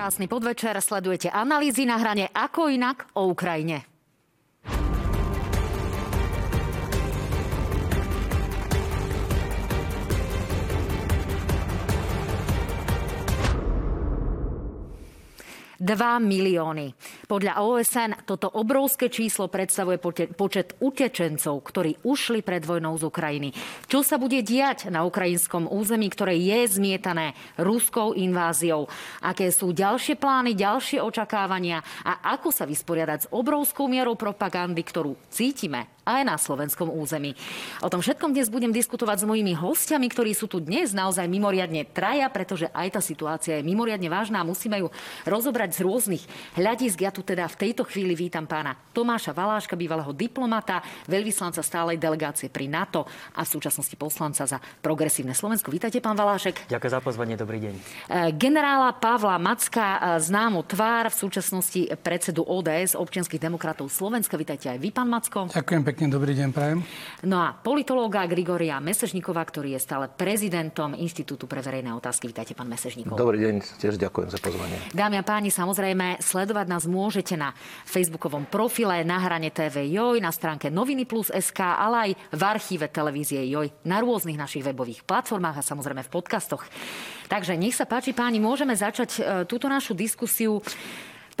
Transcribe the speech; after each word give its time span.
Krásny 0.00 0.32
podvečer, 0.32 0.80
sledujete 0.80 1.28
analýzy 1.28 1.84
na 1.84 2.00
hrane 2.00 2.32
Ako 2.32 2.72
inak 2.72 3.12
o 3.12 3.28
Ukrajine. 3.28 3.89
Dva 15.90 16.22
milióny. 16.22 16.94
Podľa 17.26 17.66
OSN 17.66 18.22
toto 18.22 18.46
obrovské 18.46 19.10
číslo 19.10 19.50
predstavuje 19.50 19.98
počet 20.38 20.78
utečencov, 20.78 21.66
ktorí 21.66 22.06
ušli 22.06 22.46
pred 22.46 22.62
vojnou 22.62 22.94
z 22.94 23.10
Ukrajiny. 23.10 23.50
Čo 23.90 24.06
sa 24.06 24.14
bude 24.14 24.38
diať 24.38 24.86
na 24.86 25.02
ukrajinskom 25.02 25.66
území, 25.66 26.06
ktoré 26.06 26.38
je 26.38 26.78
zmietané 26.78 27.34
ruskou 27.58 28.14
inváziou? 28.14 28.86
Aké 29.18 29.50
sú 29.50 29.74
ďalšie 29.74 30.14
plány, 30.14 30.54
ďalšie 30.54 31.02
očakávania 31.02 31.82
a 32.06 32.38
ako 32.38 32.54
sa 32.54 32.70
vysporiadať 32.70 33.26
s 33.26 33.30
obrovskou 33.34 33.90
mierou 33.90 34.14
propagandy, 34.14 34.86
ktorú 34.86 35.18
cítime 35.26 35.90
aj 36.10 36.22
na 36.26 36.34
slovenskom 36.34 36.90
území. 36.90 37.38
O 37.84 37.88
tom 37.92 38.02
všetkom 38.02 38.34
dnes 38.34 38.50
budem 38.50 38.74
diskutovať 38.74 39.22
s 39.22 39.28
mojimi 39.28 39.54
hostiami, 39.54 40.10
ktorí 40.10 40.34
sú 40.34 40.50
tu 40.50 40.58
dnes 40.58 40.90
naozaj 40.90 41.30
mimoriadne 41.30 41.86
traja, 41.86 42.26
pretože 42.26 42.66
aj 42.74 42.98
tá 42.98 43.00
situácia 43.04 43.60
je 43.60 43.66
mimoriadne 43.66 44.10
vážna 44.10 44.42
a 44.42 44.48
musíme 44.48 44.82
ju 44.82 44.88
rozobrať 45.28 45.78
z 45.78 45.80
rôznych 45.86 46.24
hľadisk. 46.58 47.06
Ja 47.06 47.14
tu 47.14 47.22
teda 47.22 47.46
v 47.46 47.68
tejto 47.68 47.86
chvíli 47.86 48.18
vítam 48.18 48.48
pána 48.50 48.74
Tomáša 48.90 49.30
Valáška, 49.30 49.78
bývalého 49.78 50.10
diplomata, 50.10 50.82
veľvyslanca 51.06 51.62
stálej 51.62 52.00
delegácie 52.00 52.50
pri 52.50 52.66
NATO 52.66 53.06
a 53.36 53.46
v 53.46 53.48
súčasnosti 53.48 53.94
poslanca 53.94 54.42
za 54.48 54.58
progresívne 54.82 55.36
Slovensko. 55.36 55.70
Vítajte, 55.70 56.02
pán 56.02 56.18
Valášek. 56.18 56.66
Ďakujem 56.66 56.92
za 56.92 57.00
pozvanie, 57.00 57.34
dobrý 57.38 57.62
deň. 57.62 57.74
E, 57.76 57.82
generála 58.34 58.96
Pavla 58.96 59.36
Macka, 59.36 60.16
e, 60.16 60.24
známu 60.24 60.64
tvár 60.66 61.12
v 61.12 61.16
súčasnosti 61.16 61.80
predsedu 62.00 62.42
ODS, 62.42 62.96
občianských 62.96 63.40
demokratov 63.40 63.92
Slovenska. 63.92 64.34
Vítajte 64.40 64.72
aj 64.72 64.78
vy, 64.80 64.88
pán 64.90 65.08
Macko. 65.08 65.52
Ďakujem 65.52 65.82
pekne 65.84 65.99
pekne, 66.00 66.16
dobrý 66.16 66.32
deň, 66.32 66.48
prajem. 66.56 66.80
No 67.28 67.44
a 67.44 67.52
politológa 67.52 68.24
Grigoria 68.24 68.80
Mesežníková, 68.80 69.44
ktorý 69.44 69.76
je 69.76 69.84
stále 69.84 70.08
prezidentom 70.08 70.96
Inštitútu 70.96 71.44
pre 71.44 71.60
verejné 71.60 71.92
otázky. 71.92 72.24
Vítajte, 72.24 72.56
pán 72.56 72.72
Mesežníkov. 72.72 73.20
Dobrý 73.20 73.36
deň, 73.36 73.60
tiež 73.76 74.00
ďakujem 74.00 74.32
za 74.32 74.40
pozvanie. 74.40 74.80
Dámy 74.96 75.20
a 75.20 75.24
páni, 75.28 75.52
samozrejme, 75.52 76.24
sledovať 76.24 76.66
nás 76.72 76.88
môžete 76.88 77.36
na 77.36 77.52
facebookovom 77.84 78.48
profile 78.48 79.04
na 79.04 79.20
hrane 79.20 79.52
TV 79.52 79.92
Joj, 79.92 80.24
na 80.24 80.32
stránke 80.32 80.72
Noviny 80.72 81.04
Plus 81.04 81.28
SK, 81.28 81.60
ale 81.68 81.96
aj 82.00 82.10
v 82.32 82.42
archíve 82.48 82.88
televízie 82.88 83.44
Joj, 83.52 83.68
na 83.84 84.00
rôznych 84.00 84.40
našich 84.40 84.64
webových 84.64 85.04
platformách 85.04 85.60
a 85.60 85.68
samozrejme 85.68 86.00
v 86.00 86.08
podcastoch. 86.16 86.64
Takže 87.28 87.60
nech 87.60 87.76
sa 87.76 87.84
páči, 87.84 88.16
páni, 88.16 88.40
môžeme 88.40 88.72
začať 88.72 89.10
e, 89.14 89.20
túto 89.44 89.68
našu 89.68 89.92
diskusiu 89.92 90.64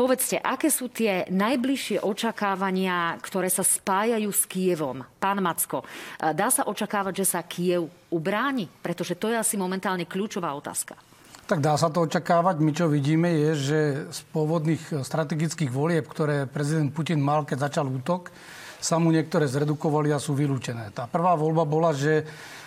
Povedzte, 0.00 0.40
aké 0.40 0.72
sú 0.72 0.88
tie 0.88 1.28
najbližšie 1.28 2.00
očakávania, 2.00 3.20
ktoré 3.20 3.52
sa 3.52 3.60
spájajú 3.60 4.32
s 4.32 4.48
Kievom? 4.48 5.04
Pán 5.20 5.44
Macko, 5.44 5.84
dá 6.16 6.48
sa 6.48 6.64
očakávať, 6.64 7.20
že 7.20 7.36
sa 7.36 7.44
Kiev 7.44 7.84
ubráni? 8.08 8.64
Pretože 8.80 9.12
to 9.20 9.28
je 9.28 9.36
asi 9.36 9.60
momentálne 9.60 10.08
kľúčová 10.08 10.56
otázka. 10.56 10.96
Tak 11.44 11.60
dá 11.60 11.76
sa 11.76 11.92
to 11.92 12.00
očakávať. 12.08 12.64
My 12.64 12.72
čo 12.72 12.88
vidíme 12.88 13.28
je, 13.28 13.50
že 13.52 13.78
z 14.08 14.20
pôvodných 14.32 15.04
strategických 15.04 15.68
volieb, 15.68 16.08
ktoré 16.08 16.48
prezident 16.48 16.88
Putin 16.96 17.20
mal, 17.20 17.44
keď 17.44 17.68
začal 17.68 17.84
útok, 17.92 18.32
sa 18.80 18.96
mu 18.96 19.12
niektoré 19.12 19.44
zredukovali 19.52 20.16
a 20.16 20.22
sú 20.22 20.32
vylúčené. 20.32 20.96
Tá 20.96 21.04
prvá 21.12 21.36
voľba 21.36 21.68
bola, 21.68 21.92
že 21.92 22.24
E, 22.24 22.59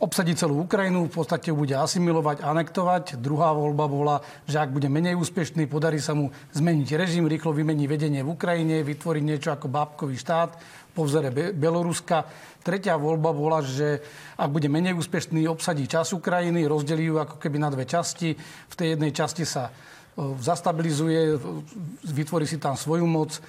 obsadí 0.00 0.36
celú 0.36 0.68
Ukrajinu, 0.68 1.08
v 1.08 1.14
podstate 1.16 1.48
bude 1.48 1.72
asimilovať, 1.72 2.44
anektovať. 2.44 3.04
Druhá 3.16 3.56
voľba 3.56 3.84
bola, 3.88 4.16
že 4.44 4.60
ak 4.60 4.68
bude 4.68 4.92
menej 4.92 5.16
úspešný, 5.16 5.64
podarí 5.64 6.04
sa 6.04 6.12
mu 6.12 6.28
zmeniť 6.52 6.88
režim, 7.00 7.24
rýchlo 7.24 7.56
vymení 7.56 7.88
vedenie 7.88 8.20
v 8.20 8.36
Ukrajine, 8.36 8.84
vytvoriť 8.84 9.24
niečo 9.24 9.50
ako 9.56 9.72
bábkový 9.72 10.20
štát 10.20 10.60
po 10.92 11.08
vzore 11.08 11.32
Beloruska. 11.56 12.28
Tretia 12.60 13.00
voľba 13.00 13.32
bola, 13.32 13.64
že 13.64 14.04
ak 14.36 14.52
bude 14.52 14.68
menej 14.68 15.00
úspešný, 15.00 15.48
obsadí 15.48 15.88
čas 15.88 16.12
Ukrajiny, 16.12 16.68
rozdelí 16.68 17.08
ju 17.08 17.16
ako 17.16 17.40
keby 17.40 17.56
na 17.56 17.72
dve 17.72 17.88
časti. 17.88 18.36
V 18.68 18.74
tej 18.76 18.96
jednej 18.96 19.16
časti 19.16 19.48
sa 19.48 19.68
e, 19.68 19.72
zastabilizuje, 20.44 21.40
vytvorí 22.04 22.44
si 22.44 22.60
tam 22.60 22.76
svoju 22.76 23.08
moc 23.08 23.40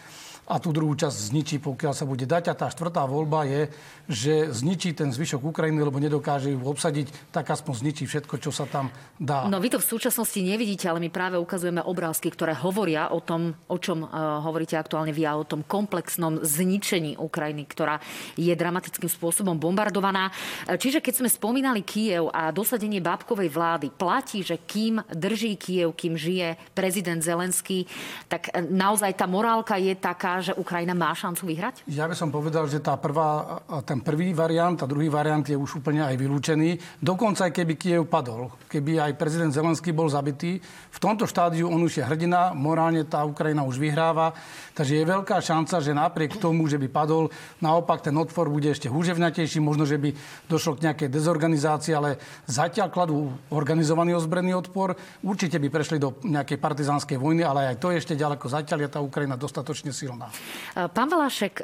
a 0.45 0.61
tú 0.61 0.69
druhú 0.69 0.93
časť 0.93 1.33
zničí, 1.33 1.55
pokiaľ 1.57 1.93
sa 1.97 2.05
bude 2.05 2.29
dať. 2.29 2.53
A 2.53 2.57
tá 2.57 2.69
štvrtá 2.69 3.01
voľba 3.09 3.49
je, 3.49 3.61
že 4.05 4.33
zničí 4.53 4.93
ten 4.93 5.09
zvyšok 5.09 5.41
Ukrajiny, 5.41 5.81
lebo 5.81 5.97
nedokáže 5.97 6.53
ju 6.53 6.61
obsadiť, 6.61 7.33
tak 7.33 7.49
aspoň 7.49 7.73
zničí 7.81 8.03
všetko, 8.05 8.37
čo 8.37 8.53
sa 8.53 8.69
tam 8.69 8.93
dá. 9.17 9.49
No 9.49 9.57
vy 9.57 9.73
to 9.73 9.81
v 9.81 9.89
súčasnosti 9.97 10.37
nevidíte, 10.37 10.85
ale 10.85 11.01
my 11.01 11.09
práve 11.09 11.41
ukazujeme 11.41 11.81
obrázky, 11.81 12.29
ktoré 12.29 12.53
hovoria 12.53 13.09
o 13.09 13.19
tom, 13.25 13.57
o 13.67 13.77
čom 13.81 14.05
uh, 14.05 14.39
hovoríte 14.45 14.77
aktuálne 14.77 15.09
vy, 15.09 15.25
a 15.25 15.33
o 15.33 15.47
tom 15.47 15.65
komplexnom 15.65 16.45
zničení 16.45 17.17
Ukrajiny, 17.17 17.65
ktorá 17.65 17.97
je 18.37 18.53
dramatickým 18.53 19.09
spôsobom 19.09 19.57
bombardovaná. 19.57 20.29
E, 20.69 20.77
čiže 20.77 21.01
keď 21.01 21.25
sme 21.25 21.29
spomínali 21.31 21.81
Kiev 21.81 22.29
a 22.29 22.53
dosadenie 22.53 23.01
bábkovej 23.01 23.49
vlády, 23.49 23.87
platí, 23.89 24.45
že 24.45 24.61
kým 24.61 25.01
drží 25.09 25.57
Kiev, 25.57 25.97
kým 25.97 26.13
žije 26.13 26.59
prezident 26.77 27.19
Zelenský, 27.19 27.89
tak 28.29 28.53
e, 28.53 28.61
naozaj 28.61 29.17
tá 29.17 29.25
morálka 29.25 29.79
je 29.81 29.97
taká, 29.97 30.34
že 30.41 30.57
Ukrajina 30.57 30.95
má 30.95 31.11
šancu 31.11 31.47
vyhrať? 31.51 31.75
Ja 31.91 32.07
by 32.07 32.15
som 32.15 32.31
povedal, 32.31 32.65
že 32.71 32.79
tá 32.79 32.95
prvá, 32.95 33.59
ten 33.83 33.99
prvý 33.99 34.31
variant 34.31 34.79
a 34.79 34.89
druhý 34.89 35.11
variant 35.11 35.43
je 35.43 35.55
už 35.55 35.83
úplne 35.83 36.03
aj 36.03 36.15
vylúčený. 36.17 36.99
Dokonca 37.03 37.47
aj 37.47 37.53
keby 37.53 37.73
Kiev 37.75 38.07
padol, 38.07 38.51
keby 38.71 38.99
aj 38.99 39.19
prezident 39.19 39.51
Zelenský 39.51 39.91
bol 39.91 40.07
zabitý, 40.07 40.57
v 40.61 40.99
tomto 40.99 41.27
štádiu 41.27 41.67
on 41.67 41.83
už 41.83 41.99
je 41.99 42.03
hrdina, 42.07 42.55
morálne 42.55 43.03
tá 43.03 43.21
Ukrajina 43.27 43.67
už 43.67 43.75
vyhráva, 43.75 44.31
takže 44.71 44.95
je 44.95 45.05
veľká 45.05 45.37
šanca, 45.43 45.83
že 45.83 45.91
napriek 45.91 46.39
tomu, 46.39 46.65
že 46.71 46.79
by 46.79 46.87
padol, 46.87 47.27
naopak 47.59 48.01
ten 48.01 48.15
odpor 48.15 48.47
bude 48.47 48.71
ešte 48.71 48.87
húževnatejší, 48.87 49.59
možno, 49.59 49.83
že 49.83 49.99
by 49.99 50.15
došlo 50.47 50.79
k 50.79 50.89
nejakej 50.89 51.09
dezorganizácii, 51.11 51.93
ale 51.93 52.17
zatiaľ 52.47 52.87
kladú 52.89 53.31
organizovaný 53.51 54.15
ozbrojený 54.15 54.55
odpor. 54.55 54.95
Určite 55.21 55.59
by 55.59 55.67
prešli 55.67 55.97
do 55.99 56.15
nejakej 56.23 56.57
partizánskej 56.57 57.17
vojny, 57.19 57.43
ale 57.43 57.75
aj 57.75 57.79
to 57.81 57.91
je 57.91 57.99
ešte 57.99 58.15
ďaleko. 58.15 58.47
Zatiaľ 58.47 58.79
je 58.87 58.89
tá 58.89 58.99
Ukrajina 59.03 59.35
dostatočne 59.35 59.91
silná 59.91 60.24
vojna. 60.25 60.89
Pán 60.91 61.07
Valašek, 61.07 61.61
e, 61.61 61.63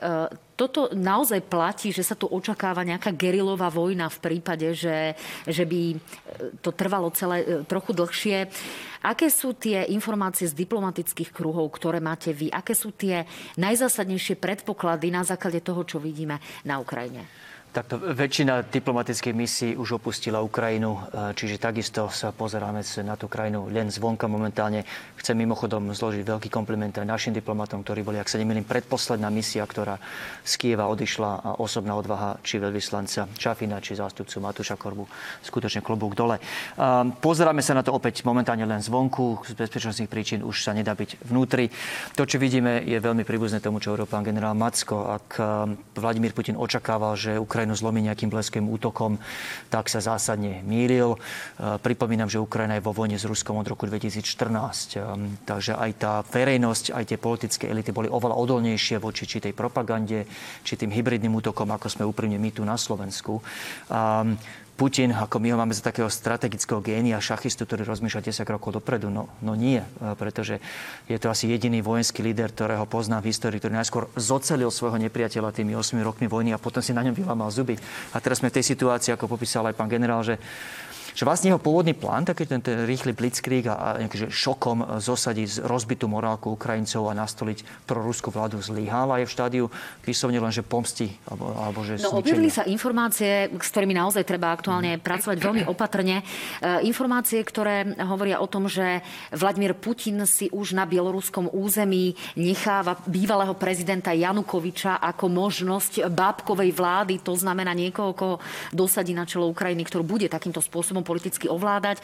toto 0.55 0.93
naozaj 0.93 1.41
platí, 1.49 1.89
že 1.89 2.05
sa 2.05 2.13
tu 2.13 2.29
očakáva 2.29 2.85
nejaká 2.85 3.09
gerilová 3.17 3.73
vojna 3.73 4.13
v 4.13 4.21
prípade, 4.21 4.77
že, 4.77 5.17
že 5.49 5.65
by 5.65 5.81
e, 5.91 5.97
to 6.61 6.69
trvalo 6.69 7.09
celé 7.11 7.41
e, 7.41 7.45
trochu 7.65 7.97
dlhšie. 7.97 8.45
Aké 9.01 9.33
sú 9.33 9.57
tie 9.57 9.89
informácie 9.89 10.45
z 10.45 10.53
diplomatických 10.53 11.33
kruhov, 11.33 11.65
ktoré 11.73 11.97
máte 11.97 12.29
vy? 12.29 12.53
Aké 12.53 12.77
sú 12.77 12.93
tie 12.93 13.25
najzásadnejšie 13.57 14.37
predpoklady 14.37 15.09
na 15.09 15.25
základe 15.25 15.65
toho, 15.65 15.81
čo 15.81 15.97
vidíme 15.97 16.37
na 16.61 16.77
Ukrajine? 16.77 17.25
Takto 17.71 18.03
väčšina 18.03 18.67
diplomatických 18.67 19.31
misií 19.31 19.79
už 19.79 20.03
opustila 20.03 20.43
Ukrajinu, 20.43 20.91
e, 20.91 21.31
čiže 21.31 21.55
takisto 21.55 22.11
sa 22.11 22.35
pozeráme 22.35 22.83
na 23.07 23.15
tú 23.15 23.31
krajinu 23.31 23.71
len 23.71 23.87
zvonka 23.87 24.27
momentálne. 24.27 24.83
Chcem 25.15 25.39
mimochodom 25.39 25.87
zložiť 25.95 26.27
veľký 26.27 26.51
kompliment 26.51 26.91
aj 26.91 27.07
našim 27.07 27.31
diplomatom, 27.31 27.79
ktorí 27.79 28.03
boli, 28.03 28.19
ak 28.19 28.27
sa 28.27 28.43
nemýlim, 28.43 28.67
predposledná 28.67 29.31
misia, 29.31 29.63
ktorá 29.63 30.03
z 30.43 30.53
Kieva 30.59 30.91
odišla 30.91 31.31
a 31.31 31.49
osobná 31.63 31.95
odvaha 31.95 32.43
či 32.43 32.59
veľvyslanca 32.59 33.31
Čafina, 33.39 33.79
či 33.79 33.95
zástupcu 33.95 34.43
Matúša 34.43 34.75
Korbu. 34.75 35.07
Skutočne 35.39 35.79
klobúk 35.79 36.11
dole. 36.11 36.43
Pozeráme 37.23 37.63
sa 37.63 37.71
na 37.71 37.87
to 37.87 37.95
opäť 37.95 38.27
momentálne 38.27 38.67
len 38.67 38.83
zvonku. 38.83 39.47
Z 39.47 39.55
bezpečnostných 39.55 40.11
príčin 40.11 40.43
už 40.43 40.59
sa 40.59 40.75
nedá 40.75 40.91
byť 40.91 41.23
vnútri. 41.23 41.71
To, 42.19 42.27
čo 42.27 42.35
vidíme, 42.35 42.83
je 42.83 42.99
veľmi 42.99 43.23
príbuzné 43.23 43.63
tomu, 43.63 43.79
čo 43.79 43.95
hovoril 43.95 44.11
pán 44.11 44.27
generál 44.27 44.59
Macko. 44.59 45.07
Ak 45.07 45.39
Vladimír 45.95 46.35
Putin 46.35 46.59
očakával, 46.59 47.15
že 47.15 47.39
Ukrajina 47.39 47.60
Ukrajinu 47.61 47.77
zlomí 47.77 48.01
nejakým 48.09 48.33
bleským 48.33 48.65
útokom, 48.65 49.21
tak 49.69 49.85
sa 49.85 50.01
zásadne 50.01 50.65
mýlil. 50.65 51.13
E, 51.13 51.17
pripomínam, 51.77 52.25
že 52.25 52.41
Ukrajina 52.41 52.81
je 52.81 52.81
vo 52.81 52.89
vojne 52.89 53.21
s 53.21 53.29
Ruskom 53.29 53.61
od 53.61 53.69
roku 53.69 53.85
2014. 53.85 54.17
E, 54.17 55.05
takže 55.45 55.77
aj 55.77 55.91
tá 56.01 56.25
verejnosť, 56.25 56.89
aj 56.89 57.05
tie 57.05 57.21
politické 57.21 57.69
elity 57.69 57.93
boli 57.93 58.09
oveľa 58.09 58.33
odolnejšie 58.33 58.97
voči 58.97 59.29
či 59.29 59.37
tej 59.37 59.53
propagande, 59.53 60.25
či 60.65 60.73
tým 60.73 60.89
hybridným 60.89 61.37
útokom, 61.37 61.69
ako 61.69 61.85
sme 61.85 62.09
úprimne 62.09 62.41
my 62.41 62.49
tu 62.49 62.65
na 62.65 62.81
Slovensku. 62.81 63.45
Putin, 64.75 65.13
ako 65.13 65.37
my 65.37 65.53
ho 65.53 65.57
máme 65.61 65.77
za 65.77 65.85
takého 65.85 66.09
strategického 66.09 66.81
génia, 66.81 67.21
šachistu, 67.21 67.69
ktorý 67.69 67.85
rozmýšľa 67.85 68.33
10 68.33 68.53
rokov 68.55 68.81
dopredu. 68.81 69.13
No, 69.13 69.29
no 69.43 69.53
nie, 69.53 69.77
e, 69.77 69.87
pretože 70.17 70.57
je 71.05 71.17
to 71.21 71.29
asi 71.29 71.45
jediný 71.45 71.85
vojenský 71.85 72.25
líder, 72.25 72.49
ktorého 72.49 72.89
poznám 72.89 73.21
v 73.21 73.29
histórii, 73.29 73.61
ktorý 73.61 73.77
najskôr 73.77 74.09
zocelil 74.17 74.73
svojho 74.73 74.97
nepriateľa 74.97 75.53
tými 75.53 75.77
8 75.77 76.01
rokmi 76.01 76.25
vojny 76.25 76.51
a 76.55 76.61
potom 76.61 76.81
si 76.81 76.97
na 76.97 77.05
ňom 77.05 77.13
vylamal 77.13 77.53
zuby. 77.53 77.77
A 78.11 78.17
teraz 78.17 78.41
sme 78.41 78.49
v 78.49 78.57
tej 78.57 78.73
situácii, 78.73 79.13
ako 79.13 79.29
popísal 79.29 79.69
aj 79.69 79.77
pán 79.77 79.91
generál, 79.91 80.25
že 80.25 80.41
že 81.13 81.23
vlastne 81.27 81.51
jeho 81.51 81.61
pôvodný 81.61 81.93
plán, 81.93 82.23
taký 82.27 82.47
ten, 82.47 82.63
ten 82.63 82.83
rýchly 82.87 83.11
blitzkrieg 83.15 83.67
a, 83.67 83.75
a 83.75 83.87
nejaký, 84.01 84.31
šokom 84.31 84.99
zosadiť 84.99 85.63
rozbitú 85.63 86.07
morálku 86.07 86.55
Ukrajincov 86.55 87.11
a 87.11 87.17
nastoliť 87.17 87.87
pro 87.87 87.99
ruskú 88.01 88.31
vládu 88.31 88.59
zlyhal 88.63 89.11
a 89.11 89.19
je 89.21 89.27
v 89.27 89.35
štádiu 89.35 89.65
vyslovne 90.01 90.39
len, 90.39 90.53
že 90.53 90.63
pomsti 90.63 91.11
alebo, 91.27 91.51
alebo 91.55 91.79
že 91.83 91.99
No 92.01 92.17
objavili 92.17 92.49
sa 92.49 92.65
informácie, 92.65 93.51
s 93.51 93.69
ktorými 93.69 93.93
naozaj 93.93 94.23
treba 94.23 94.55
aktuálne 94.55 94.97
pracovať 94.97 95.37
veľmi 95.37 95.63
opatrne. 95.67 96.21
E, 96.21 96.23
informácie, 96.87 97.43
ktoré 97.43 97.97
hovoria 98.01 98.39
o 98.39 98.47
tom, 98.47 98.71
že 98.71 99.03
Vladimír 99.35 99.75
Putin 99.77 100.23
si 100.25 100.47
už 100.49 100.73
na 100.73 100.87
bieloruskom 100.87 101.51
území 101.51 102.15
necháva 102.39 102.97
bývalého 103.05 103.53
prezidenta 103.53 104.15
Janukoviča 104.15 104.97
ako 105.01 105.27
možnosť 105.27 106.07
bábkovej 106.09 106.71
vlády, 106.73 107.19
to 107.21 107.35
znamená 107.35 107.75
niekoho, 107.75 108.11
koho 108.15 108.35
dosadí 108.71 109.11
na 109.11 109.27
čelo 109.27 109.51
Ukrajiny, 109.51 109.83
ktorú 109.85 110.03
bude 110.05 110.27
takýmto 110.31 110.63
spôsobom 110.63 111.00
politicky 111.03 111.49
ovládať. 111.49 111.99
E, 111.99 112.03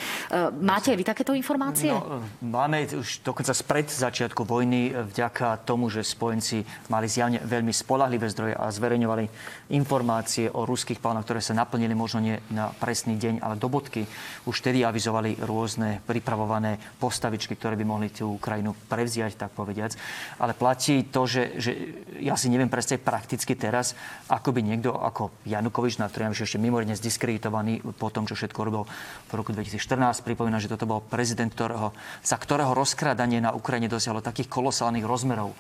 máte 0.62 0.94
vy 0.94 1.04
takéto 1.06 1.36
informácie? 1.38 1.94
No, 1.94 2.24
máme 2.42 2.88
už 2.90 3.22
dokonca 3.22 3.52
spred 3.54 3.88
začiatku 3.92 4.42
vojny 4.48 4.94
vďaka 4.94 5.62
tomu, 5.68 5.92
že 5.92 6.02
spojenci 6.02 6.66
mali 6.90 7.06
zjavne 7.06 7.44
veľmi 7.44 7.72
spolahlivé 7.72 8.28
zdroje 8.32 8.54
a 8.58 8.72
zverejňovali 8.72 9.26
informácie 9.76 10.50
o 10.50 10.64
ruských 10.64 10.98
plánoch, 11.04 11.28
ktoré 11.28 11.44
sa 11.44 11.54
naplnili 11.54 11.94
možno 11.94 12.24
nie 12.24 12.40
na 12.50 12.72
presný 12.72 13.20
deň, 13.20 13.44
ale 13.44 13.60
do 13.60 13.68
bodky. 13.68 14.08
Už 14.48 14.64
tedy 14.64 14.82
avizovali 14.82 15.38
rôzne 15.44 16.02
pripravované 16.08 16.80
postavičky, 16.98 17.60
ktoré 17.60 17.76
by 17.76 17.86
mohli 17.86 18.08
tú 18.10 18.40
Ukrajinu 18.40 18.74
prevziať, 18.88 19.36
tak 19.36 19.52
povediac. 19.54 19.94
Ale 20.40 20.56
platí 20.56 21.06
to, 21.12 21.28
že, 21.28 21.60
že 21.60 21.72
ja 22.24 22.40
si 22.40 22.48
neviem 22.48 22.72
predstaviť 22.72 23.04
prakticky 23.04 23.54
teraz, 23.60 23.94
ako 24.32 24.56
by 24.56 24.64
niekto 24.64 24.96
ako 24.96 25.44
Janukovič, 25.44 26.00
na 26.00 26.08
ktorý 26.08 26.32
ešte 26.32 26.58
mimoriadne 26.58 26.96
zdiskreditovaný 26.96 27.84
po 28.00 28.08
tom, 28.10 28.24
čo 28.26 28.34
všetko 28.34 28.60
robil 28.64 28.84
v 29.28 29.32
roku 29.36 29.52
2014. 29.52 30.24
Pripomínam, 30.24 30.64
že 30.64 30.72
toto 30.72 30.88
bol 30.88 31.04
prezident, 31.04 31.52
ktorého, 31.52 31.92
za 32.24 32.38
ktorého 32.40 32.72
rozkrádanie 32.72 33.44
na 33.44 33.52
Ukrajine 33.52 33.92
dosiahlo 33.92 34.24
takých 34.24 34.48
kolosálnych 34.50 35.04
rozmerov 35.04 35.52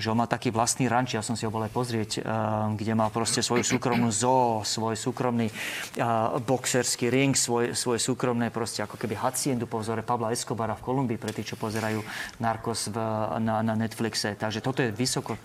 že 0.00 0.08
on 0.08 0.16
má 0.16 0.24
taký 0.24 0.48
vlastný 0.48 0.88
ranč, 0.88 1.12
ja 1.12 1.20
som 1.20 1.36
si 1.36 1.44
ho 1.44 1.52
bol 1.52 1.60
aj 1.68 1.72
pozrieť, 1.72 2.10
eh, 2.16 2.22
kde 2.80 2.92
má 2.96 3.12
proste 3.12 3.44
svoju 3.44 3.64
súkromnú 3.64 4.08
zoo, 4.08 4.64
svoj 4.64 4.96
súkromný 4.96 5.52
eh, 5.52 6.04
boxerský 6.40 7.12
ring, 7.12 7.36
svoj, 7.36 7.76
svoje 7.76 8.00
súkromné 8.00 8.48
proste 8.48 8.80
ako 8.80 8.96
keby 8.96 9.20
haciendu 9.20 9.68
po 9.68 9.84
vzore 9.84 10.00
Pavla 10.00 10.32
Escobara 10.32 10.72
v 10.76 10.84
Kolumbii, 10.84 11.20
pre 11.20 11.36
tých, 11.36 11.52
čo 11.52 11.56
pozerajú 11.60 12.00
Narcos 12.40 12.88
v, 12.88 12.96
na, 13.44 13.60
na 13.60 13.74
Netflixe. 13.76 14.32
Takže 14.32 14.64
toto 14.64 14.80
je 14.80 14.94
vysoko 14.94 15.36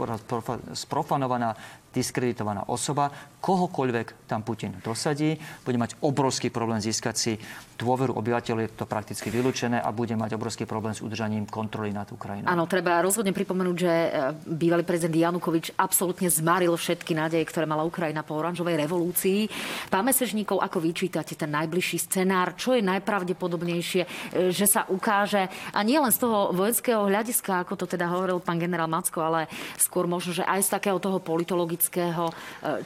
sprofanovaná 0.71 1.59
diskreditovaná 1.93 2.69
osoba, 2.69 3.09
kohokoľvek 3.41 4.27
tam 4.27 4.43
Putin 4.43 4.75
dosadí, 4.83 5.39
bude 5.63 5.77
mať 5.79 5.97
obrovský 6.03 6.51
problém 6.51 6.83
získať 6.83 7.15
si 7.15 7.33
dôveru 7.77 8.17
obyvateľov, 8.17 8.61
je 8.65 8.71
to 8.73 8.85
prakticky 8.89 9.29
vylúčené 9.29 9.77
a 9.79 9.89
bude 9.93 10.17
mať 10.17 10.35
obrovský 10.35 10.65
problém 10.65 10.91
s 10.97 11.05
udržaním 11.05 11.45
kontroly 11.45 11.93
nad 11.93 12.09
Ukrajinou. 12.09 12.49
Áno, 12.49 12.65
treba 12.65 12.99
rozhodne 12.99 13.31
pripomenúť, 13.31 13.77
že 13.77 13.93
e, 13.93 14.09
bývalý 14.49 14.81
prezident 14.81 15.31
Janukovič 15.31 15.77
absolútne 15.77 16.27
zmaril 16.27 16.73
všetky 16.73 17.13
nádeje, 17.13 17.45
ktoré 17.45 17.69
mala 17.69 17.85
Ukrajina 17.85 18.25
po 18.25 18.35
oranžovej 18.35 18.75
revolúcii. 18.81 19.47
Pán 19.93 20.03
Mesežníkov, 20.09 20.59
ako 20.59 20.81
vyčítate 20.81 21.37
ten 21.37 21.53
najbližší 21.53 21.97
scenár? 22.01 22.57
Čo 22.57 22.73
je 22.73 22.81
najpravdepodobnejšie, 22.83 24.01
e, 24.03 24.07
že 24.49 24.65
sa 24.65 24.89
ukáže, 24.89 25.47
a 25.71 25.79
nie 25.85 26.01
len 26.01 26.11
z 26.11 26.25
toho 26.25 26.51
vojenského 26.51 27.05
hľadiska, 27.05 27.63
ako 27.63 27.73
to 27.77 27.85
teda 27.85 28.09
hovoril 28.09 28.41
pán 28.41 28.57
generál 28.57 28.89
Macko, 28.89 29.21
ale 29.21 29.45
skôr 29.77 30.09
možno, 30.09 30.33
že 30.33 30.43
aj 30.43 30.65
z 30.65 30.73
takého 30.81 30.97
toho 30.97 31.21
politologického 31.21 31.76
politického, 31.77 32.33
e, 32.33 32.33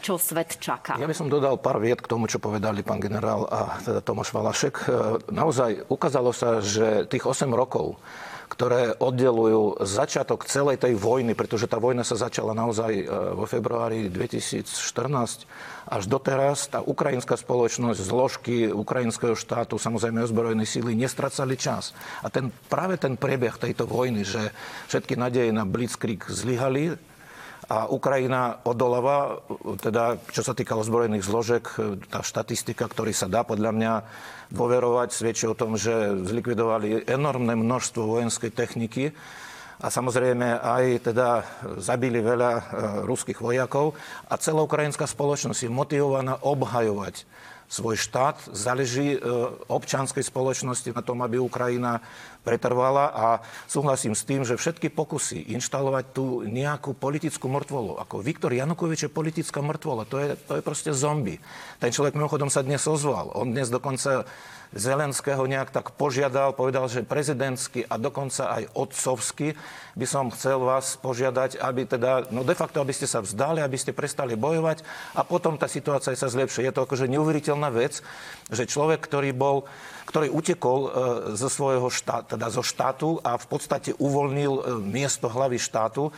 čo 0.03 0.19
svet 0.19 0.59
čaká. 0.59 0.99
Ja 0.99 1.07
by 1.07 1.15
som 1.15 1.31
dodal 1.31 1.55
pár 1.55 1.79
viet 1.79 2.03
k 2.03 2.11
tomu, 2.11 2.27
čo 2.27 2.43
povedali 2.43 2.83
pán 2.83 2.99
generál 2.99 3.47
a 3.47 3.79
teda 3.79 4.03
Tomáš 4.03 4.35
Valašek. 4.35 4.75
E, 4.83 4.85
naozaj 5.31 5.87
ukázalo 5.87 6.35
sa, 6.35 6.59
že 6.59 7.07
tých 7.07 7.23
8 7.23 7.47
rokov 7.55 7.95
ktoré 8.51 8.99
oddelujú 8.99 9.79
začiatok 9.87 10.43
celej 10.43 10.83
tej 10.83 10.99
vojny, 10.99 11.39
pretože 11.39 11.71
tá 11.71 11.79
vojna 11.79 12.03
sa 12.03 12.19
začala 12.19 12.51
naozaj 12.51 12.91
e, 12.91 13.05
vo 13.31 13.47
februári 13.47 14.11
2014 14.11 15.47
až 15.87 16.03
doteraz. 16.11 16.67
Tá 16.67 16.83
ukrajinská 16.83 17.39
spoločnosť, 17.39 17.95
zložky 18.03 18.67
ukrajinského 18.67 19.39
štátu, 19.39 19.79
samozrejme 19.79 20.27
ozbrojené 20.27 20.67
síly, 20.67 20.99
nestracali 20.99 21.55
čas. 21.55 21.95
A 22.19 22.27
ten, 22.27 22.51
práve 22.67 22.99
ten 22.99 23.15
priebeh 23.15 23.55
tejto 23.55 23.87
vojny, 23.87 24.27
že 24.27 24.51
všetky 24.91 25.15
nádeje 25.15 25.55
na 25.55 25.63
Blitzkrieg 25.63 26.27
zlyhali, 26.27 26.99
a 27.71 27.87
Ukrajina 27.87 28.59
odoláva, 28.67 29.39
teda 29.79 30.19
čo 30.27 30.43
sa 30.43 30.51
týka 30.51 30.75
ozbrojených 30.75 31.23
zložek, 31.23 31.71
tá 32.11 32.19
štatistika, 32.19 32.83
ktorý 32.91 33.15
sa 33.15 33.31
dá 33.31 33.47
podľa 33.47 33.71
mňa 33.71 33.93
dôverovať, 34.51 35.15
svedčí 35.15 35.47
o 35.47 35.55
tom, 35.55 35.79
že 35.79 36.19
zlikvidovali 36.27 37.07
enormné 37.07 37.55
množstvo 37.55 38.03
vojenskej 38.03 38.51
techniky. 38.51 39.15
A 39.81 39.87
samozrejme 39.87 40.59
aj 40.59 41.09
teda 41.09 41.41
zabili 41.81 42.21
veľa 42.21 42.51
e, 42.53 42.61
ruských 43.07 43.39
vojakov. 43.41 43.97
A 44.29 44.37
celá 44.37 44.61
ukrajinská 44.61 45.09
spoločnosť 45.09 45.65
je 45.65 45.71
motivovaná 45.71 46.37
obhajovať 46.43 47.25
svoj 47.71 47.95
štát, 47.95 48.51
záleží 48.51 49.15
e, 49.15 49.19
občanskej 49.71 50.27
spoločnosti 50.27 50.91
na 50.91 50.99
tom, 50.99 51.23
aby 51.23 51.39
Ukrajina 51.39 52.03
pretrvala 52.43 53.15
a 53.15 53.25
súhlasím 53.63 54.11
s 54.11 54.27
tým, 54.27 54.43
že 54.43 54.59
všetky 54.59 54.91
pokusy 54.91 55.55
inštalovať 55.55 56.05
tu 56.11 56.43
nejakú 56.43 56.91
politickú 56.91 57.47
mŕtvolu, 57.47 57.95
ako 58.03 58.19
Viktor 58.19 58.51
Janukovič 58.51 59.07
je 59.07 59.15
politická 59.15 59.63
mŕtvola, 59.63 60.03
to 60.03 60.19
je, 60.19 60.35
to 60.35 60.59
je 60.59 60.65
proste 60.65 60.91
zombie. 60.91 61.39
Ten 61.79 61.95
človek 61.95 62.19
mimochodom 62.19 62.51
sa 62.51 62.59
dnes 62.59 62.83
ozval. 62.83 63.31
On 63.39 63.47
dnes 63.47 63.71
dokonca 63.71 64.27
Zelenského 64.71 65.43
nejak 65.43 65.75
tak 65.75 65.91
požiadal, 65.99 66.55
povedal, 66.55 66.87
že 66.87 67.03
prezidentský 67.03 67.83
a 67.91 67.99
dokonca 67.99 68.55
aj 68.55 68.71
otcovský 68.71 69.51
by 69.99 70.07
som 70.07 70.31
chcel 70.31 70.63
vás 70.63 70.95
požiadať, 70.95 71.59
aby 71.59 71.83
teda, 71.83 72.31
no 72.31 72.47
de 72.47 72.55
facto, 72.55 72.79
aby 72.79 72.95
ste 72.95 73.03
sa 73.03 73.19
vzdali, 73.19 73.59
aby 73.59 73.75
ste 73.75 73.91
prestali 73.91 74.39
bojovať 74.39 74.83
a 75.19 75.27
potom 75.27 75.59
tá 75.59 75.67
situácia 75.67 76.15
sa 76.15 76.31
zlepšie. 76.31 76.63
Je 76.63 76.71
to 76.71 76.87
akože 76.87 77.11
neuveriteľná 77.11 77.67
vec, 77.67 77.99
že 78.47 78.63
človek, 78.63 79.03
ktorý 79.03 79.35
bol 79.35 79.67
ktorý 80.01 80.27
utekol 80.27 80.79
e, 80.81 80.89
zo 81.39 81.47
svojho 81.47 81.87
štát, 81.87 82.35
teda 82.35 82.51
zo 82.51 82.59
štátu 82.59 83.23
a 83.23 83.39
v 83.39 83.45
podstate 83.47 83.95
uvoľnil 83.95 84.53
e, 84.59 84.61
miesto 84.83 85.31
hlavy 85.31 85.55
štátu, 85.55 86.11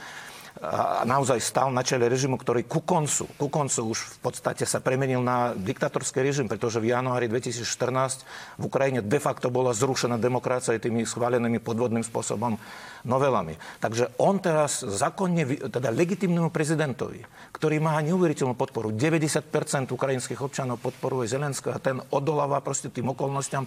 naozaj 1.04 1.42
stal 1.42 1.74
na 1.74 1.82
čele 1.82 2.06
režimu, 2.06 2.38
ktorý 2.38 2.64
ku 2.70 2.86
koncu, 2.86 3.26
ku 3.36 3.48
koncu 3.50 3.90
už 3.90 4.00
v 4.00 4.18
podstate 4.22 4.64
sa 4.70 4.80
premenil 4.80 5.20
na 5.20 5.58
diktatorský 5.58 6.22
režim, 6.22 6.46
pretože 6.46 6.78
v 6.78 6.94
januári 6.94 7.26
2014 7.26 8.62
v 8.62 8.64
Ukrajine 8.64 9.02
de 9.02 9.20
facto 9.20 9.50
bola 9.50 9.74
zrušená 9.74 10.22
demokracia 10.22 10.78
tými 10.78 11.10
schválenými 11.10 11.58
podvodným 11.58 12.06
spôsobom 12.06 12.56
novelami. 13.04 13.58
Takže 13.82 14.14
on 14.22 14.38
teraz 14.38 14.86
zákonne, 14.86 15.68
teda 15.74 15.90
legitimnému 15.90 16.54
prezidentovi, 16.54 17.26
ktorý 17.52 17.81
má 17.81 17.98
neuveriteľnú 18.06 18.54
podporu, 18.54 18.94
90% 18.94 19.90
ukrajinských 19.90 20.40
občanov 20.40 20.80
podporuje 20.80 21.33
Zelenského 21.33 21.76
a 21.76 21.81
ten 21.81 21.98
odoláva 22.14 22.62
proste 22.62 22.94
tým 22.94 23.12
okolnostiam, 23.12 23.66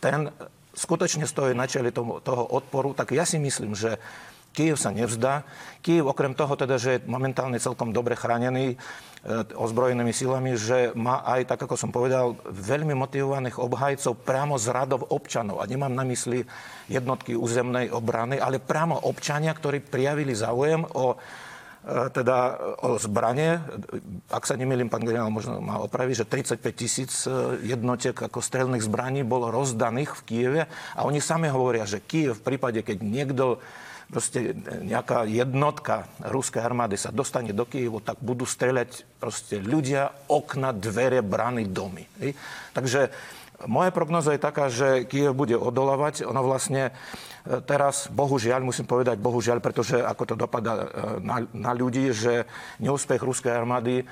ten 0.00 0.32
skutočne 0.74 1.28
stojí 1.28 1.54
na 1.54 1.70
čele 1.70 1.94
toho, 1.94 2.18
toho 2.18 2.42
odporu, 2.50 2.90
tak 2.96 3.14
ja 3.14 3.22
si 3.22 3.38
myslím, 3.38 3.78
že 3.78 4.00
Kiev 4.54 4.78
sa 4.78 4.94
nevzdá. 4.94 5.42
Kiev 5.82 6.06
okrem 6.06 6.30
toho 6.30 6.54
teda, 6.54 6.78
že 6.78 6.96
je 6.96 7.04
momentálne 7.10 7.58
celkom 7.58 7.90
dobre 7.90 8.14
chránený 8.14 8.72
e, 8.72 8.76
ozbrojenými 9.50 10.14
silami, 10.14 10.54
že 10.54 10.94
má 10.94 11.26
aj, 11.26 11.50
tak 11.50 11.66
ako 11.66 11.74
som 11.74 11.90
povedal, 11.90 12.38
veľmi 12.46 12.94
motivovaných 12.94 13.58
obhajcov 13.58 14.22
priamo 14.22 14.54
z 14.54 14.70
radov 14.70 15.10
občanov. 15.10 15.58
A 15.58 15.66
nemám 15.66 15.90
na 15.90 16.06
mysli 16.06 16.46
jednotky 16.86 17.34
územnej 17.34 17.90
obrany, 17.90 18.38
ale 18.38 18.62
priamo 18.62 19.10
občania, 19.10 19.50
ktorí 19.50 19.82
prijavili 19.82 20.38
záujem 20.38 20.86
o 20.86 21.12
e, 21.12 21.16
teda 22.14 22.54
o 22.86 22.94
zbranie. 22.94 23.58
Ak 24.30 24.46
sa 24.46 24.54
nemýlim, 24.54 24.86
pán 24.86 25.02
generál 25.02 25.34
možno 25.34 25.58
má 25.58 25.82
opraviť, 25.82 26.22
že 26.22 26.30
35 26.62 26.78
tisíc 26.78 27.26
e, 27.26 27.58
jednotiek 27.66 28.14
ako 28.14 28.38
strelných 28.38 28.86
zbraní 28.86 29.26
bolo 29.26 29.50
rozdaných 29.50 30.14
v 30.14 30.22
Kieve 30.22 30.62
a 30.94 31.02
oni 31.02 31.18
sami 31.18 31.50
hovoria, 31.50 31.82
že 31.82 31.98
Kiev 31.98 32.38
v 32.38 32.54
prípade, 32.54 32.86
keď 32.86 33.02
niekto 33.02 33.58
proste 34.14 34.54
nejaká 34.86 35.26
jednotka 35.26 36.06
ruskej 36.22 36.62
armády 36.62 36.94
sa 36.94 37.10
dostane 37.10 37.50
do 37.50 37.66
Kievu, 37.66 37.98
tak 37.98 38.22
budú 38.22 38.46
streľať 38.46 39.18
proste 39.18 39.58
ľudia, 39.58 40.30
okna, 40.30 40.70
dvere, 40.70 41.18
brany, 41.18 41.66
domy. 41.66 42.06
Hej? 42.22 42.38
Takže 42.70 43.10
moja 43.66 43.90
prognoza 43.90 44.30
je 44.30 44.46
taká, 44.46 44.70
že 44.70 45.02
Kiev 45.10 45.34
bude 45.34 45.58
odolávať. 45.58 46.22
Ono 46.30 46.46
vlastne 46.46 46.94
e, 47.42 47.58
teraz, 47.66 48.06
bohužiaľ, 48.06 48.62
musím 48.62 48.86
povedať 48.86 49.18
bohužiaľ, 49.18 49.58
pretože 49.58 49.98
ako 49.98 50.22
to 50.30 50.34
dopadá 50.38 50.74
e, 50.78 50.86
na, 51.18 51.42
na 51.50 51.72
ľudí, 51.74 52.14
že 52.14 52.46
neúspech 52.78 53.18
ruskej 53.18 53.50
armády 53.50 54.06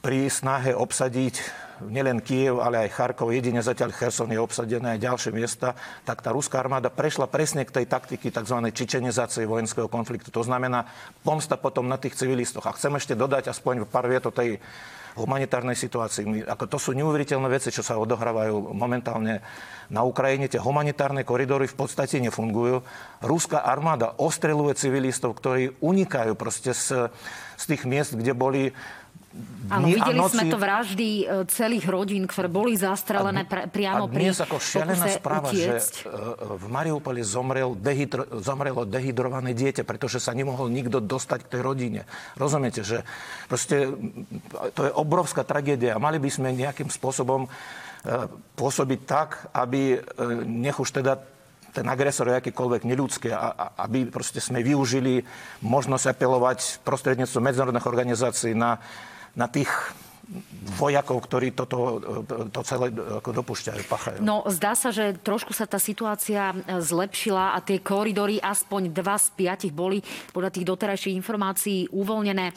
pri 0.00 0.32
snahe 0.32 0.72
obsadiť 0.72 1.68
nielen 1.88 2.20
Kiev, 2.20 2.60
ale 2.60 2.88
aj 2.88 2.92
Charkov, 2.92 3.32
jedine 3.32 3.64
zatiaľ 3.64 3.96
Cherson 3.96 4.28
je 4.28 4.40
obsadené 4.40 4.96
aj 4.96 5.00
ďalšie 5.00 5.30
miesta, 5.32 5.72
tak 6.04 6.20
tá 6.20 6.28
ruská 6.32 6.60
armáda 6.60 6.92
prešla 6.92 7.24
presne 7.24 7.64
k 7.64 7.72
tej 7.72 7.86
taktiky 7.88 8.28
tzv. 8.28 8.56
čičenizácie 8.68 9.48
vojenského 9.48 9.88
konfliktu. 9.88 10.28
To 10.28 10.44
znamená 10.44 10.84
pomsta 11.24 11.56
potom 11.56 11.88
na 11.88 11.96
tých 11.96 12.16
civilistoch. 12.20 12.68
A 12.68 12.76
chcem 12.76 12.92
ešte 12.96 13.16
dodať 13.16 13.48
aspoň 13.48 13.88
pár 13.88 14.08
viet 14.12 14.28
o 14.28 14.32
tej 14.32 14.60
humanitárnej 15.18 15.74
situácii. 15.74 16.24
My, 16.28 16.38
ako 16.46 16.64
to 16.70 16.78
sú 16.78 16.90
neuveriteľné 16.94 17.48
veci, 17.50 17.74
čo 17.74 17.82
sa 17.82 17.98
odohrávajú 17.98 18.70
momentálne 18.70 19.42
na 19.90 20.06
Ukrajine. 20.06 20.46
Tie 20.46 20.62
humanitárne 20.62 21.26
koridory 21.26 21.66
v 21.66 21.74
podstate 21.74 22.22
nefungujú. 22.22 22.86
Ruská 23.18 23.66
armáda 23.66 24.14
ostreluje 24.22 24.78
civilistov, 24.78 25.34
ktorí 25.34 25.82
unikajú 25.82 26.38
proste 26.38 26.70
z, 26.70 27.10
z 27.58 27.64
tých 27.66 27.82
miest, 27.90 28.14
kde 28.14 28.32
boli 28.38 28.70
Áno, 29.70 29.86
videli 29.86 30.18
noci... 30.18 30.42
sme 30.42 30.50
to 30.50 30.58
vraždy 30.58 31.08
e, 31.22 31.24
celých 31.46 31.86
rodín, 31.86 32.26
ktoré 32.26 32.50
boli 32.50 32.74
zastrelené 32.74 33.46
pr- 33.46 33.70
priamo 33.70 34.06
a 34.06 34.10
dnes 34.10 34.42
pri 34.42 34.50
ako 34.50 34.56
šialená 34.58 35.06
správa, 35.06 35.54
utiecť. 35.54 35.94
že 36.02 36.10
e, 36.10 36.58
v 36.58 36.66
Mariupoli 36.66 37.22
zomrel 37.22 37.78
dehydro, 37.78 38.26
zomrelo 38.42 38.82
dehydrované 38.82 39.54
dieťa, 39.54 39.86
pretože 39.86 40.18
sa 40.18 40.34
nemohol 40.34 40.66
nikto 40.74 40.98
dostať 40.98 41.46
k 41.46 41.50
tej 41.54 41.62
rodine. 41.62 42.00
Rozumiete, 42.34 42.82
že 42.82 43.06
proste 43.46 43.94
to 44.74 44.90
je 44.90 44.92
obrovská 44.98 45.46
tragédia. 45.46 46.02
Mali 46.02 46.18
by 46.18 46.30
sme 46.34 46.50
nejakým 46.50 46.90
spôsobom 46.90 47.46
e, 47.46 47.48
pôsobiť 48.58 49.00
tak, 49.06 49.46
aby 49.54 50.02
nech 50.42 50.74
už 50.74 50.90
teda 50.90 51.22
ten 51.70 51.86
agresor 51.86 52.26
je 52.26 52.38
akýkoľvek 52.42 52.82
neľudský, 52.82 53.30
a, 53.30 53.78
aby 53.86 54.10
proste 54.10 54.42
sme 54.42 54.58
využili 54.58 55.22
možnosť 55.62 56.18
apelovať 56.18 56.82
prostredníctvom 56.82 57.46
medzinárodných 57.46 57.86
organizácií 57.86 58.58
na 58.58 58.82
na 59.36 59.46
tých 59.46 59.70
vojakov, 60.78 61.26
ktorí 61.26 61.50
toto, 61.58 61.98
to 62.54 62.60
celé 62.62 62.94
dopúšťajú, 63.18 63.82
pachajú. 63.90 64.18
No, 64.22 64.46
zdá 64.46 64.78
sa, 64.78 64.94
že 64.94 65.18
trošku 65.18 65.50
sa 65.50 65.66
tá 65.66 65.82
situácia 65.82 66.54
e, 66.54 66.78
zlepšila 66.78 67.58
a 67.58 67.58
tie 67.58 67.82
koridory, 67.82 68.38
aspoň 68.38 68.94
dva 68.94 69.18
z 69.18 69.34
piatich 69.34 69.74
boli 69.74 69.98
podľa 70.30 70.54
tých 70.54 70.68
doterajších 70.70 71.18
informácií 71.18 71.90
uvoľnené. 71.90 72.46
E, 72.46 72.54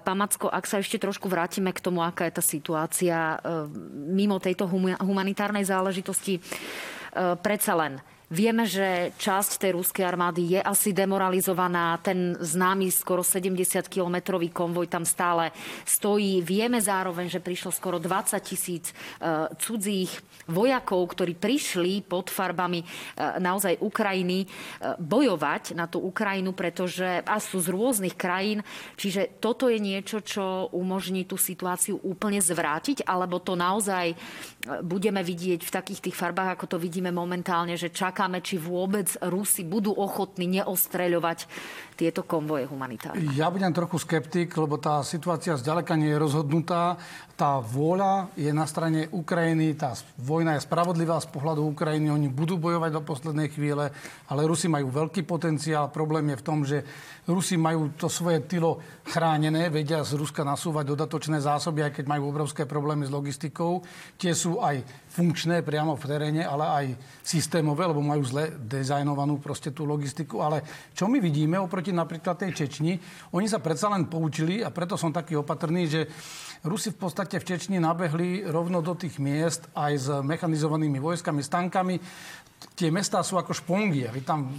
pán 0.00 0.16
Macko, 0.16 0.48
ak 0.48 0.64
sa 0.64 0.80
ešte 0.80 0.96
trošku 0.96 1.28
vrátime 1.28 1.76
k 1.76 1.84
tomu, 1.84 2.00
aká 2.00 2.24
je 2.24 2.36
tá 2.40 2.44
situácia 2.44 3.36
e, 3.36 3.68
mimo 3.92 4.40
tejto 4.40 4.64
humanitárnej 5.04 5.68
záležitosti, 5.68 6.40
predsa 7.44 7.76
len 7.76 8.00
Vieme, 8.32 8.64
že 8.64 9.12
časť 9.20 9.60
tej 9.60 9.76
ruskej 9.76 10.08
armády 10.08 10.56
je 10.56 10.60
asi 10.64 10.96
demoralizovaná. 10.96 12.00
Ten 12.00 12.32
známy 12.32 12.88
skoro 12.88 13.20
70-kilometrový 13.20 14.48
konvoj 14.48 14.88
tam 14.88 15.04
stále 15.04 15.52
stojí. 15.84 16.40
Vieme 16.40 16.80
zároveň, 16.80 17.28
že 17.28 17.44
prišlo 17.44 17.68
skoro 17.68 18.00
20 18.00 18.40
tisíc 18.40 18.88
e, 18.88 19.52
cudzích 19.60 20.08
vojakov, 20.48 21.12
ktorí 21.12 21.36
prišli 21.36 22.08
pod 22.08 22.32
farbami 22.32 22.80
e, 22.80 22.86
naozaj 23.36 23.84
Ukrajiny 23.84 24.38
e, 24.40 24.46
bojovať 24.96 25.76
na 25.76 25.84
tú 25.84 26.00
Ukrajinu, 26.00 26.56
pretože 26.56 27.20
a 27.28 27.36
sú 27.36 27.60
z 27.60 27.68
rôznych 27.68 28.16
krajín. 28.16 28.64
Čiže 28.96 29.44
toto 29.44 29.68
je 29.68 29.76
niečo, 29.76 30.24
čo 30.24 30.72
umožní 30.72 31.28
tú 31.28 31.36
situáciu 31.36 32.00
úplne 32.00 32.40
zvrátiť, 32.40 33.04
alebo 33.04 33.44
to 33.44 33.60
naozaj 33.60 34.16
budeme 34.80 35.20
vidieť 35.20 35.60
v 35.60 35.74
takých 35.74 36.00
tých 36.08 36.16
farbách, 36.16 36.54
ako 36.54 36.76
to 36.76 36.78
vidíme 36.78 37.10
momentálne, 37.10 37.74
že 37.74 37.90
čaká 37.90 38.21
čakáme, 38.22 38.38
či 38.38 38.54
vôbec 38.54 39.10
Rusi 39.18 39.66
budú 39.66 39.90
ochotní 39.98 40.62
neostreľovať 40.62 41.50
tieto 41.98 42.22
konvoje 42.22 42.70
humanitárne. 42.70 43.34
Ja 43.34 43.50
budem 43.50 43.74
trochu 43.74 43.98
skeptik, 43.98 44.54
lebo 44.54 44.78
tá 44.78 45.02
situácia 45.02 45.58
zďaleka 45.58 45.98
nie 45.98 46.14
je 46.14 46.22
rozhodnutá. 46.22 47.02
Tá 47.34 47.58
vôľa 47.58 48.30
je 48.38 48.54
na 48.54 48.62
strane 48.70 49.10
Ukrajiny, 49.10 49.74
tá 49.74 49.98
vojna 50.22 50.54
je 50.54 50.62
spravodlivá 50.62 51.18
z 51.18 51.34
pohľadu 51.34 51.66
Ukrajiny, 51.74 52.14
oni 52.14 52.30
budú 52.30 52.62
bojovať 52.62 52.90
do 52.94 53.02
poslednej 53.02 53.50
chvíle, 53.50 53.90
ale 54.30 54.46
Rusi 54.46 54.70
majú 54.70 54.94
veľký 54.94 55.26
potenciál. 55.26 55.90
Problém 55.90 56.30
je 56.30 56.38
v 56.38 56.46
tom, 56.46 56.58
že 56.62 56.86
Rusi 57.26 57.58
majú 57.58 57.90
to 57.98 58.06
svoje 58.06 58.46
tylo 58.46 58.78
chránené, 59.02 59.66
vedia 59.66 60.06
z 60.06 60.14
Ruska 60.14 60.46
nasúvať 60.46 60.94
dodatočné 60.94 61.42
zásoby, 61.42 61.90
aj 61.90 61.98
keď 61.98 62.04
majú 62.06 62.30
obrovské 62.30 62.62
problémy 62.62 63.10
s 63.10 63.14
logistikou. 63.14 63.82
Tie 64.14 64.30
sú 64.38 64.62
aj 64.62 64.86
funkčné 65.12 65.60
priamo 65.60 65.92
v 65.92 66.08
teréne, 66.08 66.42
ale 66.42 66.64
aj 66.64 66.86
systémové, 67.20 67.84
lebo 67.84 68.00
majú 68.00 68.24
zle 68.24 68.56
dizajnovanú 68.56 69.36
proste 69.44 69.68
tú 69.68 69.84
logistiku. 69.84 70.40
Ale 70.40 70.64
čo 70.96 71.04
my 71.04 71.20
vidíme 71.20 71.60
oproti 71.60 71.92
napríklad 71.92 72.40
tej 72.40 72.64
Čečni, 72.64 72.96
oni 73.36 73.44
sa 73.44 73.60
predsa 73.60 73.92
len 73.92 74.08
poučili 74.08 74.64
a 74.64 74.72
preto 74.72 74.96
som 74.96 75.12
taký 75.12 75.36
opatrný, 75.36 75.84
že 75.84 76.08
Rusi 76.64 76.94
v 76.94 77.04
podstate 77.04 77.36
v 77.36 77.46
Čečni 77.46 77.76
nabehli 77.76 78.48
rovno 78.48 78.80
do 78.80 78.96
tých 78.96 79.20
miest 79.20 79.68
aj 79.76 79.92
s 79.98 80.08
mechanizovanými 80.08 80.96
vojskami, 80.96 81.44
s 81.44 81.52
tankami. 81.52 82.00
Tie 82.78 82.88
mestá 82.88 83.20
sú 83.26 83.36
ako 83.36 83.52
špongy. 83.52 84.06
Vy 84.08 84.22
tam 84.22 84.54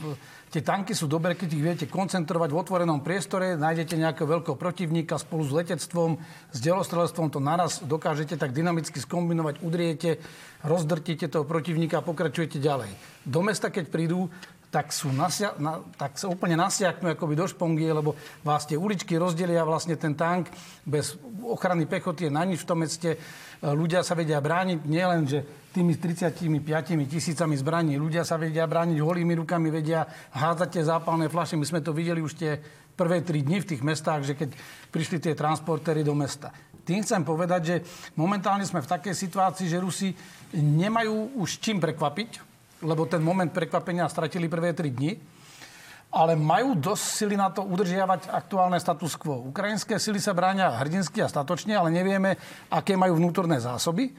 Tie 0.53 0.61
tanky 0.61 0.93
sú 0.93 1.09
dobré, 1.09 1.33
keď 1.33 1.49
ich 1.49 1.65
viete 1.65 1.85
koncentrovať 1.89 2.53
v 2.53 2.61
otvorenom 2.61 3.01
priestore, 3.01 3.57
nájdete 3.57 3.97
nejakého 3.97 4.29
veľkého 4.29 4.53
protivníka 4.53 5.17
spolu 5.17 5.41
s 5.41 5.49
letectvom, 5.49 6.21
s 6.53 6.61
delostrelstvom, 6.61 7.33
to 7.33 7.41
naraz 7.41 7.81
dokážete 7.81 8.37
tak 8.37 8.53
dynamicky 8.53 9.01
skombinovať, 9.01 9.65
udriete, 9.65 10.21
rozdrtíte 10.61 11.25
toho 11.25 11.41
protivníka 11.41 11.97
a 11.97 12.05
pokračujete 12.05 12.61
ďalej. 12.61 12.93
Do 13.25 13.41
mesta, 13.41 13.73
keď 13.73 13.89
prídu, 13.89 14.29
tak, 14.73 14.89
sú 14.89 15.13
nasia, 15.13 15.53
na, 15.61 15.85
tak 15.93 16.17
sa 16.17 16.25
úplne 16.25 16.57
nasiaknú 16.57 17.13
akoby 17.13 17.37
do 17.37 17.45
špongie, 17.45 17.93
lebo 17.93 18.17
vás 18.41 18.65
tie 18.65 18.73
uličky 18.73 19.21
rozdelia 19.21 19.61
vlastne 19.61 19.93
ten 19.93 20.17
tank 20.17 20.49
bez 20.81 21.13
ochrany 21.45 21.85
pechoty 21.85 22.25
je 22.25 22.31
na 22.33 22.41
nič 22.41 22.65
v 22.65 22.69
tom 22.73 22.81
meste. 22.81 23.13
E, 23.13 23.17
ľudia 23.61 24.01
sa 24.01 24.17
vedia 24.17 24.41
brániť 24.41 24.81
nielen, 24.89 25.29
že 25.29 25.45
tými 25.77 25.93
35 26.01 26.41
tisícami 27.05 27.53
zbraní, 27.53 28.01
ľudia 28.01 28.25
sa 28.25 28.41
vedia 28.41 28.65
brániť 28.65 28.97
holými 28.97 29.37
rukami, 29.45 29.69
vedia 29.69 30.09
hádzať 30.33 30.69
tie 30.73 30.83
zápalné 30.89 31.29
flaše. 31.29 31.53
My 31.53 31.69
sme 31.69 31.85
to 31.85 31.93
videli 31.93 32.25
už 32.25 32.33
tie 32.33 32.57
prvé 32.97 33.21
tri 33.21 33.45
dni 33.45 33.61
v 33.61 33.69
tých 33.77 33.85
mestách, 33.85 34.25
že 34.25 34.33
keď 34.33 34.57
prišli 34.89 35.21
tie 35.21 35.37
transportéry 35.37 36.01
do 36.01 36.17
mesta. 36.17 36.49
Tým 36.81 37.05
chcem 37.05 37.21
povedať, 37.21 37.61
že 37.61 37.75
momentálne 38.17 38.65
sme 38.65 38.81
v 38.81 38.89
takej 38.89 39.13
situácii, 39.13 39.69
že 39.69 39.79
Rusi 39.79 40.09
nemajú 40.57 41.39
už 41.39 41.61
čím 41.61 41.77
prekvapiť, 41.77 42.52
lebo 42.83 43.07
ten 43.07 43.23
moment 43.23 43.49
prekvapenia 43.49 44.11
stratili 44.11 44.51
prvé 44.51 44.75
tri 44.75 44.91
dni, 44.91 45.15
ale 46.13 46.37
majú 46.37 46.77
dosť 46.77 47.05
sily 47.25 47.35
na 47.39 47.49
to 47.49 47.65
udržiavať 47.65 48.29
aktuálne 48.29 48.77
status 48.77 49.17
quo. 49.17 49.49
Ukrajinské 49.49 49.97
sily 49.97 50.21
sa 50.21 50.37
bráňa 50.37 50.77
hrdinsky 50.85 51.25
a 51.25 51.31
statočne, 51.31 51.73
ale 51.73 51.89
nevieme, 51.89 52.37
aké 52.69 52.93
majú 52.93 53.17
vnútorné 53.17 53.57
zásoby. 53.57 54.13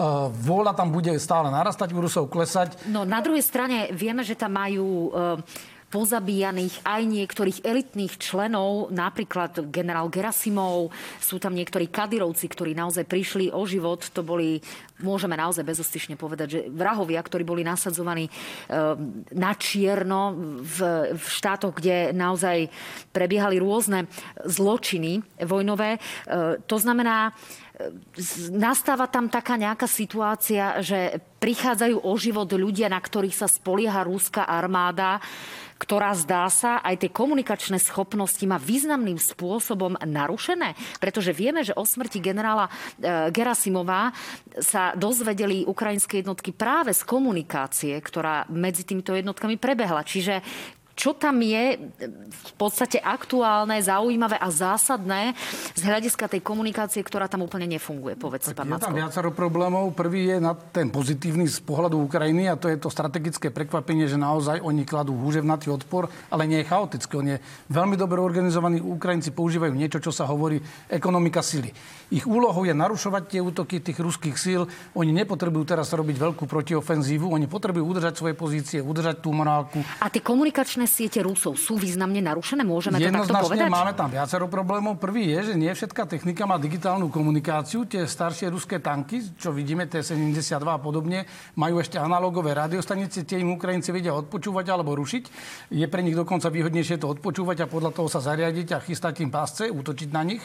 Uh, 0.00 0.32
vôľa 0.32 0.72
tam 0.72 0.88
bude 0.90 1.12
stále 1.20 1.52
narastať, 1.52 1.92
u 1.92 2.00
Rusov 2.00 2.32
klesať. 2.32 2.88
No 2.88 3.04
na 3.04 3.20
druhej 3.20 3.44
strane 3.44 3.92
vieme, 3.92 4.24
že 4.24 4.34
tam 4.34 4.56
majú 4.56 5.12
uh 5.12 5.68
pozabíjaných 5.90 6.86
aj 6.86 7.02
niektorých 7.02 7.58
elitných 7.66 8.14
členov, 8.22 8.94
napríklad 8.94 9.74
generál 9.74 10.06
Gerasimov, 10.06 10.94
sú 11.18 11.42
tam 11.42 11.52
niektorí 11.52 11.90
kadirovci, 11.90 12.46
ktorí 12.46 12.78
naozaj 12.78 13.10
prišli 13.10 13.50
o 13.50 13.66
život. 13.66 14.06
To 14.14 14.22
boli, 14.22 14.62
môžeme 15.02 15.34
naozaj 15.34 15.66
bezostyšne 15.66 16.14
povedať, 16.14 16.46
že 16.48 16.60
vrahovia, 16.70 17.18
ktorí 17.18 17.42
boli 17.42 17.66
nasadzovaní 17.66 18.30
eh, 18.30 18.34
na 19.34 19.52
čierno 19.58 20.38
v, 20.62 20.78
v 21.18 21.24
štátoch, 21.26 21.74
kde 21.74 22.14
naozaj 22.14 22.70
prebiehali 23.10 23.58
rôzne 23.58 24.06
zločiny 24.46 25.26
vojnové. 25.42 25.98
Eh, 25.98 26.62
to 26.70 26.78
znamená, 26.78 27.34
nastáva 28.52 29.08
tam 29.08 29.32
taká 29.32 29.56
nejaká 29.56 29.88
situácia, 29.88 30.80
že 30.84 31.20
prichádzajú 31.40 32.04
o 32.04 32.12
život 32.20 32.48
ľudia, 32.52 32.92
na 32.92 33.00
ktorých 33.00 33.36
sa 33.36 33.48
spolieha 33.48 34.04
rúska 34.04 34.44
armáda 34.44 35.22
ktorá 35.80 36.12
zdá 36.12 36.44
sa 36.52 36.84
aj 36.84 37.00
tie 37.00 37.08
komunikačné 37.08 37.80
schopnosti 37.80 38.44
má 38.44 38.60
významným 38.60 39.16
spôsobom 39.16 39.96
narušené? 39.96 40.76
Pretože 41.00 41.32
vieme, 41.32 41.64
že 41.64 41.72
o 41.72 41.88
smrti 41.88 42.20
generála 42.20 42.68
e, 42.68 43.32
Gerasimová 43.32 44.12
sa 44.60 44.92
dozvedeli 44.92 45.64
ukrajinské 45.64 46.20
jednotky 46.20 46.52
práve 46.52 46.92
z 46.92 47.00
komunikácie, 47.08 47.96
ktorá 47.96 48.44
medzi 48.52 48.84
týmito 48.84 49.16
jednotkami 49.16 49.56
prebehla. 49.56 50.04
Čiže 50.04 50.44
čo 51.00 51.16
tam 51.16 51.40
je 51.40 51.80
v 52.28 52.52
podstate 52.60 53.00
aktuálne, 53.00 53.80
zaujímavé 53.80 54.36
a 54.36 54.52
zásadné 54.52 55.32
z 55.72 55.80
hľadiska 55.80 56.28
tej 56.28 56.44
komunikácie, 56.44 57.00
ktorá 57.00 57.24
tam 57.24 57.40
úplne 57.40 57.64
nefunguje, 57.64 58.20
povedzte, 58.20 58.52
pán 58.52 58.68
Macko. 58.68 58.84
Je 58.84 58.92
tam 58.92 59.00
viacero 59.00 59.32
problémov. 59.32 59.96
Prvý 59.96 60.28
je 60.28 60.36
na 60.36 60.52
ten 60.52 60.92
pozitívny 60.92 61.48
z 61.48 61.56
pohľadu 61.64 61.96
Ukrajiny 62.04 62.52
a 62.52 62.60
to 62.60 62.68
je 62.68 62.76
to 62.76 62.92
strategické 62.92 63.48
prekvapenie, 63.48 64.04
že 64.04 64.20
naozaj 64.20 64.60
oni 64.60 64.84
kladú 64.84 65.16
húževnatý 65.16 65.72
odpor, 65.72 66.12
ale 66.28 66.44
nie 66.44 66.60
je 66.60 66.68
chaotický. 66.68 67.12
On 67.16 67.28
je 67.32 67.38
veľmi 67.72 67.96
dobre 67.96 68.20
organizovaný. 68.20 68.84
Ukrajinci 68.84 69.32
používajú 69.32 69.72
niečo, 69.72 70.04
čo 70.04 70.12
sa 70.12 70.28
hovorí 70.28 70.60
ekonomika 70.92 71.40
sily. 71.40 71.72
Ich 72.12 72.28
úlohou 72.28 72.66
je 72.66 72.74
narušovať 72.76 73.22
tie 73.30 73.40
útoky 73.40 73.80
tých 73.80 73.96
ruských 74.02 74.36
síl. 74.36 74.68
Oni 74.98 75.14
nepotrebujú 75.14 75.64
teraz 75.64 75.94
robiť 75.94 76.18
veľkú 76.18 76.44
protiofenzívu, 76.44 77.30
oni 77.30 77.46
potrebujú 77.46 77.86
udržať 77.86 78.18
svoje 78.18 78.34
pozície, 78.34 78.82
udržať 78.82 79.22
tú 79.22 79.30
morálku. 79.30 79.78
A 80.02 80.10
tie 80.10 80.18
komunikačné 80.18 80.89
siete 80.90 81.22
Rusov 81.22 81.54
sú 81.54 81.78
významne 81.78 82.18
narušené? 82.18 82.66
Môžeme 82.66 82.98
to 82.98 83.06
takto 83.06 83.46
povedať? 83.46 83.70
máme 83.70 83.94
tam 83.94 84.10
viacero 84.10 84.50
problémov. 84.50 84.98
Prvý 84.98 85.30
je, 85.30 85.52
že 85.52 85.54
nie 85.54 85.70
všetká 85.70 86.10
technika 86.10 86.42
má 86.50 86.58
digitálnu 86.58 87.06
komunikáciu. 87.06 87.86
Tie 87.86 88.02
staršie 88.02 88.50
ruské 88.50 88.82
tanky, 88.82 89.22
čo 89.38 89.54
vidíme, 89.54 89.86
T-72 89.86 90.66
a 90.66 90.82
podobne, 90.82 91.30
majú 91.54 91.78
ešte 91.78 92.02
analogové 92.02 92.58
radiostanice, 92.58 93.22
tie 93.22 93.38
im 93.38 93.54
Ukrajinci 93.54 93.94
vedia 93.94 94.10
odpočúvať 94.18 94.66
alebo 94.74 94.98
rušiť. 94.98 95.24
Je 95.70 95.86
pre 95.86 96.02
nich 96.02 96.18
dokonca 96.18 96.50
výhodnejšie 96.50 96.98
to 96.98 97.06
odpočúvať 97.06 97.64
a 97.64 97.70
podľa 97.70 97.94
toho 97.94 98.10
sa 98.10 98.18
zariadiť 98.18 98.74
a 98.74 98.82
chystať 98.82 99.22
im 99.22 99.30
pásce, 99.30 99.70
útočiť 99.70 100.10
na 100.10 100.26
nich. 100.26 100.42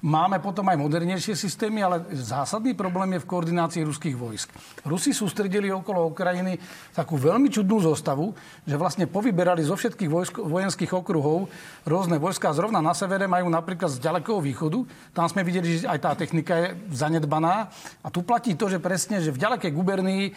Máme 0.00 0.40
potom 0.40 0.64
aj 0.64 0.80
modernejšie 0.80 1.36
systémy, 1.36 1.84
ale 1.84 2.00
zásadný 2.16 2.72
problém 2.72 3.12
je 3.12 3.20
v 3.20 3.28
koordinácii 3.28 3.84
ruských 3.84 4.16
vojsk. 4.16 4.48
Rusi 4.88 5.12
sústredili 5.12 5.68
okolo 5.68 6.08
Ukrajiny 6.08 6.56
takú 6.96 7.20
veľmi 7.20 7.52
čudnú 7.52 7.84
zostavu, 7.84 8.32
že 8.64 8.80
vlastne 8.80 9.04
povyberali 9.04 9.60
zo 9.60 9.76
všetkých 9.76 10.08
vojsk, 10.08 10.40
vojenských 10.40 10.96
okruhov 10.96 11.52
rôzne 11.84 12.16
vojska. 12.16 12.56
Zrovna 12.56 12.80
na 12.80 12.96
severe 12.96 13.28
majú 13.28 13.52
napríklad 13.52 13.92
z 13.92 14.00
ďalekého 14.00 14.40
východu. 14.40 14.88
Tam 15.12 15.28
sme 15.28 15.44
videli, 15.44 15.84
že 15.84 15.84
aj 15.84 16.00
tá 16.00 16.16
technika 16.16 16.56
je 16.56 16.68
zanedbaná. 16.96 17.68
A 18.00 18.08
tu 18.08 18.24
platí 18.24 18.56
to, 18.56 18.72
že 18.72 18.80
presne, 18.80 19.20
že 19.20 19.36
v 19.36 19.42
ďalekej 19.44 19.68
gubernii, 19.68 20.24
e, 20.24 20.32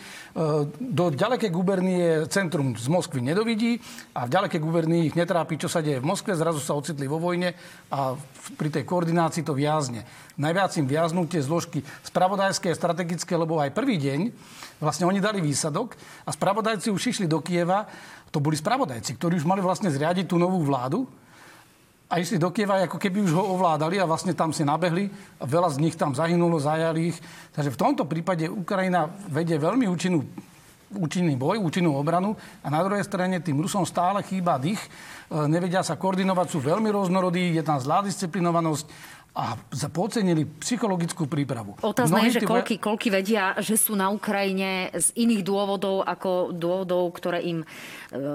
do 0.75 1.07
ďalekej 1.07 1.51
gubernie 1.55 2.27
centrum 2.27 2.75
z 2.75 2.91
Moskvy 2.91 3.23
nedovidí 3.23 3.79
a 4.11 4.27
v 4.27 4.33
ďalekej 4.35 4.59
gubernii 4.59 5.07
ich 5.07 5.15
netrápi, 5.15 5.55
čo 5.55 5.71
sa 5.71 5.79
deje 5.79 6.03
v 6.03 6.09
Moskve. 6.11 6.35
Zrazu 6.35 6.59
sa 6.59 6.75
ocitli 6.75 7.07
vo 7.07 7.15
vojne 7.15 7.55
a 7.95 8.11
pri 8.59 8.67
tej 8.67 8.83
koordinácii 8.83 9.47
to 9.47 9.52
to 9.53 9.61
viazne. 9.61 10.01
Najviac 10.33 10.73
im 10.81 10.89
viaznú 10.89 11.29
tie 11.29 11.45
zložky 11.45 11.85
spravodajské 12.01 12.73
a 12.73 12.75
strategické, 12.75 13.37
lebo 13.37 13.61
aj 13.61 13.69
prvý 13.69 14.01
deň 14.01 14.33
vlastne 14.81 15.05
oni 15.05 15.21
dali 15.21 15.45
výsadok 15.45 15.93
a 16.25 16.33
spravodajci 16.33 16.89
už 16.89 17.13
išli 17.13 17.29
do 17.29 17.37
Kieva. 17.37 17.85
To 18.33 18.41
boli 18.41 18.57
spravodajci, 18.57 19.13
ktorí 19.13 19.37
už 19.37 19.45
mali 19.45 19.61
vlastne 19.61 19.93
zriadiť 19.93 20.25
tú 20.25 20.41
novú 20.41 20.65
vládu 20.65 21.05
a 22.09 22.17
išli 22.17 22.41
do 22.41 22.49
Kieva, 22.49 22.81
ako 22.89 22.97
keby 22.97 23.21
už 23.21 23.37
ho 23.37 23.45
ovládali 23.53 24.01
a 24.01 24.09
vlastne 24.09 24.33
tam 24.33 24.49
si 24.49 24.65
nabehli. 24.65 25.13
A 25.37 25.45
veľa 25.45 25.69
z 25.69 25.77
nich 25.85 25.93
tam 25.93 26.17
zahynulo, 26.17 26.57
zajali 26.57 27.13
ich. 27.13 27.17
Takže 27.53 27.69
v 27.69 27.77
tomto 27.77 28.09
prípade 28.09 28.49
Ukrajina 28.49 29.05
vedie 29.29 29.61
veľmi 29.61 29.85
účinnú 29.85 30.25
účinný 30.93 31.33
boj, 31.33 31.57
účinnú 31.57 31.97
obranu 31.97 32.37
a 32.61 32.67
na 32.69 32.81
druhej 32.85 33.01
strane 33.05 33.41
tým 33.41 33.61
Rusom 33.61 33.85
stále 33.85 34.21
chýba 34.21 34.61
dých, 34.61 34.77
e, 34.77 34.89
nevedia 35.49 35.81
sa 35.81 35.97
koordinovať, 35.97 36.47
sú 36.53 36.59
veľmi 36.61 36.89
rôznorodí, 36.93 37.53
je 37.57 37.63
tam 37.65 37.81
zlá 37.81 38.05
disciplinovanosť 38.05 38.85
a 39.33 39.57
podcenili 39.89 40.45
psychologickú 40.61 41.25
prípravu. 41.25 41.73
Otázne 41.81 42.29
je, 42.29 42.37
že 42.37 42.45
koľky, 42.45 42.77
koľky 42.77 43.09
vedia, 43.09 43.57
že 43.57 43.81
sú 43.81 43.97
na 43.97 44.13
Ukrajine 44.13 44.93
z 44.93 45.09
iných 45.17 45.41
dôvodov 45.41 46.05
ako 46.05 46.53
dôvodov, 46.53 47.09
ktoré 47.17 47.41
im 47.41 47.65
e, 47.65 47.67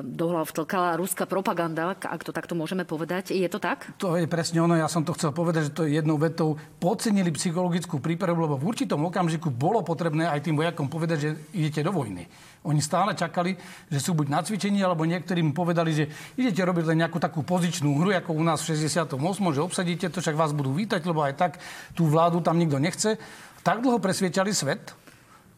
do 0.03 0.27
hlav 0.35 0.51
vtlkala 0.51 0.99
ruská 0.99 1.23
propaganda, 1.31 1.95
ak 1.95 2.27
to 2.27 2.35
takto 2.35 2.59
môžeme 2.59 2.83
povedať. 2.83 3.31
Je 3.31 3.47
to 3.47 3.63
tak? 3.63 3.95
To 4.03 4.19
je 4.19 4.27
presne 4.27 4.59
ono. 4.59 4.75
Ja 4.75 4.91
som 4.91 5.07
to 5.07 5.15
chcel 5.15 5.31
povedať, 5.31 5.71
že 5.71 5.77
to 5.79 5.87
je 5.87 6.03
jednou 6.03 6.19
vetou. 6.19 6.59
Podcenili 6.83 7.31
psychologickú 7.31 8.03
prípravu, 8.03 8.51
lebo 8.51 8.59
v 8.59 8.67
určitom 8.67 8.99
okamžiku 9.07 9.55
bolo 9.55 9.87
potrebné 9.87 10.27
aj 10.27 10.51
tým 10.51 10.59
vojakom 10.59 10.91
povedať, 10.91 11.19
že 11.23 11.31
idete 11.55 11.87
do 11.87 11.95
vojny. 11.95 12.27
Oni 12.67 12.83
stále 12.83 13.15
čakali, 13.15 13.55
že 13.87 14.03
sú 14.03 14.19
buď 14.19 14.27
na 14.29 14.41
cvičení, 14.43 14.83
alebo 14.83 15.07
niektorí 15.07 15.41
mu 15.41 15.55
povedali, 15.55 15.95
že 15.95 16.05
idete 16.35 16.59
robiť 16.65 16.85
len 16.91 17.07
nejakú 17.07 17.23
takú 17.23 17.47
pozičnú 17.47 18.03
hru, 18.03 18.11
ako 18.13 18.35
u 18.35 18.43
nás 18.43 18.61
v 18.67 18.75
68., 18.75 19.15
že 19.55 19.61
obsadíte 19.63 20.07
to, 20.11 20.19
však 20.19 20.35
vás 20.35 20.51
budú 20.51 20.75
vítať, 20.75 21.01
lebo 21.07 21.23
aj 21.23 21.35
tak 21.39 21.53
tú 21.95 22.11
vládu 22.11 22.43
tam 22.43 22.59
nikto 22.59 22.83
nechce. 22.83 23.15
Tak 23.63 23.83
dlho 23.83 24.03
presviečali 24.03 24.51
svet, 24.51 24.95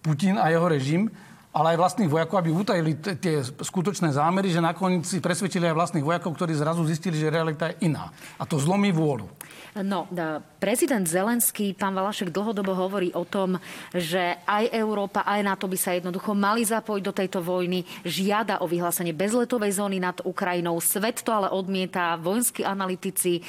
Putin 0.00 0.40
a 0.40 0.48
jeho 0.48 0.68
režim, 0.68 1.08
ale 1.50 1.74
aj 1.74 1.80
vlastných 1.82 2.10
vojakov, 2.10 2.36
aby 2.38 2.50
utajili 2.54 2.92
t- 2.94 3.18
tie 3.18 3.42
skutočné 3.42 4.14
zámery, 4.14 4.54
že 4.54 4.62
nakoniec 4.62 5.02
si 5.02 5.18
presvedčili 5.18 5.66
aj 5.66 5.76
vlastných 5.76 6.06
vojakov, 6.06 6.38
ktorí 6.38 6.54
zrazu 6.54 6.86
zistili, 6.86 7.18
že 7.18 7.32
realita 7.32 7.74
je 7.74 7.90
iná. 7.90 8.14
A 8.38 8.46
to 8.46 8.56
zlomí 8.56 8.94
vôľu. 8.94 9.26
No, 9.78 10.10
prezident 10.58 11.06
Zelenský, 11.06 11.70
pán 11.78 11.94
Valašek, 11.94 12.34
dlhodobo 12.34 12.74
hovorí 12.74 13.14
o 13.14 13.22
tom, 13.22 13.54
že 13.94 14.34
aj 14.42 14.74
Európa, 14.74 15.22
aj 15.22 15.46
NATO 15.46 15.70
by 15.70 15.78
sa 15.78 15.94
jednoducho 15.94 16.34
mali 16.34 16.66
zapojiť 16.66 17.02
do 17.06 17.14
tejto 17.14 17.38
vojny. 17.38 17.86
Žiada 18.02 18.58
o 18.60 18.66
vyhlásenie 18.66 19.14
bezletovej 19.14 19.78
zóny 19.78 20.02
nad 20.02 20.18
Ukrajinou. 20.26 20.74
Svet 20.82 21.22
to 21.22 21.30
ale 21.30 21.54
odmieta, 21.54 22.18
vojenskí 22.18 22.66
analytici 22.66 23.38
e, 23.38 23.42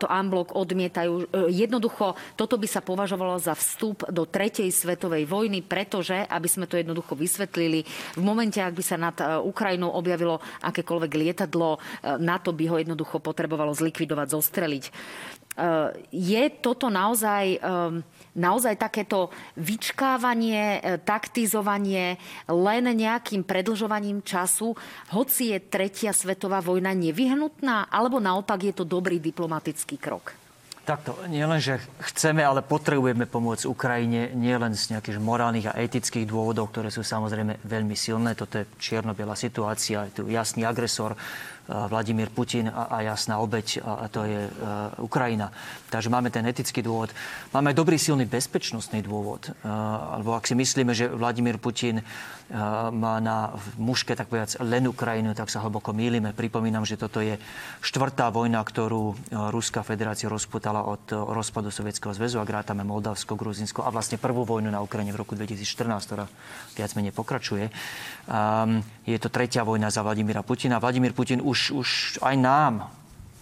to 0.00 0.08
unblock 0.08 0.56
odmietajú. 0.56 1.28
E, 1.28 1.52
jednoducho, 1.52 2.16
toto 2.40 2.56
by 2.56 2.64
sa 2.64 2.80
považovalo 2.80 3.36
za 3.36 3.52
vstup 3.52 4.08
do 4.08 4.24
tretej 4.24 4.72
svetovej 4.72 5.28
vojny, 5.28 5.60
pretože, 5.60 6.24
aby 6.24 6.48
sme 6.48 6.64
to 6.64 6.80
jednoducho 6.80 7.12
vysvetlili, 7.12 7.84
v 8.16 8.22
momente, 8.24 8.64
ak 8.64 8.72
by 8.72 8.84
sa 8.84 8.96
nad 8.96 9.16
e, 9.20 9.36
Ukrajinou 9.44 9.92
objavilo 9.92 10.40
akékoľvek 10.64 11.12
lietadlo, 11.20 11.76
NATO 12.16 12.56
by 12.56 12.64
ho 12.72 12.76
jednoducho 12.80 13.20
potrebovalo 13.20 13.76
zlikvidovať, 13.76 14.26
zostreliť. 14.32 14.84
Eh, 15.60 15.92
je 16.08 16.44
toto 16.64 16.88
naozaj, 16.88 17.60
naozaj 18.32 18.80
takéto 18.80 19.28
vyčkávanie, 19.60 20.80
eh, 20.80 20.96
taktizovanie 20.96 22.16
len 22.48 22.84
nejakým 22.88 23.44
predlžovaním 23.44 24.24
času, 24.24 24.72
hoci 25.12 25.52
je 25.52 25.58
tretia 25.60 26.16
svetová 26.16 26.64
vojna 26.64 26.96
nevyhnutná, 26.96 27.92
alebo 27.92 28.16
naopak 28.16 28.72
je 28.72 28.74
to 28.74 28.88
dobrý 28.88 29.20
diplomatický 29.20 30.00
krok? 30.00 30.32
Takto, 30.80 31.12
nielen, 31.28 31.60
že 31.60 31.76
chceme, 32.02 32.40
ale 32.40 32.64
potrebujeme 32.64 33.28
pomôcť 33.28 33.68
Ukrajine 33.68 34.32
nielen 34.32 34.72
z 34.72 34.96
nejakých 34.96 35.20
morálnych 35.20 35.68
a 35.70 35.76
etických 35.76 36.24
dôvodov, 36.24 36.72
ktoré 36.72 36.88
sú 36.88 37.04
samozrejme 37.04 37.62
veľmi 37.62 37.92
silné. 37.92 38.32
Toto 38.32 38.58
je 38.58 38.66
čierno-biela 38.80 39.36
situácia, 39.36 40.08
je 40.08 40.24
tu 40.24 40.32
jasný 40.32 40.64
agresor, 40.64 41.14
Vladimír 41.88 42.30
Putin 42.34 42.68
a, 42.68 42.82
a 42.90 43.00
jasná 43.00 43.38
obeď 43.38 43.78
a, 43.84 43.94
a 43.94 44.08
to 44.08 44.26
je 44.26 44.50
uh, 44.50 45.06
Ukrajina. 45.06 45.52
Takže 45.90 46.10
máme 46.10 46.30
ten 46.30 46.46
etický 46.46 46.82
dôvod. 46.82 47.14
Máme 47.54 47.70
dobrý 47.70 47.98
silný 47.98 48.26
bezpečnostný 48.26 49.02
dôvod. 49.06 49.54
Uh, 49.62 49.70
alebo 50.18 50.34
ak 50.34 50.50
si 50.50 50.58
myslíme, 50.58 50.90
že 50.94 51.06
Vladimír 51.06 51.62
Putin 51.62 52.02
má 52.90 53.22
na 53.22 53.54
muške 53.78 54.18
tak 54.18 54.26
povedať 54.26 54.58
len 54.66 54.90
Ukrajinu, 54.90 55.32
tak 55.38 55.48
sa 55.48 55.62
hlboko 55.62 55.94
mýlime. 55.94 56.34
Pripomínam, 56.34 56.82
že 56.82 56.98
toto 56.98 57.22
je 57.22 57.38
štvrtá 57.78 58.26
vojna, 58.34 58.58
ktorú 58.66 59.14
Ruská 59.54 59.86
federácia 59.86 60.26
rozputala 60.26 60.82
od 60.82 61.02
rozpadu 61.10 61.70
Sovietskeho 61.70 62.10
zväzu 62.10 62.42
a 62.42 62.48
grátame 62.48 62.82
Moldavsko, 62.82 63.38
Gruzinsko 63.38 63.86
a 63.86 63.94
vlastne 63.94 64.18
prvú 64.18 64.42
vojnu 64.42 64.66
na 64.66 64.82
Ukrajine 64.82 65.14
v 65.14 65.22
roku 65.22 65.38
2014, 65.38 66.10
ktorá 66.10 66.26
viac 66.74 66.90
menej 66.98 67.14
pokračuje. 67.14 67.70
Um, 68.26 68.82
je 69.06 69.18
to 69.22 69.30
tretia 69.30 69.62
vojna 69.62 69.94
za 69.94 70.02
Vladimíra 70.02 70.42
Putina. 70.42 70.82
Vladimír 70.82 71.14
Putin 71.14 71.38
už 71.38 71.70
už 71.70 71.88
aj 72.18 72.34
nám, 72.34 72.74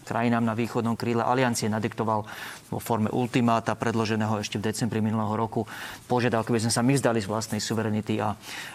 krajinám 0.08 0.40
na 0.40 0.56
východnom 0.56 0.96
kríle 0.96 1.20
aliancie 1.20 1.68
nadiktoval 1.68 2.24
vo 2.72 2.80
forme 2.80 3.12
ultimáta 3.12 3.76
predloženého 3.76 4.40
ešte 4.40 4.56
v 4.56 4.72
decembri 4.72 5.04
minulého 5.04 5.36
roku 5.36 5.68
požiadavky, 6.08 6.56
aby 6.56 6.64
sme 6.64 6.72
sa 6.72 6.80
my 6.80 6.96
vzdali 6.96 7.20
z 7.20 7.28
vlastnej 7.28 7.60
suverenity 7.60 8.16
a, 8.20 8.32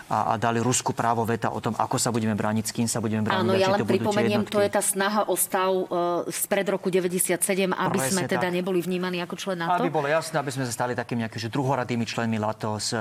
a, 0.10 0.34
a 0.34 0.42
dali 0.42 0.62
Rusku 0.62 0.94
právo 0.94 1.26
veta 1.26 1.50
o 1.50 1.58
tom, 1.58 1.74
ako 1.74 1.98
sa 1.98 2.14
budeme 2.14 2.38
brániť, 2.38 2.66
s 2.70 2.74
kým 2.74 2.86
sa 2.86 3.02
budeme 3.02 3.26
brániť. 3.26 3.42
Áno, 3.42 3.54
ja 3.58 3.74
len 3.74 3.82
pripomeniem, 3.82 4.46
to 4.46 4.62
je 4.62 4.70
tá 4.70 4.82
snaha 4.82 5.26
o 5.26 5.34
stav 5.34 5.72
uh, 5.74 6.28
spred 6.30 6.70
roku 6.70 6.94
97, 6.94 7.38
aby 7.74 7.98
Presne 7.98 8.12
sme 8.14 8.22
teda 8.30 8.50
tak. 8.50 8.54
neboli 8.54 8.84
vnímaní 8.84 9.24
ako 9.24 9.36
člen 9.40 9.58
NATO. 9.64 9.82
Aby 9.82 9.94
bolo 9.94 10.06
jasné, 10.06 10.38
aby 10.38 10.52
sme 10.54 10.66
sa 10.70 10.74
stali 10.74 10.94
takým 10.94 11.24
nejakým 11.26 11.40
že 11.40 11.50
druhoradými 11.50 12.06
členmi 12.06 12.38
NATO 12.38 12.78
s, 12.78 12.92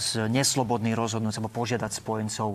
s 0.00 0.18
neslobodný 0.26 0.96
rozhodnúť 0.96 1.38
alebo 1.38 1.52
požiadať 1.52 1.92
spojencov 2.00 2.48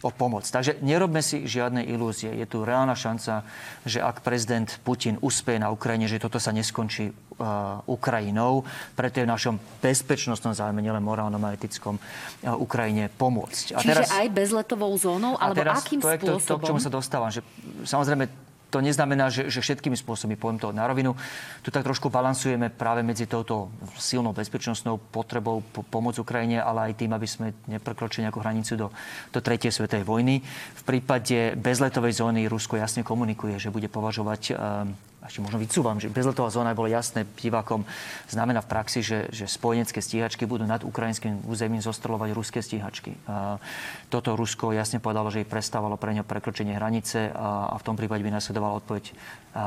o 0.00 0.10
pomoc. 0.14 0.46
Takže 0.46 0.78
nerobme 0.80 1.20
si 1.20 1.44
žiadne 1.44 1.84
ilúzie. 1.84 2.30
Je 2.32 2.46
tu 2.46 2.62
reálna 2.62 2.94
šanca, 2.94 3.42
že 3.84 3.98
ak 3.98 4.22
prezident 4.22 4.69
Putin 4.84 5.18
uspie 5.24 5.58
na 5.58 5.72
Ukrajine, 5.74 6.06
že 6.06 6.22
toto 6.22 6.38
sa 6.38 6.54
neskončí 6.54 7.10
uh, 7.10 7.80
Ukrajinou. 7.88 8.62
Preto 8.94 9.18
je 9.20 9.24
v 9.26 9.30
našom 9.32 9.54
bezpečnostnom 9.80 10.52
záujme, 10.52 10.78
nielen 10.84 11.02
morálnom 11.02 11.40
a 11.42 11.56
etickom, 11.56 11.96
uh, 11.96 12.54
Ukrajine 12.60 13.08
pomôcť. 13.10 13.74
A 13.74 13.82
Čiže 13.82 13.90
teraz, 13.90 14.08
aj 14.12 14.28
bezletovou 14.30 14.92
zónou, 15.00 15.34
alebo 15.40 15.64
akým 15.66 15.98
to 15.98 16.06
spôsobom? 16.06 16.38
Je 16.38 16.46
to, 16.46 16.54
to, 16.54 16.54
k 16.60 16.62
čomu 16.68 16.80
sa 16.82 16.90
dostávam. 16.92 17.30
Že, 17.32 17.40
samozrejme, 17.88 18.49
to 18.70 18.78
neznamená, 18.78 19.28
že, 19.28 19.50
že 19.50 19.60
všetkými 19.60 19.98
spôsobmi, 19.98 20.38
poviem 20.38 20.62
to 20.62 20.70
na 20.70 20.86
rovinu, 20.86 21.18
tu 21.60 21.74
tak 21.74 21.82
trošku 21.82 22.08
balansujeme 22.08 22.70
práve 22.70 23.02
medzi 23.02 23.26
touto 23.26 23.68
silnou 23.98 24.30
bezpečnostnou 24.30 25.02
potrebou 25.10 25.60
po, 25.74 25.82
pomôcť 25.82 26.22
Ukrajine, 26.22 26.62
ale 26.62 26.90
aj 26.90 27.02
tým, 27.02 27.10
aby 27.10 27.26
sme 27.26 27.52
neprekročili 27.66 28.24
nejakú 28.24 28.38
hranicu 28.38 28.78
do, 28.78 28.88
do 29.34 29.38
tretej 29.42 29.74
svetovej 29.74 30.06
vojny. 30.06 30.40
V 30.78 30.82
prípade 30.86 31.58
bezletovej 31.58 32.22
zóny 32.22 32.46
Rusko 32.46 32.78
jasne 32.78 33.02
komunikuje, 33.02 33.58
že 33.58 33.74
bude 33.74 33.90
považovať 33.90 34.54
um, 34.54 34.94
ešte 35.28 35.44
možno 35.44 35.60
vycúvam, 35.60 36.00
že 36.00 36.08
bezletová 36.08 36.48
zóna 36.48 36.72
bolo 36.72 36.88
jasné 36.88 37.28
divákom, 37.36 37.84
znamená 38.32 38.64
v 38.64 38.70
praxi, 38.72 39.04
že, 39.04 39.28
že 39.28 39.44
spojenecké 39.44 40.00
stíhačky 40.00 40.48
budú 40.48 40.64
nad 40.64 40.80
ukrajinským 40.80 41.44
územím 41.44 41.84
zostrelovať 41.84 42.32
ruské 42.32 42.64
stíhačky. 42.64 43.14
A 43.28 43.60
toto 44.08 44.32
Rusko 44.32 44.72
jasne 44.72 44.96
povedalo, 44.96 45.28
že 45.28 45.44
jej 45.44 45.48
prestávalo 45.48 46.00
pre 46.00 46.16
ňo 46.16 46.24
prekročenie 46.24 46.72
hranice 46.72 47.28
a, 47.30 47.68
a 47.68 47.76
v 47.76 47.86
tom 47.86 48.00
prípade 48.00 48.24
by 48.24 48.32
nasledovala 48.32 48.80
odpoveď 48.80 49.04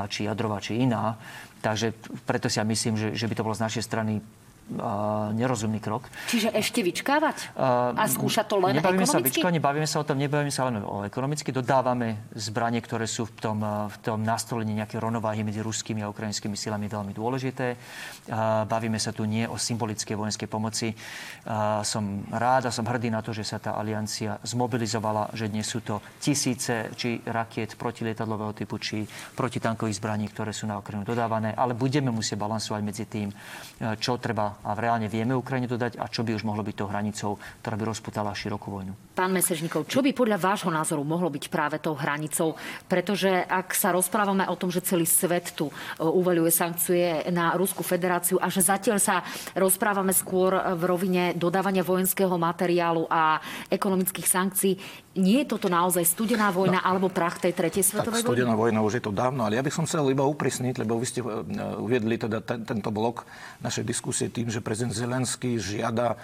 či 0.09 0.25
jadrová, 0.25 0.57
či 0.57 0.81
iná. 0.81 1.15
Takže 1.61 1.93
preto 2.27 2.51
si 2.51 2.57
ja 2.57 2.65
myslím, 2.65 2.97
že, 2.97 3.07
že 3.15 3.29
by 3.29 3.33
to 3.37 3.45
bolo 3.45 3.55
z 3.55 3.63
našej 3.69 3.83
strany 3.85 4.19
nerozumný 5.35 5.83
krok. 5.83 6.07
Čiže 6.31 6.55
ešte 6.55 6.79
vyčkávať? 6.81 7.59
A 7.93 8.03
skúšať 8.07 8.45
to 8.47 8.63
len 8.63 8.79
nebavíme 8.79 9.03
ekonomicky? 9.03 9.11
Sa 9.11 9.19
vyčkávať, 9.19 9.53
nebavíme 9.59 9.87
sa 9.87 9.97
o 9.99 10.05
tom, 10.07 10.17
nebavíme 10.17 10.53
sa 10.55 10.63
len 10.71 10.75
o 10.81 11.03
ekonomicky. 11.03 11.49
Dodávame 11.51 12.31
zbranie, 12.33 12.79
ktoré 12.79 13.03
sú 13.03 13.27
v 13.27 13.33
tom, 13.37 13.59
v 13.63 13.97
tom 13.99 14.23
nastolení 14.23 14.71
nejaké 14.71 14.97
rovnováhy 15.03 15.43
medzi 15.43 15.59
ruskými 15.59 15.99
a 16.01 16.09
ukrajinskými 16.09 16.55
silami 16.55 16.87
veľmi 16.87 17.11
dôležité. 17.11 17.75
Bavíme 18.65 18.97
sa 18.97 19.11
tu 19.11 19.27
nie 19.27 19.43
o 19.43 19.59
symbolickej 19.59 20.15
vojenskej 20.15 20.47
pomoci. 20.47 20.95
Som 21.83 22.23
rád 22.31 22.67
a 22.67 22.71
som 22.71 22.87
hrdý 22.87 23.11
na 23.11 23.19
to, 23.19 23.35
že 23.35 23.43
sa 23.43 23.59
tá 23.59 23.75
aliancia 23.75 24.39
zmobilizovala, 24.47 25.35
že 25.35 25.51
dnes 25.51 25.67
sú 25.67 25.83
to 25.83 25.99
tisíce 26.23 26.89
či 26.95 27.19
rakiet 27.27 27.75
protilietadlového 27.75 28.55
typu, 28.55 28.79
či 28.79 29.03
protitankových 29.35 29.99
zbraní, 29.99 30.31
ktoré 30.31 30.55
sú 30.55 30.71
na 30.71 30.79
Ukrajinu 30.79 31.03
dodávané, 31.03 31.51
ale 31.53 31.75
budeme 31.75 32.09
musieť 32.09 32.39
balansovať 32.39 32.81
medzi 32.81 33.05
tým, 33.05 33.27
čo 33.99 34.17
treba 34.17 34.52
a 34.61 34.77
reálne 34.77 35.09
vieme 35.09 35.33
Ukrajine 35.33 35.65
dodať 35.65 35.97
a 35.97 36.05
čo 36.05 36.21
by 36.21 36.37
už 36.37 36.45
mohlo 36.45 36.61
byť 36.61 36.75
tou 36.77 36.87
hranicou, 36.87 37.41
ktorá 37.65 37.75
by 37.79 37.83
rozputala 37.89 38.37
širokú 38.37 38.69
vojnu. 38.69 38.93
Pán 39.17 39.33
Mesežníkov, 39.33 39.89
čo 39.89 40.05
by 40.05 40.13
podľa 40.13 40.37
vášho 40.37 40.69
názoru 40.69 41.01
mohlo 41.01 41.29
byť 41.29 41.45
práve 41.49 41.77
tou 41.77 41.93
hranicou? 41.93 42.57
Pretože 42.85 43.45
ak 43.45 43.73
sa 43.73 43.93
rozprávame 43.93 44.45
o 44.49 44.57
tom, 44.57 44.73
že 44.73 44.85
celý 44.85 45.05
svet 45.05 45.53
tu 45.53 45.69
e, 45.69 45.73
uvaľuje 46.01 46.51
sankcie 46.53 47.29
na 47.29 47.53
Rusku 47.57 47.81
federáciu 47.81 48.37
a 48.41 48.49
že 48.49 48.65
zatiaľ 48.65 48.97
sa 49.01 49.21
rozprávame 49.53 50.13
skôr 50.13 50.53
v 50.53 50.83
rovine 50.85 51.23
dodávania 51.37 51.85
vojenského 51.85 52.33
materiálu 52.37 53.05
a 53.09 53.37
ekonomických 53.69 54.27
sankcií, 54.27 54.73
nie 55.13 55.45
je 55.45 55.53
toto 55.53 55.69
naozaj 55.69 56.01
studená 56.09 56.49
vojna 56.49 56.81
no, 56.81 56.85
alebo 56.89 57.07
prach 57.13 57.37
tej 57.37 57.53
tretej 57.53 57.85
svetovej 57.85 58.25
tak, 58.25 58.33
studená 58.33 58.57
vojna 58.57 58.81
už 58.81 58.97
je 58.97 59.03
to 59.05 59.13
dávno, 59.13 59.45
ale 59.45 59.61
ja 59.61 59.63
by 59.65 59.69
som 59.69 59.85
chcel 59.85 60.09
iba 60.09 60.25
uprisniť, 60.25 60.81
lebo 60.81 60.97
vy 60.97 61.05
ste 61.05 61.21
e, 61.21 61.29
uviedli 61.77 62.17
teda 62.17 62.41
ten, 62.41 62.65
tento 62.65 62.89
blok 62.89 63.29
našej 63.61 63.85
diskusie 63.85 64.33
tým, 64.33 64.42
že 64.49 64.65
prezident 64.65 64.95
Zelenský 64.95 65.61
žiada 65.61 66.15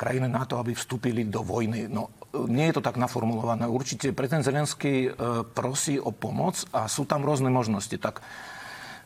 krajiny 0.00 0.32
na 0.32 0.48
to, 0.48 0.56
aby 0.56 0.72
vstúpili 0.72 1.28
do 1.28 1.44
vojny. 1.44 1.84
No, 1.84 2.08
nie 2.48 2.72
je 2.72 2.80
to 2.80 2.86
tak 2.86 2.96
naformulované. 2.96 3.68
Určite 3.68 4.16
prezident 4.16 4.46
Zelenský 4.46 5.12
e, 5.12 5.44
prosí 5.44 6.00
o 6.00 6.08
pomoc 6.08 6.64
a 6.72 6.88
sú 6.88 7.04
tam 7.04 7.20
rôzne 7.20 7.52
možnosti. 7.52 8.00
Tak 8.00 8.24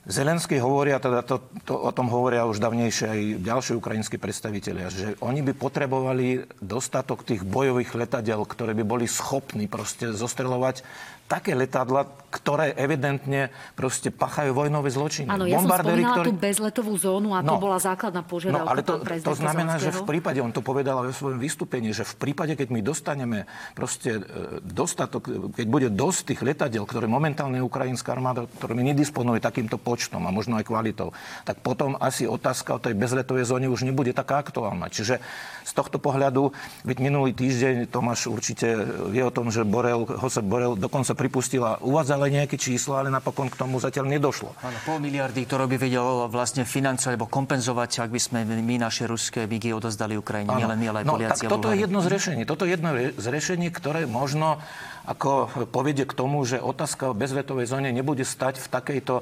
Zelenský 0.05 0.61
hovoria, 0.61 1.01
teda 1.01 1.25
to, 1.25 1.41
to, 1.65 1.81
o 1.81 1.89
tom 1.89 2.13
hovoria 2.13 2.45
už 2.45 2.61
dávnejšie 2.61 3.07
aj 3.09 3.21
ďalší 3.41 3.73
ukrajinskí 3.81 4.21
predstavitelia, 4.21 4.93
že 4.93 5.17
oni 5.25 5.41
by 5.41 5.57
potrebovali 5.57 6.45
dostatok 6.61 7.25
tých 7.25 7.41
bojových 7.41 7.97
letadiel, 7.97 8.45
ktoré 8.45 8.77
by 8.77 8.85
boli 8.85 9.09
schopní 9.09 9.65
proste 9.65 10.13
zostreľovať 10.13 10.85
také 11.25 11.57
letadla, 11.57 12.05
ktoré 12.35 12.75
evidentne 12.75 13.55
proste 13.79 14.11
pachajú 14.11 14.51
vojnové 14.51 14.91
zločiny. 14.91 15.31
Áno, 15.31 15.47
ja 15.47 15.63
som 15.63 15.71
spomínala 15.71 16.19
ktorý... 16.19 16.27
tú 16.27 16.35
bezletovú 16.35 16.93
zónu 16.99 17.31
a 17.31 17.47
no, 17.47 17.55
to 17.55 17.63
bola 17.63 17.79
základná 17.79 18.27
požiadavka. 18.27 18.67
No, 18.67 18.71
ale 18.75 18.83
to, 18.83 18.99
to 19.23 19.39
znamená, 19.39 19.79
že 19.79 19.95
v 19.95 20.03
prípade, 20.03 20.43
on 20.43 20.51
to 20.51 20.59
povedal 20.59 21.07
vo 21.07 21.15
svojom 21.15 21.39
vystúpení, 21.39 21.95
že 21.95 22.03
v 22.03 22.15
prípade, 22.19 22.59
keď 22.59 22.69
my 22.75 22.81
dostaneme 22.83 23.39
proste 23.79 24.19
e, 24.19 24.23
dostatok, 24.67 25.55
keď 25.55 25.67
bude 25.71 25.89
dosť 25.95 26.35
tých 26.35 26.41
letadiel, 26.43 26.83
ktoré 26.83 27.07
momentálne 27.07 27.63
ukrajinská 27.63 28.11
armáda, 28.19 28.51
ktorými 28.59 28.91
nedisponuje 28.91 29.39
takýmto 29.39 29.79
počtom 29.79 30.27
a 30.27 30.35
možno 30.35 30.59
aj 30.59 30.67
kvalitou, 30.67 31.15
tak 31.47 31.63
potom 31.63 31.95
asi 32.03 32.27
otázka 32.27 32.75
o 32.75 32.83
tej 32.83 32.99
bezletovej 32.99 33.47
zóne 33.47 33.71
už 33.71 33.87
nebude 33.87 34.11
taká 34.11 34.43
aktuálna. 34.43 34.91
Čiže 34.91 35.23
z 35.63 35.73
tohto 35.73 36.03
pohľadu, 36.03 36.51
veď 36.83 36.99
minulý 36.99 37.31
týždeň 37.31 37.95
Tomáš 37.95 38.27
určite 38.27 38.75
vie 39.15 39.23
o 39.23 39.31
tom, 39.31 39.55
že 39.55 39.63
Borel, 39.63 40.03
Josep 40.03 40.43
Borel 40.43 40.75
dokonca 40.75 41.15
pripustila, 41.15 41.79
uvádzala 41.79 42.24
nejaké 42.31 42.57
číslo, 42.61 42.97
ale 42.97 43.09
napokon 43.11 43.51
k 43.51 43.57
tomu 43.59 43.81
zatiaľ 43.81 44.09
nedošlo. 44.09 44.55
Áno, 44.63 44.79
pol 44.87 45.01
miliardy, 45.01 45.45
ktoré 45.45 45.65
by 45.69 45.77
vedel 45.77 46.29
vlastne 46.29 46.63
financovať 46.63 47.17
alebo 47.17 47.29
kompenzovať, 47.29 48.07
ak 48.07 48.11
by 48.13 48.21
sme 48.21 48.39
my 48.47 48.77
naše 48.81 49.09
ruské 49.09 49.49
vigy 49.49 49.75
odozdali 49.75 50.15
Ukrajine, 50.15 50.53
nielen 50.55 50.79
my, 50.79 50.87
ale 50.93 50.99
aj 51.03 51.07
no, 51.07 51.15
Poliaci. 51.19 51.45
Tak 51.45 51.53
toto 51.53 51.69
je 51.73 51.79
jedno 51.83 51.99
z 52.01 52.09
riešení. 52.09 52.43
Toto 52.47 52.63
je 52.65 52.71
jedno 52.77 52.91
z 52.97 53.27
riešení, 53.27 53.69
ktoré 53.75 54.07
možno 54.07 54.63
ako 55.05 55.53
povedie 55.69 56.09
k 56.09 56.17
tomu, 56.17 56.41
že 56.49 56.57
otázka 56.65 57.13
o 57.13 57.19
bezvetovej 57.19 57.69
zóne 57.69 57.93
nebude 57.93 58.25
stať 58.25 58.57
v 58.57 58.71
takejto 58.73 59.15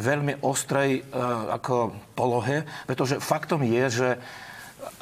veľmi 0.00 0.40
ostrej 0.40 1.00
e, 1.00 1.12
ako 1.52 1.92
polohe, 2.16 2.64
pretože 2.88 3.20
faktom 3.20 3.60
je, 3.60 3.84
že 3.92 4.08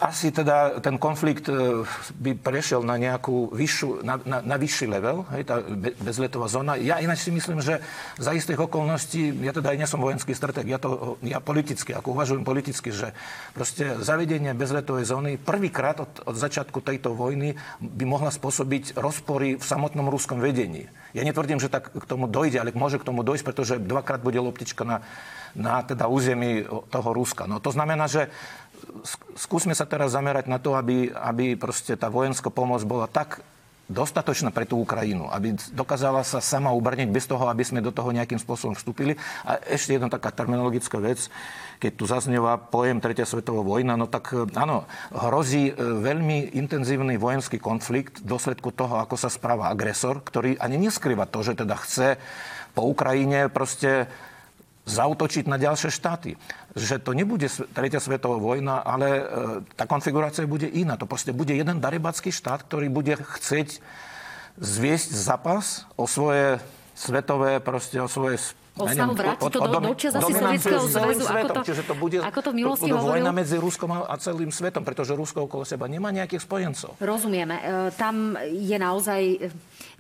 asi 0.01 0.35
teda 0.35 0.83
ten 0.83 0.99
konflikt 0.99 1.47
e, 1.49 1.85
by 2.19 2.35
prešiel 2.39 2.83
na 2.83 2.99
nejakú 2.99 3.53
vyššiu, 3.55 4.03
na, 4.03 4.19
na, 4.25 4.39
na 4.43 4.57
vyšší 4.59 4.87
level, 4.91 5.25
hej, 5.37 5.43
tá 5.47 5.63
bezletová 6.03 6.51
zóna. 6.51 6.75
Ja 6.77 6.99
ináč 6.99 7.25
si 7.25 7.31
myslím, 7.31 7.63
že 7.63 7.81
za 8.19 8.35
istých 8.35 8.59
okolností, 8.59 9.33
ja 9.45 9.55
teda 9.55 9.73
aj 9.73 9.79
nie 9.79 9.89
som 9.89 10.03
vojenský 10.03 10.35
strateg, 10.35 10.67
ja, 10.67 10.83
to, 10.83 11.17
ja 11.23 11.39
politicky, 11.39 11.95
ako 11.95 12.17
uvažujem 12.17 12.45
politicky, 12.45 12.91
že 12.91 13.15
proste 13.55 14.01
zavedenie 14.03 14.53
bezletovej 14.57 15.07
zóny 15.09 15.31
prvýkrát 15.39 16.03
od, 16.03 16.13
od 16.27 16.37
začiatku 16.37 16.83
tejto 16.83 17.15
vojny 17.15 17.55
by 17.79 18.05
mohla 18.05 18.35
spôsobiť 18.35 18.99
rozpory 18.99 19.57
v 19.61 19.65
samotnom 19.65 20.11
ruskom 20.11 20.43
vedení. 20.43 20.91
Ja 21.15 21.23
netvrdím, 21.23 21.63
že 21.63 21.71
tak 21.71 21.95
k 21.95 22.05
tomu 22.11 22.27
dojde, 22.27 22.59
ale 22.59 22.75
môže 22.75 22.99
k 22.99 23.07
tomu 23.07 23.23
dojsť, 23.23 23.45
pretože 23.47 23.75
dvakrát 23.79 24.19
bude 24.19 24.43
loptička 24.43 24.83
na, 24.83 25.07
na 25.55 25.79
teda 25.87 26.11
území 26.11 26.67
toho 26.91 27.11
Ruska. 27.15 27.47
No 27.47 27.63
to 27.63 27.71
znamená, 27.71 28.11
že 28.11 28.27
skúsme 29.35 29.75
sa 29.75 29.89
teraz 29.89 30.15
zamerať 30.15 30.47
na 30.47 30.63
to, 30.63 30.79
aby, 30.79 31.11
aby 31.11 31.59
proste 31.59 31.99
tá 31.99 32.07
vojenská 32.07 32.53
pomoc 32.53 32.85
bola 32.87 33.11
tak 33.11 33.43
dostatočná 33.85 34.49
pre 34.49 34.65
tú 34.65 34.81
Ukrajinu, 34.81 35.29
aby 35.29 35.53
dokázala 35.77 36.25
sa 36.25 36.41
sama 36.41 36.73
ubrniť 36.73 37.09
bez 37.13 37.29
toho, 37.29 37.53
aby 37.53 37.61
sme 37.61 37.85
do 37.85 37.93
toho 37.93 38.17
nejakým 38.17 38.41
spôsobom 38.41 38.73
vstúpili. 38.73 39.21
A 39.45 39.61
ešte 39.61 39.93
jedna 39.93 40.09
taká 40.09 40.33
terminologická 40.33 40.97
vec, 40.97 41.29
keď 41.85 41.93
tu 41.93 42.05
zaznieva 42.09 42.57
pojem 42.57 43.05
Tretia 43.05 43.29
svetová 43.29 43.61
vojna, 43.61 44.01
no 44.01 44.09
tak 44.09 44.33
e, 44.33 44.49
áno, 44.57 44.89
hrozí 45.13 45.69
e, 45.69 45.73
veľmi 45.77 46.57
intenzívny 46.57 47.21
vojenský 47.21 47.61
konflikt 47.61 48.25
v 48.25 48.29
dôsledku 48.33 48.73
toho, 48.73 49.05
ako 49.05 49.21
sa 49.21 49.29
správa 49.29 49.69
agresor, 49.69 50.25
ktorý 50.25 50.57
ani 50.57 50.81
neskrýva 50.81 51.29
to, 51.29 51.45
že 51.45 51.53
teda 51.53 51.77
chce 51.77 52.17
po 52.73 52.89
Ukrajine 52.89 53.53
proste 53.53 54.09
zautočiť 54.85 55.49
na 55.49 55.57
ďalšie 55.57 55.89
štáty. 55.89 56.37
Že 56.77 57.01
to 57.01 57.11
nebude 57.17 57.49
tretia 57.73 58.01
svetová 58.01 58.37
vojna, 58.37 58.85
ale 58.85 59.09
e, 59.09 59.23
tá 59.77 59.89
konfigurácia 59.89 60.45
bude 60.45 60.69
iná. 60.69 61.01
To 61.01 61.09
proste 61.09 61.33
bude 61.33 61.57
jeden 61.57 61.81
darebacký 61.81 62.29
štát, 62.29 62.69
ktorý 62.69 62.93
bude 62.93 63.17
chcieť 63.17 63.81
zviesť 64.61 65.11
zapas 65.11 65.89
o 65.97 66.05
svoje 66.05 66.61
svetové, 66.95 67.59
proste 67.59 67.99
o 67.99 68.07
svoje 68.07 68.39
o 68.75 68.87
snahu 68.91 69.15
vrátiť 69.15 69.51
to 69.55 69.61
do, 69.63 69.79
do 69.79 69.95
čas 69.95 70.13
asi 70.19 70.35
Sovietskeho 70.35 70.87
zväzu. 70.91 71.23
Ako 71.31 71.49
to, 71.55 71.61
Čiže 71.63 71.83
to 71.87 71.95
bude, 71.95 72.19
ako 72.19 72.41
to 72.43 72.51
v 72.51 72.57
minulosti 72.59 72.91
to, 72.91 72.99
vojna 72.99 73.31
medzi 73.31 73.57
Ruskom 73.59 73.91
a 73.95 74.15
celým 74.19 74.51
svetom, 74.51 74.83
pretože 74.83 75.15
Rusko 75.15 75.47
okolo 75.47 75.63
seba 75.63 75.87
nemá 75.87 76.11
nejakých 76.11 76.43
spojencov. 76.43 76.99
Rozumieme. 76.99 77.55
E, 77.63 77.63
tam 77.95 78.35
je 78.43 78.77
naozaj 78.79 79.23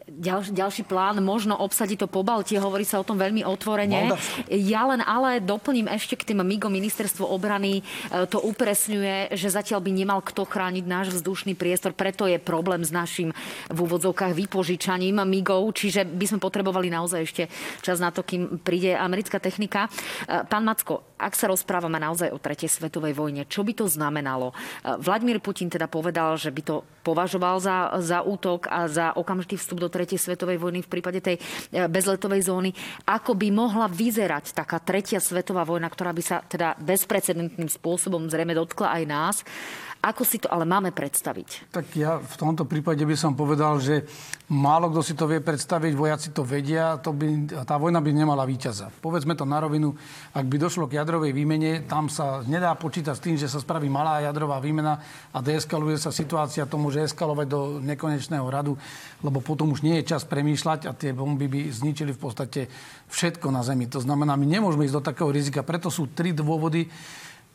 ďalší, 0.05 0.53
ďalší 0.53 0.83
plán, 0.85 1.17
možno 1.25 1.57
obsadiť 1.57 2.05
to 2.05 2.09
po 2.09 2.21
Baltie, 2.21 2.61
hovorí 2.61 2.85
sa 2.85 3.01
o 3.01 3.07
tom 3.07 3.17
veľmi 3.17 3.40
otvorene. 3.40 4.12
Moldavsko. 4.12 4.53
Ja 4.53 4.85
len 4.88 5.01
ale 5.01 5.40
doplním 5.40 5.88
ešte 5.88 6.21
k 6.21 6.33
tým 6.33 6.45
MIGO 6.45 6.69
ministerstvo 6.69 7.25
obrany, 7.25 7.81
e, 7.81 7.83
to 8.29 8.40
upresňuje, 8.45 9.33
že 9.33 9.49
zatiaľ 9.49 9.81
by 9.81 9.90
nemal 9.90 10.21
kto 10.21 10.45
chrániť 10.45 10.85
náš 10.85 11.07
vzdušný 11.17 11.57
priestor, 11.57 11.97
preto 11.97 12.29
je 12.29 12.37
problém 12.37 12.85
s 12.85 12.93
našim 12.93 13.33
v 13.73 13.79
úvodzovkách 13.81 14.37
vypožičaním 14.37 15.25
MIGov, 15.25 15.73
čiže 15.73 16.05
by 16.05 16.27
sme 16.29 16.38
potrebovali 16.40 16.93
naozaj 16.93 17.21
ešte 17.25 17.43
čas 17.81 17.97
na 17.97 18.12
to, 18.12 18.21
kým 18.21 18.61
príde 18.61 18.93
americká 18.93 19.40
technika. 19.40 19.88
E, 20.29 20.45
pán 20.45 20.69
Macko, 20.69 21.13
ak 21.25 21.33
sa 21.33 21.49
rozprávame 21.49 21.97
naozaj 21.97 22.29
o 22.29 22.39
tretej 22.39 22.69
svetovej 22.69 23.17
vojne, 23.17 23.49
čo 23.49 23.65
by 23.65 23.73
to 23.73 23.89
znamenalo? 23.89 24.53
E, 24.53 25.01
Vladimír 25.01 25.41
Putin 25.41 25.73
teda 25.73 25.89
povedal, 25.89 26.37
že 26.37 26.53
by 26.53 26.63
to 26.63 26.77
považoval 27.01 27.57
za, 27.65 27.97
za 28.05 28.21
útok 28.21 28.69
a 28.69 28.85
za 28.85 29.17
okamžitý 29.17 29.57
vstup 29.57 29.81
do 29.81 29.89
tretej 29.89 30.21
svetovej 30.21 30.61
vojny 30.61 30.85
v 30.85 30.93
prípade 30.93 31.25
tej 31.25 31.41
e, 31.41 31.89
bezletovej 31.89 32.45
zóny. 32.45 32.71
Ako 33.09 33.33
by 33.33 33.49
mohla 33.49 33.89
vyzerať 33.89 34.53
taká 34.53 34.77
tretia 34.85 35.19
svetová 35.19 35.65
vojna, 35.65 35.89
ktorá 35.89 36.13
by 36.13 36.23
sa 36.23 36.45
teda 36.45 36.77
bezprecedentným 36.77 37.73
spôsobom 37.73 38.29
zrejme 38.29 38.53
dotkla 38.53 39.01
aj 39.01 39.03
nás? 39.09 39.37
Ako 40.05 40.21
si 40.21 40.37
to 40.37 40.53
ale 40.53 40.69
máme 40.69 40.93
predstaviť? 40.93 41.73
Tak 41.73 41.97
ja 41.97 42.21
v 42.21 42.37
tomto 42.37 42.69
prípade 42.69 43.01
by 43.01 43.17
som 43.17 43.33
povedal, 43.33 43.81
že 43.81 44.05
málo 44.53 44.93
kto 44.93 45.01
si 45.01 45.17
to 45.17 45.25
vie 45.25 45.40
predstaviť, 45.40 45.97
vojaci 45.97 46.29
to 46.37 46.45
vedia, 46.45 47.01
to 47.01 47.17
by, 47.17 47.49
tá 47.64 47.81
vojna 47.81 48.05
by 48.05 48.12
nemala 48.12 48.45
víťaza. 48.45 48.93
Povedzme 49.01 49.33
to 49.33 49.49
na 49.49 49.64
rovinu, 49.64 49.97
ak 50.37 50.45
by 50.45 50.61
došlo 50.61 50.93
k 50.93 51.01
jadrovej 51.01 51.33
výmene, 51.33 51.88
tam 51.88 52.12
sa 52.12 52.45
nedá 52.45 52.77
počítať 52.77 53.17
s 53.17 53.25
tým, 53.25 53.37
že 53.40 53.49
sa 53.49 53.64
spraví 53.64 53.88
malá 53.88 54.21
jadrová 54.21 54.61
výmena 54.61 55.01
a 55.33 55.40
deeskaluje 55.40 55.97
sa 55.97 56.12
situácia, 56.12 56.69
to 56.69 56.77
môže 56.77 57.01
eskalovať 57.01 57.47
do 57.49 57.61
nekonečného 57.81 58.45
radu, 58.45 58.77
lebo 59.25 59.40
potom 59.40 59.73
už 59.73 59.81
nie 59.81 60.05
je 60.05 60.12
čas 60.12 60.29
premýšľať 60.29 60.85
a 60.85 60.93
tie 60.93 61.17
bomby 61.17 61.49
by 61.49 61.73
zničili 61.73 62.12
v 62.12 62.21
podstate 62.21 62.69
všetko 63.09 63.49
na 63.49 63.64
Zemi. 63.64 63.88
To 63.88 64.05
znamená, 64.05 64.37
my 64.37 64.45
nemôžeme 64.45 64.85
ísť 64.85 65.01
do 65.01 65.07
takého 65.09 65.33
rizika. 65.33 65.64
Preto 65.64 65.88
sú 65.88 66.12
tri 66.12 66.37
dôvody, 66.37 66.93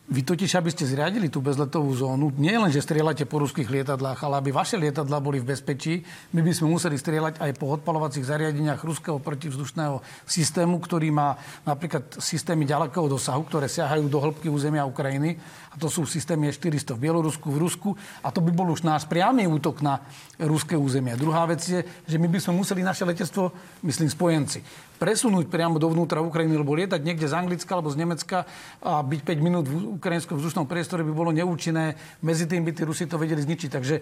Vy 0.09 0.25
totiž, 0.25 0.57
aby 0.57 0.73
ste 0.73 0.89
zriadili 0.89 1.29
tú 1.29 1.37
bezletovú 1.37 1.93
zónu, 1.93 2.33
nie 2.41 2.57
len, 2.57 2.73
že 2.73 2.81
strieľate 2.81 3.29
po 3.29 3.45
ruských 3.45 3.69
lietadlách, 3.69 4.25
ale 4.25 4.41
aby 4.41 4.49
vaše 4.49 4.73
lietadlá 4.73 5.21
boli 5.21 5.37
v 5.37 5.53
bezpečí, 5.53 6.01
my 6.33 6.41
by 6.41 6.49
sme 6.49 6.73
museli 6.73 6.97
strieľať 6.97 7.37
aj 7.37 7.51
po 7.61 7.69
odpalovacích 7.77 8.25
zariadeniach 8.25 8.81
ruského 8.81 9.21
protivzdušného 9.21 10.01
systému, 10.25 10.81
ktorý 10.81 11.13
má 11.13 11.37
napríklad 11.61 12.17
systémy 12.17 12.65
ďalekého 12.65 13.05
dosahu, 13.05 13.45
ktoré 13.45 13.69
siahajú 13.69 14.09
do 14.09 14.17
hĺbky 14.17 14.49
územia 14.49 14.81
Ukrajiny. 14.81 15.37
A 15.69 15.75
to 15.77 15.85
sú 15.85 16.09
systémy 16.09 16.49
400 16.49 16.97
v 16.97 17.03
Bielorusku, 17.05 17.47
v 17.53 17.61
Rusku. 17.61 17.89
A 18.25 18.33
to 18.33 18.41
by 18.41 18.49
bol 18.49 18.73
už 18.73 18.81
náš 18.81 19.05
priamy 19.05 19.45
útok 19.45 19.85
na 19.85 20.01
ruské 20.41 20.73
územie. 20.73 21.13
Druhá 21.13 21.45
vec 21.45 21.61
je, 21.61 21.85
že 21.85 22.17
my 22.17 22.25
by 22.25 22.39
sme 22.41 22.57
museli 22.57 22.81
naše 22.81 23.05
letectvo, 23.05 23.53
myslím, 23.85 24.09
spojenci, 24.09 24.65
presunúť 24.99 25.47
priamo 25.47 25.79
dovnútra 25.79 26.19
Ukrajiny, 26.19 26.59
lebo 26.59 26.75
lietať 26.75 26.99
niekde 26.99 27.29
z 27.29 27.37
Anglicka 27.37 27.71
alebo 27.77 27.87
z 27.87 28.01
Nemecka 28.01 28.43
a 28.83 28.99
byť 28.99 29.21
5 29.23 29.45
minút 29.45 29.65
v 29.71 29.95
ukrajinskom 29.95 30.35
vzdušnom 30.35 30.67
priestore 30.67 31.07
by 31.07 31.13
bolo 31.15 31.31
neúčinné. 31.31 31.95
Medzi 32.19 32.49
tým 32.49 32.67
by 32.67 32.71
tí 32.75 32.83
Rusi 32.83 33.07
to 33.07 33.15
vedeli 33.15 33.39
zničiť. 33.39 33.69
Takže 33.71 33.95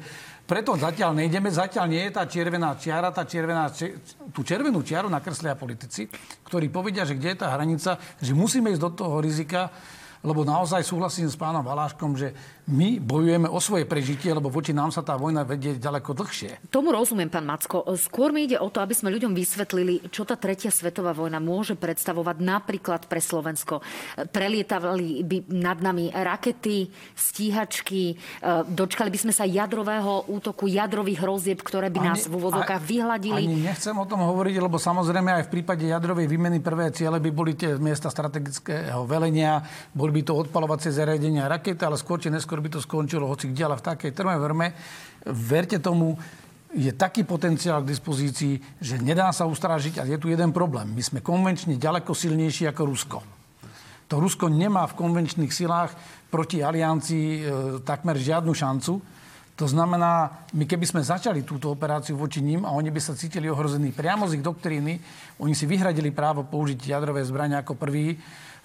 preto 0.49 0.73
zatiaľ 0.73 1.13
nejdeme. 1.19 1.53
Zatiaľ 1.53 1.85
nie 1.85 2.01
je 2.09 2.11
tá 2.17 2.25
červená 2.25 2.73
čiara. 2.79 3.13
Tá 3.13 3.29
červená, 3.29 3.69
tú 4.33 4.41
červenú 4.41 4.81
čiaru 4.81 5.11
nakreslia 5.11 5.53
politici, 5.53 6.09
ktorí 6.47 6.73
povedia, 6.73 7.05
že 7.05 7.13
kde 7.13 7.37
je 7.37 7.41
tá 7.45 7.53
hranica, 7.53 8.01
že 8.17 8.33
musíme 8.33 8.73
ísť 8.73 8.81
do 8.81 8.91
toho 8.95 9.21
rizika, 9.21 9.69
lebo 10.21 10.45
naozaj 10.45 10.85
súhlasím 10.85 11.27
s 11.29 11.37
pánom 11.37 11.65
Valáškom, 11.65 12.17
že 12.17 12.33
my 12.67 12.99
bojujeme 12.99 13.47
o 13.47 13.63
svoje 13.63 13.87
prežitie, 13.87 14.35
lebo 14.35 14.51
voči 14.51 14.75
nám 14.75 14.91
sa 14.91 14.99
tá 14.99 15.15
vojna 15.15 15.47
vedie 15.47 15.79
ďaleko 15.79 16.11
dlhšie. 16.11 16.67
Tomu 16.67 16.91
rozumiem, 16.91 17.31
pán 17.31 17.47
Macko. 17.47 17.87
Skôr 17.95 18.35
mi 18.35 18.43
ide 18.43 18.59
o 18.59 18.67
to, 18.67 18.83
aby 18.83 18.91
sme 18.91 19.07
ľuďom 19.07 19.31
vysvetlili, 19.31 20.11
čo 20.11 20.27
tá 20.27 20.35
tretia 20.35 20.67
svetová 20.67 21.15
vojna 21.15 21.39
môže 21.39 21.79
predstavovať 21.79 22.43
napríklad 22.43 23.07
pre 23.07 23.23
Slovensko. 23.23 23.79
Prelietavali 24.35 25.23
by 25.23 25.37
nad 25.55 25.79
nami 25.79 26.11
rakety, 26.11 26.91
stíhačky, 27.15 28.03
e, 28.11 28.15
dočkali 28.67 29.07
by 29.07 29.19
sme 29.23 29.31
sa 29.31 29.47
jadrového 29.47 30.27
útoku, 30.27 30.67
jadrových 30.67 31.23
hrozieb, 31.23 31.63
ktoré 31.63 31.87
by 31.87 32.03
ani, 32.03 32.07
nás 32.11 32.27
v 32.27 32.35
úvodzovkách 32.35 32.83
vyhladili. 32.83 33.47
Ani 33.47 33.63
nechcem 33.63 33.95
o 33.95 34.03
tom 34.03 34.27
hovoriť, 34.27 34.59
lebo 34.59 34.75
samozrejme 34.75 35.39
aj 35.39 35.43
v 35.47 35.53
prípade 35.55 35.87
jadrovej 35.87 36.27
výmeny 36.27 36.59
prvé 36.59 36.91
ciele 36.91 37.23
by 37.23 37.31
boli 37.31 37.55
tie 37.55 37.79
miesta 37.79 38.11
strategického 38.11 39.07
velenia, 39.07 39.63
boli 39.95 40.06
by 40.09 40.21
to 40.23 40.33
odpalovacie 40.35 40.91
zariadenia 40.91 41.51
rakety, 41.51 41.81
ale 41.83 41.99
skôr 41.99 42.21
či 42.21 42.33
neskôr 42.33 42.59
by 42.59 42.73
to 42.73 42.79
skončilo 42.83 43.27
hoci 43.27 43.51
kde, 43.51 43.63
ale 43.67 43.79
v 43.79 43.85
takej 43.87 44.11
trme 44.11 44.35
verme. 44.39 44.73
Verte 45.27 45.77
tomu, 45.77 46.17
je 46.75 46.91
taký 46.91 47.23
potenciál 47.23 47.79
k 47.81 47.91
dispozícii, 47.95 48.59
že 48.83 48.99
nedá 48.99 49.31
sa 49.31 49.47
ustrážiť 49.47 50.03
a 50.03 50.07
je 50.07 50.19
tu 50.19 50.27
jeden 50.27 50.51
problém. 50.51 50.91
My 50.91 50.99
sme 50.99 51.23
konvenčne 51.23 51.79
ďaleko 51.79 52.11
silnejší 52.11 52.67
ako 52.67 52.81
Rusko. 52.83 53.19
To 54.07 54.19
Rusko 54.19 54.51
nemá 54.51 54.87
v 54.87 54.97
konvenčných 54.99 55.51
silách 55.51 55.95
proti 56.27 56.63
aliancii 56.63 57.27
e, 57.27 57.39
takmer 57.83 58.15
žiadnu 58.19 58.51
šancu. 58.51 58.99
To 59.57 59.65
znamená, 59.65 60.45
my 60.53 60.69
keby 60.69 60.85
sme 60.85 61.01
začali 61.01 61.41
túto 61.41 61.73
operáciu 61.73 62.13
voči 62.13 62.45
ním 62.45 62.61
a 62.61 62.75
oni 62.77 62.93
by 62.93 63.01
sa 63.01 63.17
cítili 63.17 63.49
ohrození 63.49 63.89
priamo 63.89 64.29
z 64.29 64.37
ich 64.37 64.45
doktríny, 64.45 65.01
oni 65.41 65.57
si 65.57 65.65
vyhradili 65.65 66.13
právo 66.13 66.45
použiť 66.45 66.77
jadrové 66.77 67.25
zbrania 67.25 67.65
ako 67.65 67.73
prvý, 67.73 68.15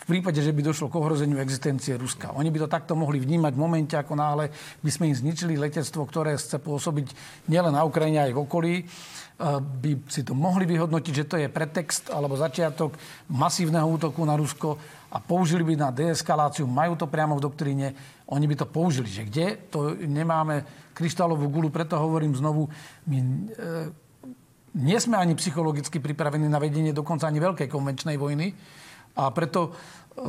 v 0.02 0.18
prípade, 0.18 0.42
že 0.42 0.50
by 0.50 0.66
došlo 0.66 0.90
k 0.90 0.98
ohrozeniu 0.98 1.38
existencie 1.38 1.94
Ruska. 1.94 2.34
Oni 2.34 2.50
by 2.50 2.66
to 2.66 2.68
takto 2.68 2.98
mohli 2.98 3.22
vnímať 3.22 3.54
v 3.54 3.62
momente, 3.62 3.94
ako 3.94 4.18
náhle 4.18 4.50
by 4.82 4.90
sme 4.90 5.14
im 5.14 5.16
zničili 5.16 5.54
letectvo, 5.54 6.02
ktoré 6.02 6.34
chce 6.34 6.58
pôsobiť 6.58 7.14
nielen 7.46 7.70
na 7.70 7.86
Ukrajine, 7.86 8.26
aj 8.26 8.34
v 8.34 8.42
okolí 8.42 8.74
by 9.58 10.06
si 10.06 10.22
to 10.22 10.38
mohli 10.38 10.68
vyhodnotiť, 10.70 11.14
že 11.14 11.26
to 11.26 11.36
je 11.40 11.50
pretext 11.50 12.14
alebo 12.14 12.38
začiatok 12.38 12.94
masívneho 13.26 13.86
útoku 13.90 14.22
na 14.22 14.38
Rusko 14.38 14.78
a 15.10 15.18
použili 15.18 15.66
by 15.66 15.74
na 15.74 15.90
deeskaláciu, 15.90 16.68
majú 16.68 16.94
to 16.94 17.10
priamo 17.10 17.34
v 17.36 17.44
doktríne, 17.44 17.86
oni 18.30 18.46
by 18.46 18.56
to 18.62 18.66
použili. 18.70 19.10
Že 19.10 19.22
kde? 19.28 19.46
To 19.74 19.98
nemáme 19.98 20.62
kryštálovú 20.94 21.50
gulu, 21.50 21.74
preto 21.74 21.98
hovorím 21.98 22.38
znovu, 22.38 22.70
my 23.08 23.18
e, 23.18 23.26
nie 24.78 24.98
sme 25.00 25.18
ani 25.18 25.34
psychologicky 25.34 25.98
pripravení 25.98 26.46
na 26.46 26.62
vedenie 26.62 26.94
dokonca 26.94 27.26
ani 27.26 27.42
veľkej 27.42 27.68
konvenčnej 27.68 28.16
vojny 28.16 28.54
a 29.14 29.30
preto 29.30 29.74
e, 30.16 30.22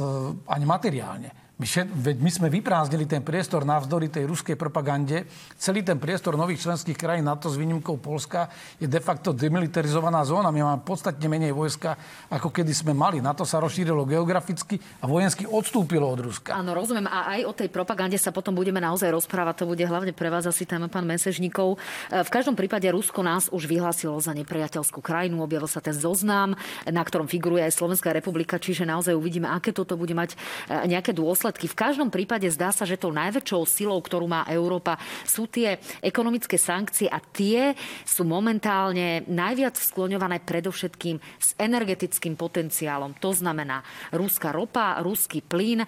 ani 0.46 0.66
materiálne. 0.66 1.43
My, 1.54 1.70
veď 1.70 2.18
my 2.18 2.32
sme 2.34 2.48
vyprázdnili 2.50 3.06
ten 3.06 3.22
priestor 3.22 3.62
navzdory 3.62 4.10
tej 4.10 4.26
ruskej 4.26 4.58
propagande. 4.58 5.30
Celý 5.54 5.86
ten 5.86 6.02
priestor 6.02 6.34
nových 6.34 6.66
členských 6.66 6.98
krajín 6.98 7.30
NATO 7.30 7.46
s 7.46 7.62
výnimkou 7.62 8.02
Polska 8.02 8.50
je 8.82 8.90
de 8.90 8.98
facto 8.98 9.32
demilitarizovaná 9.38 10.26
zóna. 10.26 10.50
My 10.50 10.66
máme 10.66 10.82
podstatne 10.82 11.30
menej 11.30 11.54
vojska, 11.54 11.94
ako 12.34 12.50
kedy 12.50 12.74
sme 12.74 12.98
mali. 12.98 13.22
NATO 13.22 13.46
sa 13.46 13.62
rozšírilo 13.62 14.02
geograficky 14.02 14.82
a 15.00 15.08
vojensky 15.08 15.46
odstúpilo 15.46 16.10
od 16.10 16.26
Ruska. 16.26 16.58
Áno, 16.58 16.74
rozumiem. 16.74 17.06
A 17.06 17.38
aj 17.38 17.42
o 17.46 17.54
tej 17.54 17.70
propagande 17.70 18.18
sa 18.18 18.34
potom 18.34 18.58
budeme 18.58 18.82
naozaj 18.82 19.14
rozprávať. 19.14 19.64
To 19.64 19.70
bude 19.72 19.86
hlavne 19.86 20.10
pre 20.10 20.34
vás 20.34 20.50
asi 20.50 20.66
téma 20.66 20.90
pán 20.90 21.06
Mesežníkov. 21.06 21.78
V 22.10 22.30
každom 22.34 22.58
prípade 22.58 22.90
Rusko 22.90 23.22
nás 23.22 23.48
už 23.54 23.70
vyhlásilo 23.70 24.18
za 24.18 24.34
nepriateľskú 24.34 25.06
krajinu. 25.06 25.46
Objavil 25.46 25.70
sa 25.70 25.86
ten 25.86 25.94
zoznam, 25.94 26.58
na 26.90 27.04
ktorom 27.06 27.30
figuruje 27.30 27.62
aj 27.62 27.78
Slovenská 27.78 28.10
republika. 28.10 28.58
Čiže 28.58 28.90
naozaj 28.90 29.14
uvidíme, 29.14 29.46
aké 29.48 29.70
toto 29.70 29.94
bude 29.96 30.18
mať 30.18 30.34
e, 30.34 30.90
nejaké 30.90 31.14
dôsledky 31.14 31.53
dôsledky. 31.54 31.70
V 31.70 31.78
každom 31.78 32.10
prípade 32.10 32.50
zdá 32.50 32.74
sa, 32.74 32.84
že 32.86 32.98
tou 32.98 33.14
najväčšou 33.14 33.62
silou, 33.70 34.02
ktorú 34.02 34.26
má 34.26 34.42
Európa, 34.50 34.98
sú 35.24 35.46
tie 35.46 35.78
ekonomické 36.02 36.58
sankcie 36.58 37.06
a 37.06 37.22
tie 37.22 37.78
sú 38.02 38.26
momentálne 38.26 39.22
najviac 39.30 39.78
skloňované 39.78 40.42
predovšetkým 40.42 41.22
s 41.38 41.54
energetickým 41.62 42.34
potenciálom. 42.34 43.14
To 43.22 43.32
znamená 43.32 43.86
ruská 44.10 44.50
ropa, 44.50 44.98
ruský 45.06 45.46
plyn. 45.46 45.86
E, 45.86 45.88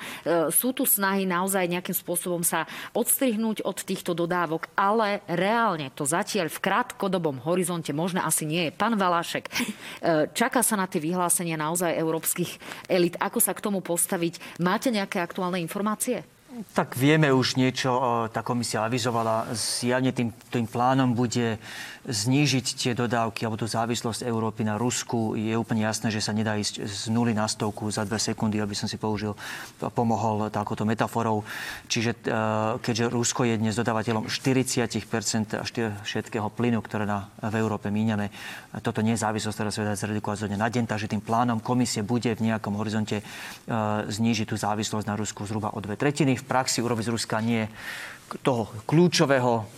sú 0.53 0.71
tu 0.77 0.85
snahy 0.85 1.25
naozaj 1.25 1.65
nejakým 1.65 1.97
spôsobom 1.97 2.45
sa 2.45 2.69
odstrihnúť 2.93 3.65
od 3.65 3.77
týchto 3.81 4.13
dodávok, 4.13 4.69
ale 4.77 5.25
reálne 5.25 5.89
to 5.97 6.05
zatiaľ 6.05 6.53
v 6.53 6.61
krátkodobom 6.61 7.41
horizonte 7.41 7.89
možno 7.89 8.21
asi 8.21 8.45
nie 8.45 8.69
je. 8.69 8.71
Pán 8.75 8.93
Valášek, 8.93 9.49
e, 9.49 9.51
čaká 10.29 10.61
sa 10.61 10.77
na 10.77 10.85
tie 10.85 11.01
vyhlásenia 11.01 11.57
naozaj 11.57 11.97
európskych 11.97 12.51
elit. 12.85 13.17
Ako 13.17 13.41
sa 13.41 13.55
k 13.57 13.63
tomu 13.63 13.81
postaviť? 13.81 14.61
Máte 14.61 14.93
nejaké 14.93 15.23
aktuálne 15.23 15.44
aktuálne 15.45 15.61
informácie? 15.61 16.25
Tak 16.73 16.95
vieme 16.95 17.29
už 17.29 17.59
niečo, 17.59 17.91
tá 18.31 18.39
komisia 18.39 18.87
avizovala. 18.87 19.51
Zjavne 19.53 20.15
tým, 20.15 20.31
tým 20.49 20.65
plánom 20.65 21.11
bude 21.11 21.59
znížiť 22.05 22.65
tie 22.77 22.91
dodávky 22.93 23.45
alebo 23.45 23.57
tú 23.57 23.67
závislosť 23.67 24.25
Európy 24.25 24.61
na 24.65 24.77
Rusku. 24.77 25.33
Je 25.33 25.57
úplne 25.57 25.85
jasné, 25.85 26.13
že 26.13 26.21
sa 26.21 26.33
nedá 26.33 26.53
ísť 26.57 26.85
z 26.85 27.03
nuly 27.09 27.33
na 27.33 27.49
stovku 27.49 27.89
za 27.89 28.05
dve 28.05 28.21
sekundy, 28.21 28.61
aby 28.61 28.77
som 28.77 28.85
si 28.85 29.01
použil, 29.01 29.33
pomohol 29.93 30.53
takouto 30.53 30.85
metaforou. 30.85 31.41
Čiže 31.89 32.11
e, 32.13 32.17
keďže 32.79 33.09
Rusko 33.09 33.45
je 33.49 33.57
dnes 33.57 33.73
dodávateľom 33.73 34.29
40 34.29 34.87
všetkého 36.05 36.47
plynu, 36.53 36.79
ktoré 36.85 37.09
na, 37.09 37.29
v 37.41 37.55
Európe 37.57 37.89
míňame, 37.89 38.29
toto 38.85 39.01
nie 39.01 39.17
je 39.17 39.25
závislosť, 39.25 39.55
ktorá 39.57 39.71
sa 39.73 39.81
dá 39.83 39.93
zredukovať 39.97 40.37
zo 40.45 40.49
dňa 40.49 40.59
na 40.61 40.69
deň, 40.69 40.85
takže 40.85 41.09
tým 41.09 41.25
plánom 41.25 41.57
komisie 41.59 42.05
bude 42.05 42.29
v 42.37 42.53
nejakom 42.53 42.77
horizonte 42.77 43.19
e, 43.19 43.23
znížiť 44.07 44.45
tú 44.49 44.55
závislosť 44.55 45.05
na 45.09 45.17
Rusku 45.17 45.43
zhruba 45.49 45.73
o 45.73 45.79
dve 45.81 45.97
tretiny 45.97 46.37
praxi 46.45 46.85
urobiť 46.85 47.05
z 47.09 47.13
Ruska 47.13 47.37
nie 47.41 47.65
toho 48.41 48.67
kľúčového 48.89 49.69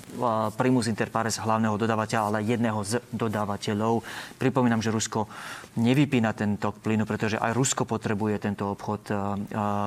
primus 0.55 0.87
inter 0.87 1.11
pares 1.11 1.35
hlavného 1.35 1.75
dodávateľa, 1.75 2.23
ale 2.31 2.47
jedného 2.47 2.79
z 2.81 3.03
dodávateľov. 3.11 4.01
Pripomínam, 4.39 4.79
že 4.79 4.95
Rusko 4.95 5.27
nevypína 5.75 6.31
ten 6.31 6.55
tok 6.55 6.79
plynu, 6.79 7.03
pretože 7.03 7.35
aj 7.35 7.51
Rusko 7.51 7.83
potrebuje 7.83 8.39
tento 8.39 8.71
obchod 8.71 9.11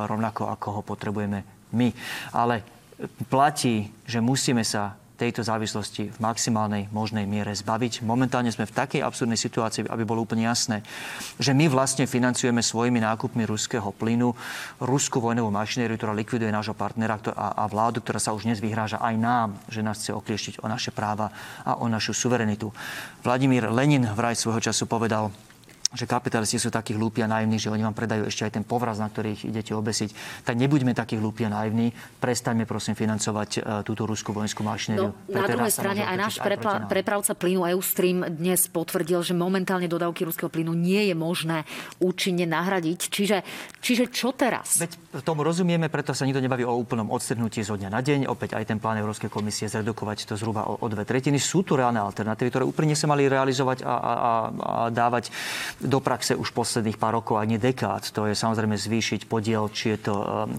rovnako, 0.07 0.53
ako 0.53 0.69
ho 0.77 0.83
potrebujeme 0.85 1.41
my. 1.73 1.89
Ale 2.37 2.61
platí, 3.33 3.89
že 4.05 4.21
musíme 4.21 4.61
sa 4.61 5.00
tejto 5.21 5.45
závislosti 5.45 6.17
v 6.17 6.19
maximálnej 6.19 6.89
možnej 6.89 7.29
miere 7.29 7.53
zbaviť. 7.53 8.01
Momentálne 8.01 8.49
sme 8.49 8.65
v 8.65 8.73
takej 8.73 9.05
absurdnej 9.05 9.37
situácii, 9.37 9.85
aby 9.85 10.09
bolo 10.09 10.25
úplne 10.25 10.49
jasné, 10.49 10.81
že 11.37 11.53
my 11.53 11.69
vlastne 11.69 12.09
financujeme 12.09 12.65
svojimi 12.65 13.05
nákupmi 13.05 13.45
ruského 13.45 13.93
plynu 13.93 14.33
ruskú 14.81 15.21
vojnovú 15.21 15.53
mašinériu, 15.53 16.01
ktorá 16.01 16.17
likviduje 16.17 16.49
nášho 16.49 16.73
partnera 16.73 17.21
a, 17.37 17.69
vládu, 17.69 18.01
ktorá 18.01 18.17
sa 18.17 18.33
už 18.33 18.49
dnes 18.49 18.65
vyhráža 18.65 18.97
aj 18.97 19.15
nám, 19.21 19.49
že 19.69 19.85
nás 19.85 20.01
chce 20.01 20.17
oklieštiť 20.17 20.65
o 20.65 20.67
naše 20.73 20.89
práva 20.89 21.29
a 21.69 21.77
o 21.77 21.85
našu 21.85 22.17
suverenitu. 22.17 22.73
Vladimír 23.21 23.69
Lenin 23.69 24.09
vraj 24.17 24.41
svojho 24.41 24.65
času 24.65 24.89
povedal, 24.89 25.29
že 25.91 26.07
kapitalisti 26.07 26.63
sú 26.63 26.71
takí 26.71 26.95
hlúpi 26.95 27.19
a 27.23 27.27
naivní, 27.27 27.59
že 27.59 27.67
oni 27.67 27.83
vám 27.83 27.99
predajú 27.99 28.31
ešte 28.31 28.47
aj 28.47 28.53
ten 28.55 28.65
povraz, 28.65 29.03
na 29.03 29.11
ktorý 29.11 29.35
ich 29.35 29.43
idete 29.43 29.75
obesiť, 29.75 30.15
tak 30.47 30.55
nebuďme 30.55 30.95
takí 30.95 31.19
hlúpi 31.19 31.43
a 31.47 31.51
naivní. 31.51 31.91
Prestaňme 32.23 32.63
prosím 32.63 32.95
financovať 32.95 33.51
uh, 33.59 33.63
túto 33.83 34.07
ruskú 34.07 34.31
vojenskú 34.31 34.63
mašinériu. 34.63 35.11
No, 35.11 35.35
na 35.35 35.51
druhej 35.51 35.75
strane 35.75 36.07
aj 36.07 36.17
náš 36.17 36.35
prepla- 36.39 36.87
prepravca 36.87 37.35
plynu 37.35 37.67
Eustream 37.75 38.23
dnes 38.31 38.71
potvrdil, 38.71 39.19
že 39.27 39.35
momentálne 39.35 39.91
dodávky 39.91 40.23
ruského 40.31 40.47
plynu 40.47 40.79
nie 40.79 41.11
je 41.11 41.15
možné 41.19 41.67
účinne 41.99 42.47
nahradiť. 42.47 43.11
Čiže, 43.11 43.39
čiže 43.83 44.15
čo 44.15 44.31
teraz? 44.31 44.79
Veď 44.79 44.95
tomu 45.27 45.43
rozumieme, 45.43 45.91
preto 45.91 46.15
sa 46.15 46.23
nikto 46.23 46.39
nebaví 46.39 46.63
o 46.63 46.79
úplnom 46.79 47.11
odstrhnutí 47.11 47.67
zo 47.67 47.75
dňa 47.75 47.91
na 47.91 47.99
deň. 47.99 48.31
Opäť 48.31 48.55
aj 48.55 48.71
ten 48.71 48.79
plán 48.79 48.95
Európskej 49.03 49.27
komisie 49.27 49.67
zredukovať 49.67 50.31
to 50.31 50.35
zhruba 50.39 50.71
o, 50.71 50.79
o 50.79 50.87
dve 50.87 51.03
tretiny. 51.03 51.43
Sú 51.43 51.67
tu 51.67 51.75
reálne 51.75 51.99
alternatívy, 51.99 52.49
ktoré 52.55 52.63
úplne 52.63 52.95
sa 52.95 53.11
mali 53.11 53.27
realizovať 53.27 53.83
a, 53.83 53.91
a, 53.91 53.97
a, 53.99 54.33
a 54.55 54.75
dávať 54.95 55.35
do 55.81 55.99
praxe 55.99 56.37
už 56.37 56.53
posledných 56.53 57.01
pár 57.01 57.21
rokov, 57.21 57.41
ani 57.41 57.57
dekád. 57.57 58.13
To 58.13 58.29
je 58.29 58.37
samozrejme 58.37 58.77
zvýšiť 58.77 59.25
podiel, 59.25 59.69
či 59.73 59.97
je 59.97 60.13
to 60.13 60.15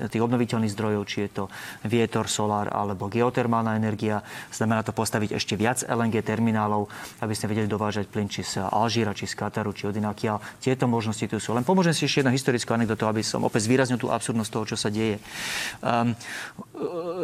tých 0.09 0.21
obnoviteľných 0.21 0.73
zdrojov, 0.73 1.03
či 1.05 1.17
je 1.25 1.29
to 1.29 1.43
vietor, 1.85 2.25
solár 2.25 2.73
alebo 2.73 3.05
geotermálna 3.05 3.77
energia. 3.77 4.25
Znamená 4.49 4.81
to 4.81 4.93
postaviť 4.93 5.37
ešte 5.37 5.53
viac 5.53 5.85
LNG 5.85 6.25
terminálov, 6.25 6.89
aby 7.21 7.33
sme 7.37 7.53
vedeli 7.53 7.69
dovážať 7.69 8.09
plyn 8.09 8.27
či 8.27 8.41
z 8.41 8.65
Alžíra, 8.65 9.13
či 9.13 9.29
z 9.29 9.37
Kataru, 9.37 9.71
či 9.71 9.87
od. 9.87 9.95
Tieto 10.57 10.89
možnosti 10.89 11.23
tu 11.27 11.37
sú. 11.37 11.53
Len 11.53 11.67
pomôžem 11.67 11.93
si 11.93 12.09
ešte 12.09 12.25
jednu 12.25 12.33
historickú 12.33 12.73
anekdotu, 12.73 13.05
aby 13.05 13.21
som 13.21 13.45
opäť 13.45 13.69
zvýraznil 13.69 14.01
tú 14.01 14.09
absurdnosť 14.09 14.51
toho, 14.51 14.65
čo 14.73 14.77
sa 14.79 14.89
deje. 14.89 15.21
Um, 15.85 16.17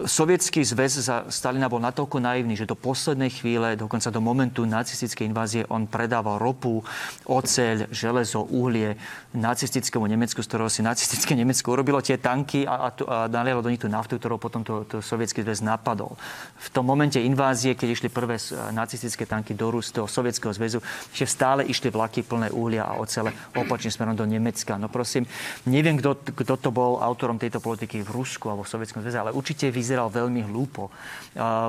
Sovietský 0.06 0.62
zväz 0.62 1.02
za 1.02 1.26
Stalina 1.34 1.66
bol 1.66 1.82
natoľko 1.82 2.22
naivný, 2.22 2.54
že 2.54 2.70
do 2.70 2.78
poslednej 2.78 3.34
chvíle, 3.34 3.74
dokonca 3.74 4.14
do 4.14 4.22
momentu 4.22 4.68
nacistickej 4.70 5.26
invázie, 5.26 5.66
on 5.74 5.90
predával 5.90 6.38
ropu, 6.38 6.86
oceľ, 7.26 7.87
železo, 7.92 8.44
uhlie 8.48 8.98
nacistickému 9.36 10.08
Nemecku, 10.08 10.42
z 10.42 10.48
ktorého 10.48 10.70
si 10.72 10.82
nacistické 10.82 11.36
Nemecko 11.40 11.74
urobilo 11.74 12.02
tie 12.02 12.18
tanky 12.18 12.64
a, 12.64 12.88
a, 12.88 12.90
a 12.92 13.18
nalialo 13.28 13.62
do 13.64 13.72
nich 13.72 13.82
tú 13.82 13.90
naftu, 13.92 14.18
ktorou 14.18 14.40
potom 14.40 14.64
to, 14.66 14.84
to 14.88 14.98
Sovietský 15.04 15.44
zväz 15.44 15.62
napadol. 15.62 16.16
V 16.58 16.68
tom 16.74 16.88
momente 16.88 17.22
invázie, 17.22 17.78
keď 17.78 17.90
išli 17.94 18.10
prvé 18.10 18.40
nacistické 18.74 19.28
tanky 19.28 19.54
do 19.54 19.70
Rus, 19.70 19.92
do 19.92 20.08
Sovietskeho 20.10 20.54
zväzu, 20.56 20.80
ešte 21.12 21.28
stále 21.28 21.68
išli 21.68 21.94
vlaky 21.94 22.24
plné 22.24 22.50
uhlia 22.50 22.88
a 22.88 22.98
ocele 22.98 23.34
opačným 23.54 23.94
smerom 23.94 24.16
do 24.16 24.26
Nemecka. 24.26 24.80
No 24.80 24.90
prosím, 24.90 25.28
neviem, 25.68 26.00
kto, 26.00 26.18
kto 26.34 26.54
to 26.58 26.70
bol 26.74 27.00
autorom 27.04 27.38
tejto 27.38 27.62
politiky 27.62 28.02
v 28.02 28.10
Rusku 28.10 28.50
alebo 28.50 28.66
v 28.66 28.72
Sovietskom 28.74 29.04
zväze, 29.04 29.20
ale 29.22 29.36
určite 29.36 29.70
vyzeral 29.70 30.10
veľmi 30.10 30.48
hlúpo 30.48 30.90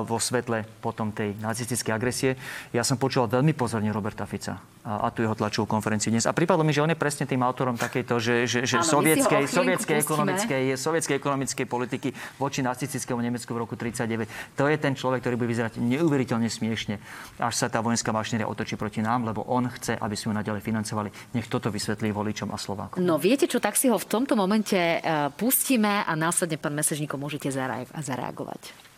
vo 0.05 0.17
svetle 0.17 0.65
potom 0.79 1.11
tej 1.11 1.37
nacistickej 1.37 1.93
agresie. 1.93 2.31
Ja 2.73 2.81
som 2.81 2.97
počúval 2.97 3.41
veľmi 3.41 3.53
pozorne 3.53 3.91
Roberta 3.93 4.25
Fica 4.25 4.78
a 4.89 5.13
tu 5.13 5.21
jeho 5.21 5.37
tlačovú 5.37 5.69
konferenciu 5.69 6.09
dnes. 6.09 6.25
A 6.25 6.33
pripadlo 6.33 6.65
mi, 6.65 6.73
že 6.73 6.81
on 6.81 6.89
je 6.89 6.97
presne 6.97 7.29
tým 7.29 7.45
autorom 7.45 7.77
takejto, 7.77 8.17
že, 8.17 8.35
že, 8.49 8.59
že 8.65 8.81
Áno, 8.81 8.89
sovietskej, 8.97 9.45
sovietskej, 9.45 9.97
ekonomickej, 10.01 10.63
sovietskej 10.73 11.15
ekonomickej 11.21 11.65
politiky 11.69 12.09
voči 12.41 12.65
nacistickému 12.65 13.21
Nemecku 13.21 13.53
v 13.53 13.59
roku 13.61 13.77
1939. 13.77 14.57
To 14.57 14.65
je 14.65 14.77
ten 14.81 14.97
človek, 14.97 15.21
ktorý 15.21 15.37
bude 15.37 15.53
vyzerať 15.53 15.77
neuveriteľne 15.77 16.49
smiešne, 16.49 16.97
až 17.37 17.53
sa 17.53 17.69
tá 17.69 17.85
vojenská 17.85 18.09
mašinéria 18.09 18.49
otočí 18.49 18.73
proti 18.73 19.05
nám, 19.05 19.29
lebo 19.29 19.45
on 19.45 19.69
chce, 19.69 19.93
aby 19.93 20.15
sme 20.17 20.33
ju 20.33 20.35
naďalej 20.41 20.61
financovali. 20.65 21.09
Nech 21.37 21.45
toto 21.45 21.69
vysvetlí 21.69 22.09
voličom 22.09 22.49
a 22.49 22.57
Slovákom. 22.57 22.97
No 23.05 23.21
viete 23.21 23.45
čo, 23.45 23.61
tak 23.61 23.77
si 23.77 23.93
ho 23.93 23.97
v 24.01 24.07
tomto 24.09 24.33
momente 24.33 24.73
e, 24.73 24.97
pustíme 25.37 26.01
a 26.01 26.11
následne, 26.17 26.57
pán 26.57 26.73
Mesežníko, 26.73 27.21
môžete 27.21 27.53
zareagovať. 27.53 28.89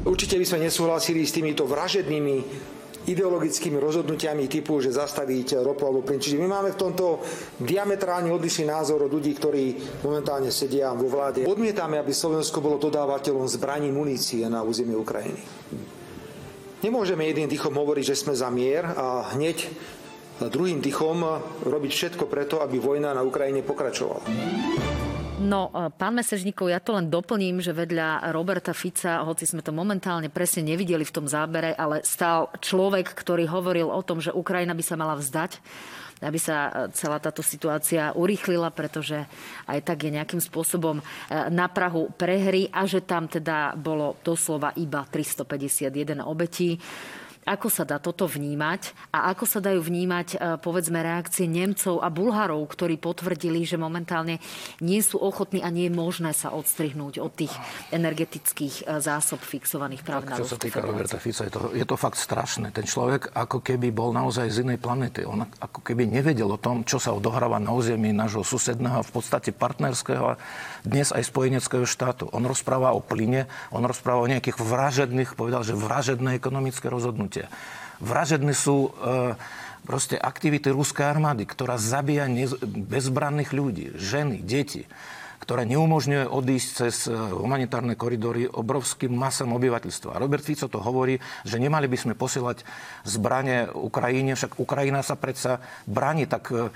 Určite 0.00 0.40
by 0.40 0.44
sme 0.48 0.64
nesúhlasili 0.64 1.28
s 1.28 1.36
týmito 1.36 1.68
vražednými 1.68 2.36
ideologickými 3.08 3.80
rozhodnutiami 3.80 4.44
typu, 4.50 4.80
že 4.84 4.92
zastaviť 4.92 5.64
ropu 5.64 5.88
alebo 5.88 6.04
plyn. 6.04 6.20
Čiže 6.20 6.36
my 6.36 6.48
máme 6.48 6.70
v 6.76 6.80
tomto 6.80 7.24
diametrálne 7.56 8.28
odlišný 8.28 8.68
názor 8.68 9.08
od 9.08 9.12
ľudí, 9.12 9.32
ktorí 9.36 9.64
momentálne 10.04 10.52
sedia 10.52 10.92
vo 10.92 11.08
vláde. 11.08 11.48
Odmietame, 11.48 11.96
aby 11.96 12.12
Slovensko 12.12 12.60
bolo 12.60 12.76
dodávateľom 12.76 13.48
zbraní 13.48 13.88
munície 13.88 14.44
na 14.50 14.60
územie 14.60 14.96
Ukrajiny. 14.96 15.40
Nemôžeme 16.80 17.28
jedným 17.28 17.48
dýchom 17.48 17.76
hovoriť, 17.76 18.04
že 18.08 18.20
sme 18.20 18.32
za 18.32 18.48
mier 18.48 18.84
a 18.84 19.32
hneď 19.36 19.68
druhým 20.48 20.80
dýchom 20.80 21.18
robiť 21.68 21.92
všetko 21.92 22.24
preto, 22.24 22.64
aby 22.64 22.80
vojna 22.80 23.12
na 23.12 23.20
Ukrajine 23.20 23.60
pokračovala. 23.60 24.24
No, 25.40 25.72
e, 25.72 25.88
pán 25.96 26.12
Mesežníkov, 26.20 26.68
ja 26.68 26.84
to 26.84 26.92
len 26.92 27.08
doplním, 27.08 27.64
že 27.64 27.72
vedľa 27.72 28.28
Roberta 28.28 28.76
Fica, 28.76 29.24
hoci 29.24 29.48
sme 29.48 29.64
to 29.64 29.72
momentálne 29.72 30.28
presne 30.28 30.68
nevideli 30.68 31.00
v 31.00 31.14
tom 31.16 31.24
zábere, 31.24 31.72
ale 31.72 32.04
stál 32.04 32.52
človek, 32.60 33.08
ktorý 33.16 33.48
hovoril 33.48 33.88
o 33.88 34.04
tom, 34.04 34.20
že 34.20 34.36
Ukrajina 34.36 34.76
by 34.76 34.84
sa 34.84 35.00
mala 35.00 35.16
vzdať 35.16 35.56
aby 36.20 36.36
sa 36.36 36.68
e, 36.68 36.70
celá 36.92 37.16
táto 37.16 37.40
situácia 37.40 38.12
urýchlila, 38.12 38.68
pretože 38.76 39.24
aj 39.64 39.80
tak 39.80 40.04
je 40.04 40.20
nejakým 40.20 40.36
spôsobom 40.36 41.00
e, 41.00 41.04
na 41.48 41.64
Prahu 41.72 42.12
prehry 42.12 42.68
a 42.68 42.84
že 42.84 43.00
tam 43.00 43.24
teda 43.24 43.72
bolo 43.72 44.20
doslova 44.20 44.76
iba 44.76 45.00
351 45.08 46.20
obetí. 46.20 46.76
Ako 47.48 47.72
sa 47.72 47.88
dá 47.88 47.96
toto 47.96 48.28
vnímať 48.28 48.92
a 49.16 49.32
ako 49.32 49.44
sa 49.48 49.58
dajú 49.64 49.80
vnímať 49.80 50.28
e, 50.34 50.36
povedzme 50.60 51.00
reakcie 51.00 51.48
Nemcov 51.48 52.04
a 52.04 52.12
Bulharov, 52.12 52.60
ktorí 52.68 53.00
potvrdili, 53.00 53.64
že 53.64 53.80
momentálne 53.80 54.36
nie 54.84 55.00
sú 55.00 55.16
ochotní 55.16 55.64
a 55.64 55.72
nie 55.72 55.88
je 55.88 55.96
možné 55.96 56.36
sa 56.36 56.52
odstrihnúť 56.52 57.16
od 57.16 57.32
tých 57.32 57.52
energetických 57.96 58.84
e, 58.84 59.00
zásob 59.00 59.40
fixovaných 59.40 60.04
práve 60.04 60.28
na 60.28 60.36
Čo 60.36 60.52
sa 60.52 60.60
týka 60.60 60.84
Roberta 60.84 61.16
Fica, 61.16 61.48
je 61.48 61.52
to, 61.52 61.60
je 61.72 61.86
to 61.88 61.96
fakt 61.96 62.20
strašné. 62.20 62.76
Ten 62.76 62.84
človek 62.84 63.32
ako 63.32 63.64
keby 63.64 63.88
bol 63.88 64.12
naozaj 64.12 64.52
z 64.52 64.60
inej 64.68 64.76
planety. 64.76 65.24
On 65.24 65.40
ako 65.40 65.80
keby 65.80 66.12
nevedel 66.12 66.52
o 66.52 66.60
tom, 66.60 66.84
čo 66.84 67.00
sa 67.00 67.16
odohráva 67.16 67.56
na 67.56 67.72
území 67.72 68.12
nášho 68.12 68.44
susedného, 68.44 69.00
v 69.00 69.10
podstate 69.16 69.56
partnerského 69.56 70.36
dnes 70.82 71.12
aj 71.12 71.28
spojeneckého 71.28 71.84
štátu. 71.84 72.28
On 72.32 72.42
rozpráva 72.44 72.96
o 72.96 73.00
plyne, 73.04 73.50
on 73.74 73.84
rozpráva 73.84 74.24
o 74.24 74.30
nejakých 74.30 74.58
vražedných, 74.60 75.36
povedal, 75.36 75.64
že 75.64 75.76
vražedné 75.76 76.36
ekonomické 76.36 76.88
rozhodnutia. 76.88 77.52
Vražedné 78.00 78.56
sú 78.56 78.90
e, 78.96 79.36
proste 79.84 80.16
aktivity 80.16 80.72
ruskej 80.72 81.04
armády, 81.04 81.44
ktorá 81.44 81.76
zabíja 81.76 82.24
bezbranných 82.64 83.50
ľudí, 83.52 83.86
ženy, 83.96 84.40
deti 84.40 84.88
ktorá 85.50 85.66
neumožňuje 85.66 86.30
odísť 86.30 86.68
cez 86.78 87.10
e, 87.10 87.18
humanitárne 87.18 87.98
koridory 87.98 88.46
obrovským 88.46 89.10
masám 89.10 89.50
obyvateľstva. 89.58 90.22
Robert 90.22 90.46
Fico 90.46 90.70
to 90.70 90.78
hovorí, 90.78 91.18
že 91.42 91.58
nemali 91.58 91.90
by 91.90 91.98
sme 91.98 92.14
posielať 92.14 92.62
zbranie 93.02 93.66
Ukrajine, 93.66 94.38
však 94.38 94.62
Ukrajina 94.62 95.02
sa 95.02 95.18
predsa 95.18 95.58
bráni, 95.90 96.30
tak 96.30 96.54
e, 96.54 96.70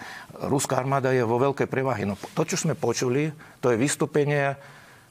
ruská 0.51 0.83
armáda 0.83 1.15
je 1.15 1.23
vo 1.23 1.39
veľkej 1.39 1.71
prevahy. 1.71 2.03
No 2.03 2.19
to, 2.19 2.43
čo 2.43 2.59
sme 2.59 2.75
počuli, 2.75 3.31
to 3.63 3.71
je 3.71 3.79
vystúpenie 3.79 4.59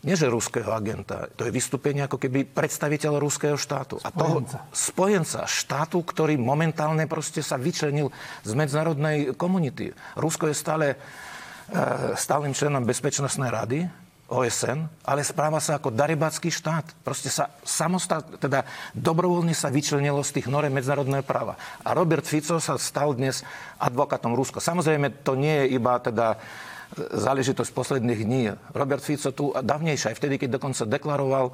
nie 0.04 0.20
že 0.20 0.28
ruského 0.28 0.68
agenta, 0.68 1.32
to 1.32 1.48
je 1.48 1.56
vystúpenie 1.56 2.04
ako 2.04 2.20
keby 2.20 2.44
predstaviteľ 2.44 3.24
ruského 3.24 3.56
štátu. 3.56 4.04
A 4.04 4.12
toho 4.12 4.44
spojenca 4.76 5.48
štátu, 5.48 6.04
ktorý 6.04 6.36
momentálne 6.36 7.08
proste 7.08 7.40
sa 7.40 7.56
vyčlenil 7.56 8.12
z 8.44 8.52
medzinárodnej 8.52 9.32
komunity. 9.40 9.96
Rusko 10.20 10.52
je 10.52 10.56
stále 10.60 11.00
stálym 12.20 12.52
členom 12.52 12.84
Bezpečnostnej 12.84 13.50
rady, 13.50 13.80
OSN, 14.34 14.90
ale 15.06 15.22
správa 15.22 15.62
sa 15.62 15.78
ako 15.78 15.94
daribacký 15.94 16.50
štát. 16.50 17.06
Proste 17.06 17.30
sa 17.30 17.54
samostat, 17.62 18.42
teda 18.42 18.66
dobrovoľne 18.98 19.54
sa 19.54 19.70
vyčlenilo 19.70 20.26
z 20.26 20.42
tých 20.42 20.48
norem 20.50 20.74
medzinárodného 20.74 21.22
práva. 21.22 21.54
A 21.86 21.94
Robert 21.94 22.26
Fico 22.26 22.58
sa 22.58 22.80
stal 22.82 23.14
dnes 23.14 23.46
advokátom 23.78 24.34
Ruska. 24.34 24.58
Samozrejme, 24.58 25.22
to 25.22 25.38
nie 25.38 25.68
je 25.68 25.78
iba 25.78 25.94
teda 26.02 26.42
záležitosť 26.98 27.72
posledných 27.74 28.22
dní. 28.26 28.44
Robert 28.74 29.06
Fico 29.06 29.30
tu 29.34 29.54
dávnejšie, 29.54 30.14
aj 30.14 30.18
vtedy, 30.18 30.36
keď 30.42 30.62
dokonca 30.62 30.86
deklaroval 30.86 31.46
e, 31.50 31.54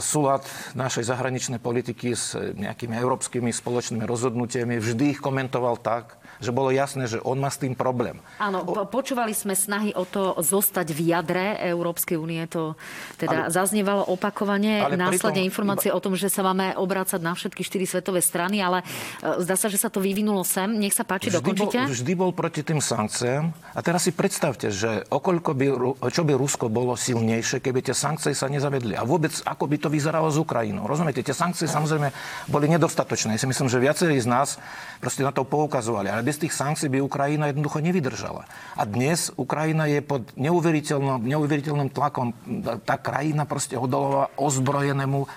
súlad 0.00 0.44
našej 0.76 1.08
zahraničnej 1.08 1.60
politiky 1.60 2.12
s 2.12 2.36
nejakými 2.36 2.94
európskymi 2.94 3.52
spoločnými 3.52 4.04
rozhodnutiami, 4.04 4.76
vždy 4.76 5.04
ich 5.16 5.20
komentoval 5.24 5.80
tak, 5.80 6.20
že 6.40 6.50
bolo 6.52 6.70
jasné, 6.72 7.08
že 7.08 7.18
on 7.24 7.40
má 7.40 7.48
s 7.48 7.60
tým 7.60 7.72
problém. 7.72 8.20
Áno, 8.36 8.62
o... 8.64 8.84
počúvali 8.88 9.32
sme 9.32 9.56
snahy 9.56 9.92
o 9.96 10.04
to 10.04 10.36
zostať 10.40 10.92
v 10.92 11.00
jadre 11.12 11.56
Európskej 11.64 12.16
únie. 12.16 12.42
To 12.52 12.76
teda 13.16 13.48
ale... 13.48 13.52
zaznievalo 13.52 14.06
opakovane. 14.08 14.84
Ale 14.84 15.00
Následne 15.00 15.44
pritom... 15.44 15.50
informácie 15.50 15.90
iba... 15.90 15.96
o 15.96 16.02
tom, 16.02 16.14
že 16.14 16.28
sa 16.28 16.44
máme 16.44 16.76
obrácať 16.76 17.20
na 17.20 17.32
všetky 17.32 17.62
štyri 17.64 17.84
svetové 17.88 18.20
strany, 18.20 18.60
ale 18.60 18.84
e, 19.22 19.44
zdá 19.44 19.56
sa, 19.56 19.72
že 19.72 19.80
sa 19.80 19.88
to 19.88 20.00
vyvinulo 20.00 20.44
sem. 20.44 20.68
Nech 20.76 20.92
sa 20.92 21.02
páči, 21.02 21.32
vždy 21.32 21.38
dokončite. 21.40 21.78
Bol, 21.84 21.92
vždy 21.92 22.12
bol 22.16 22.30
proti 22.36 22.60
tým 22.60 22.80
sankciám. 22.80 23.50
A 23.76 23.80
teraz 23.84 24.04
si 24.04 24.12
predstavte, 24.12 24.68
že 24.72 25.04
okoľko 25.08 25.50
by, 25.52 25.66
čo 26.12 26.22
by 26.24 26.32
Rusko 26.36 26.68
bolo 26.68 26.96
silnejšie, 26.96 27.60
keby 27.60 27.80
tie 27.84 27.96
sankcie 27.96 28.32
sa 28.36 28.48
nezavedli. 28.48 28.96
A 28.96 29.04
vôbec, 29.04 29.32
ako 29.44 29.68
by 29.68 29.76
to 29.80 29.88
vyzeralo 29.92 30.28
s 30.28 30.36
Ukrajinou. 30.40 30.88
Rozumiete, 30.88 31.24
tie 31.24 31.36
sankcie 31.36 31.68
samozrejme 31.68 32.12
boli 32.48 32.66
nedostatočné. 32.72 33.36
Ja 33.36 33.40
si 33.40 33.48
myslím, 33.48 33.68
že 33.68 33.78
viacerí 33.80 34.16
z 34.20 34.28
nás 34.28 34.60
proste 35.06 35.22
na 35.22 35.30
to 35.30 35.46
poukazovali. 35.46 36.10
Ale 36.10 36.26
bez 36.26 36.42
tých 36.42 36.50
sankcií 36.50 36.90
by 36.90 36.98
Ukrajina 36.98 37.46
jednoducho 37.46 37.78
nevydržala. 37.78 38.42
A 38.74 38.82
dnes 38.82 39.30
Ukrajina 39.38 39.86
je 39.86 40.02
pod 40.02 40.26
neuveriteľným, 40.34 41.22
neuveriteľným 41.22 41.94
tlakom. 41.94 42.34
Tá 42.82 42.98
krajina 42.98 43.46
proste 43.46 43.78
odolovala 43.78 44.34
ozbrojenému, 44.34 45.30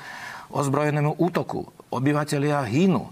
ozbrojenému 0.50 1.22
útoku. 1.22 1.70
Obyvatelia 1.94 2.66
hynú 2.66 3.06
e, 3.06 3.12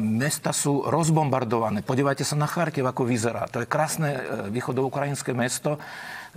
mesta 0.00 0.56
sú 0.56 0.88
rozbombardované. 0.88 1.84
Podívajte 1.84 2.24
sa 2.24 2.40
na 2.40 2.48
Charkiv, 2.48 2.88
ako 2.88 3.04
vyzerá. 3.04 3.44
To 3.52 3.60
je 3.60 3.68
krásne 3.68 4.16
e, 4.16 4.20
východoukrajinské 4.48 5.36
mesto, 5.36 5.76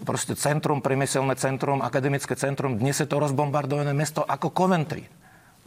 proste 0.03 0.35
centrum, 0.35 0.83
priemyselné 0.83 1.39
centrum, 1.39 1.79
akademické 1.79 2.35
centrum. 2.35 2.75
Dnes 2.75 2.99
je 2.99 3.07
to 3.07 3.23
rozbombardované 3.23 3.95
mesto 3.95 4.19
ako 4.19 4.51
Coventry. 4.51 5.07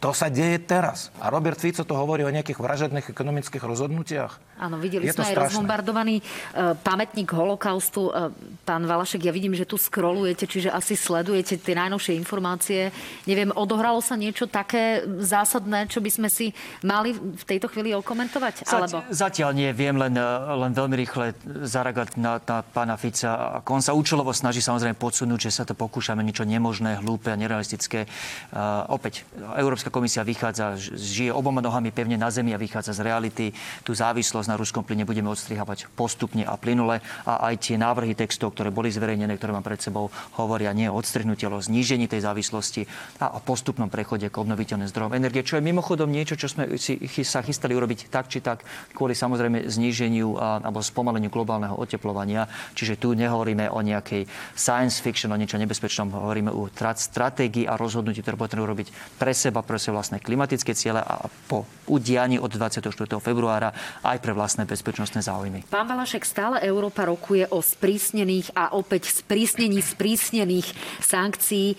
To 0.03 0.11
sa 0.11 0.27
deje 0.27 0.59
teraz. 0.67 1.15
A 1.23 1.31
Robert 1.31 1.55
Fico 1.55 1.87
to 1.87 1.95
hovorí 1.95 2.27
o 2.27 2.31
nejakých 2.35 2.59
vražedných 2.59 3.07
ekonomických 3.07 3.63
rozhodnutiach. 3.63 4.59
Áno, 4.59 4.75
videli 4.75 5.07
je 5.07 5.15
sme 5.15 5.31
aj 5.31 5.47
rozbombardovaný 5.47 6.19
uh, 6.19 6.75
pamätník 6.75 7.31
holokaustu. 7.31 8.11
Uh, 8.11 8.27
pán 8.67 8.83
Valašek, 8.83 9.23
ja 9.23 9.31
vidím, 9.31 9.55
že 9.55 9.63
tu 9.63 9.79
scrollujete, 9.79 10.43
čiže 10.43 10.75
asi 10.75 10.99
sledujete 10.99 11.55
tie 11.55 11.79
najnovšie 11.79 12.19
informácie. 12.19 12.91
Neviem, 13.23 13.55
odohralo 13.55 14.03
sa 14.03 14.19
niečo 14.19 14.43
také 14.43 15.07
zásadné, 15.23 15.87
čo 15.87 16.03
by 16.03 16.11
sme 16.11 16.27
si 16.27 16.51
mali 16.83 17.15
v 17.15 17.43
tejto 17.47 17.71
chvíli 17.71 17.95
okomentovať? 17.95 18.67
Alebo... 18.75 19.07
Zatiaľ 19.07 19.55
nie. 19.55 19.71
Viem 19.71 19.95
len, 19.95 20.19
e, 20.19 20.23
len 20.51 20.71
veľmi 20.75 20.95
rýchle 20.99 21.31
zareagovať 21.63 22.19
na, 22.19 22.43
na 22.43 22.59
pána 22.59 22.99
Fica. 22.99 23.63
On 23.71 23.79
sa 23.79 23.95
účelovo 23.95 24.35
snaží 24.35 24.59
samozrejme 24.59 24.99
podsunúť, 24.99 25.47
že 25.47 25.51
sa 25.55 25.63
to 25.63 25.71
pokúšame 25.79 26.19
niečo 26.27 26.43
nemožné, 26.43 26.99
hlúpe 26.99 27.31
a 27.31 27.39
nerealistické. 27.39 28.03
Uh, 28.51 28.83
opäť, 28.91 29.23
Európska 29.55 29.92
komisia 29.93 30.25
vychádza, 30.25 30.73
žije 30.97 31.29
oboma 31.29 31.61
nohami 31.61 31.93
pevne 31.93 32.17
na 32.17 32.33
zemi 32.33 32.49
a 32.49 32.57
vychádza 32.57 32.97
z 32.97 33.05
reality. 33.05 33.45
Tú 33.85 33.93
závislosť 33.93 34.49
na 34.49 34.57
ruskom 34.57 34.81
plyne 34.81 35.05
budeme 35.05 35.29
odstrihávať 35.29 35.93
postupne 35.93 36.41
a 36.41 36.57
plynule 36.57 37.05
a 37.29 37.33
aj 37.53 37.69
tie 37.69 37.77
návrhy 37.77 38.17
textov, 38.17 38.57
ktoré 38.57 38.73
boli 38.73 38.89
zverejnené, 38.89 39.37
ktoré 39.37 39.53
mám 39.53 39.61
pred 39.61 39.77
sebou, 39.77 40.09
hovoria 40.41 40.73
nie 40.73 40.89
o 40.89 40.97
odstrihnutie, 40.97 41.45
ale 41.45 41.61
o 41.61 41.63
znížení 41.63 42.09
tej 42.09 42.25
závislosti 42.25 42.89
a 43.21 43.37
o 43.37 43.39
postupnom 43.45 43.93
prechode 43.93 44.25
k 44.33 44.35
obnoviteľným 44.41 44.89
zdrojom 44.89 45.13
energie, 45.13 45.45
čo 45.45 45.61
je 45.61 45.67
mimochodom 45.69 46.09
niečo, 46.09 46.33
čo 46.33 46.49
sme 46.49 46.73
si 46.81 46.97
sa 47.21 47.45
chystali 47.45 47.77
urobiť 47.77 48.09
tak 48.09 48.31
či 48.31 48.41
tak 48.41 48.65
kvôli 48.97 49.13
samozrejme 49.13 49.69
zníženiu 49.69 50.33
a, 50.39 50.63
alebo 50.63 50.81
spomaleniu 50.81 51.29
globálneho 51.29 51.77
oteplovania. 51.77 52.49
Čiže 52.73 52.97
tu 52.97 53.13
nehovoríme 53.13 53.69
o 53.69 53.79
nejakej 53.83 54.25
science 54.57 55.03
fiction, 55.03 55.29
o 55.29 55.37
niečo 55.37 55.61
nebezpečnom, 55.61 56.09
hovoríme 56.09 56.49
o 56.49 56.71
stratégii 56.73 57.67
a 57.67 57.75
rozhodnutí, 57.75 58.23
ktoré 58.23 58.39
potrebujeme 58.39 58.63
urobiť 58.63 58.87
pre 59.19 59.35
seba, 59.35 59.59
pre 59.59 59.72
svoje 59.79 59.97
vlastné 59.97 60.17
klimatické 60.19 60.73
ciele 60.73 60.99
a 60.99 61.27
po 61.47 61.65
udianí 61.87 62.39
od 62.39 62.49
24. 62.51 62.89
februára 63.19 63.75
aj 64.03 64.17
pre 64.23 64.31
vlastné 64.31 64.63
bezpečnostné 64.63 65.21
záujmy. 65.23 65.67
Pán 65.67 65.87
Valašek, 65.87 66.23
stále 66.23 66.63
Európa 66.63 67.07
rokuje 67.07 67.47
o 67.51 67.59
sprísnených 67.59 68.55
a 68.55 68.75
opäť 68.75 69.11
sprísnení 69.11 69.83
sprísnených 69.83 70.67
sankcií. 71.03 71.73
E, 71.73 71.77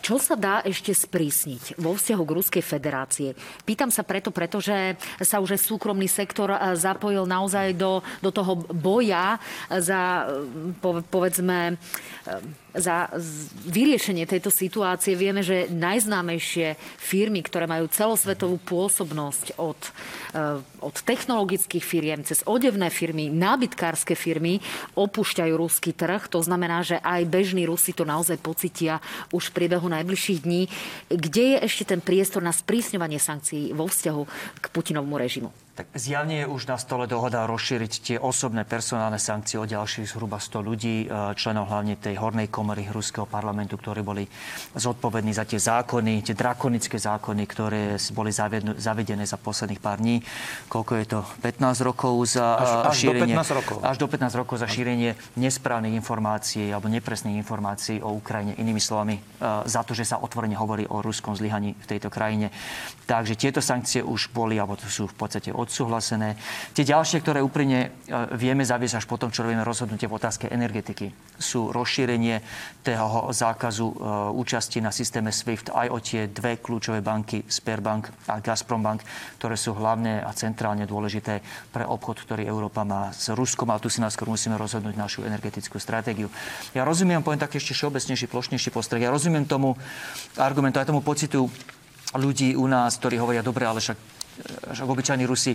čo 0.00 0.16
sa 0.16 0.34
dá 0.34 0.64
ešte 0.64 0.96
sprísniť 0.96 1.76
vo 1.78 1.94
vzťahu 1.94 2.22
k 2.24 2.34
Ruskej 2.36 2.64
federácie? 2.64 3.28
Pýtam 3.62 3.92
sa 3.92 4.02
preto, 4.02 4.32
pretože 4.32 4.96
sa 5.20 5.38
už 5.38 5.60
súkromný 5.60 6.08
sektor 6.08 6.52
e, 6.52 6.58
zapojil 6.74 7.28
naozaj 7.28 7.76
do, 7.76 8.00
do 8.24 8.30
toho 8.32 8.56
boja 8.72 9.36
za, 9.68 10.28
e, 10.28 11.00
povedzme, 11.06 11.76
za 12.72 13.12
vyriešenie 13.68 14.24
tejto 14.24 14.48
situácie. 14.48 15.12
Vieme, 15.12 15.44
že 15.44 15.68
najznámejšie 15.68 16.76
firmy, 16.96 17.44
ktoré 17.44 17.68
majú 17.68 17.88
celosvetovú 17.88 18.56
pôsobnosť 18.64 19.60
od, 19.60 19.80
eh, 20.32 20.60
od 20.80 20.96
technologických 21.04 21.84
firiem 21.84 22.20
cez 22.24 22.40
odevné 22.48 22.88
firmy, 22.88 23.28
nábytkárske 23.28 24.16
firmy, 24.16 24.64
opúšťajú 24.96 25.52
ruský 25.52 25.92
trh. 25.92 26.28
To 26.32 26.40
znamená, 26.40 26.80
že 26.80 26.98
aj 27.00 27.28
bežní 27.28 27.68
Rusi 27.68 27.92
to 27.92 28.08
naozaj 28.08 28.40
pocitia 28.40 28.98
už 29.30 29.52
v 29.52 29.56
priebehu 29.62 29.86
najbližších 29.92 30.42
dní. 30.42 30.66
Kde 31.12 31.56
je 31.56 31.58
ešte 31.68 31.84
ten 31.92 32.00
priestor 32.00 32.40
na 32.40 32.50
sprísňovanie 32.50 33.20
sankcií 33.20 33.76
vo 33.76 33.86
vzťahu 33.86 34.22
k 34.58 34.64
Putinovmu 34.72 35.20
režimu? 35.20 35.61
Tak 35.82 35.98
zjavne 35.98 36.34
je 36.38 36.46
už 36.46 36.70
na 36.70 36.78
stole 36.78 37.10
dohoda 37.10 37.42
rozšíriť 37.42 37.92
tie 38.06 38.16
osobné 38.22 38.62
personálne 38.62 39.18
sankcie 39.18 39.58
o 39.58 39.66
ďalších 39.66 40.14
zhruba 40.14 40.38
100 40.38 40.62
ľudí, 40.62 41.10
e, 41.10 41.34
členov 41.34 41.74
hlavne 41.74 41.98
tej 41.98 42.22
hornej 42.22 42.46
komory 42.54 42.86
Ruského 42.86 43.26
parlamentu, 43.26 43.74
ktorí 43.74 44.06
boli 44.06 44.22
zodpovední 44.78 45.34
za 45.34 45.42
tie 45.42 45.58
zákony, 45.58 46.22
tie 46.22 46.38
drakonické 46.38 47.02
zákony, 47.02 47.42
ktoré 47.50 47.98
boli 48.14 48.30
zavedené 48.78 49.26
za 49.26 49.34
posledných 49.42 49.82
pár 49.82 49.98
dní. 49.98 50.22
Koľko 50.70 50.92
je 51.02 51.06
to? 51.18 51.20
15 51.42 51.82
rokov 51.82 52.14
za 52.30 52.46
až, 52.54 52.70
až 52.86 52.94
šírenie... 53.02 53.34
Do 53.34 53.42
15 53.42 53.58
rokov. 53.58 53.76
Až 53.82 53.96
do 53.98 54.06
15 54.06 54.38
rokov 54.38 54.56
za 54.62 54.68
šírenie 54.70 55.18
nesprávnych 55.34 55.98
informácií 55.98 56.70
alebo 56.70 56.86
nepresných 56.86 57.42
informácií 57.42 57.98
o 57.98 58.14
Ukrajine. 58.14 58.54
Inými 58.54 58.78
slovami, 58.78 59.18
e, 59.18 59.20
za 59.66 59.82
to, 59.82 59.98
že 59.98 60.06
sa 60.06 60.22
otvorene 60.22 60.54
hovorí 60.54 60.86
o 60.86 61.02
ruskom 61.02 61.34
zlyhaní 61.34 61.74
v 61.74 61.86
tejto 61.90 62.06
krajine. 62.06 62.54
Takže 63.10 63.34
tieto 63.34 63.58
sankcie 63.58 63.98
už 63.98 64.30
boli, 64.30 64.62
alebo 64.62 64.78
sú 64.78 65.10
v 65.10 65.16
podstate 65.18 65.50
odsúhlasené. 65.72 66.36
Tie 66.76 66.84
ďalšie, 66.84 67.24
ktoré 67.24 67.40
úprimne 67.40 67.88
e, 67.88 68.36
vieme 68.36 68.60
zaviesť 68.60 69.00
až 69.00 69.06
potom, 69.08 69.32
čo 69.32 69.40
robíme 69.40 69.64
rozhodnutie 69.64 70.04
v 70.04 70.20
otázke 70.20 70.52
energetiky, 70.52 71.08
sú 71.40 71.72
rozšírenie 71.72 72.44
toho 72.84 73.32
zákazu 73.32 73.88
e, 73.88 73.94
účasti 74.36 74.84
na 74.84 74.92
systéme 74.92 75.32
SWIFT 75.32 75.72
aj 75.72 75.88
o 75.88 75.98
tie 76.04 76.28
dve 76.28 76.60
kľúčové 76.60 77.00
banky, 77.00 77.48
Sperbank 77.48 78.12
a 78.28 78.44
Gazprombank, 78.44 79.00
ktoré 79.40 79.56
sú 79.56 79.72
hlavné 79.72 80.20
a 80.20 80.28
centrálne 80.36 80.84
dôležité 80.84 81.40
pre 81.72 81.88
obchod, 81.88 82.20
ktorý 82.28 82.44
Európa 82.44 82.84
má 82.84 83.08
s 83.16 83.32
Ruskom, 83.32 83.72
ale 83.72 83.80
tu 83.80 83.88
si 83.88 84.04
nás 84.04 84.12
musíme 84.20 84.60
rozhodnúť 84.60 84.92
našu 84.92 85.24
energetickú 85.24 85.80
stratégiu. 85.80 86.28
Ja 86.76 86.84
rozumiem, 86.84 87.24
poviem 87.24 87.40
taký 87.40 87.56
ešte 87.56 87.72
všeobecnejší, 87.72 88.28
plošnejší 88.28 88.68
postreh. 88.68 89.00
Ja 89.00 89.08
rozumiem 89.08 89.48
tomu 89.48 89.72
argumentu, 90.36 90.76
aj 90.76 90.92
tomu 90.92 91.00
pocitu 91.00 91.48
ľudí 92.12 92.52
u 92.52 92.68
nás, 92.68 93.00
ktorí 93.00 93.16
hovoria, 93.16 93.40
dobre, 93.40 93.64
ale 93.64 93.80
však 93.80 94.11
obyčajní 94.80 95.24
Rusi 95.26 95.52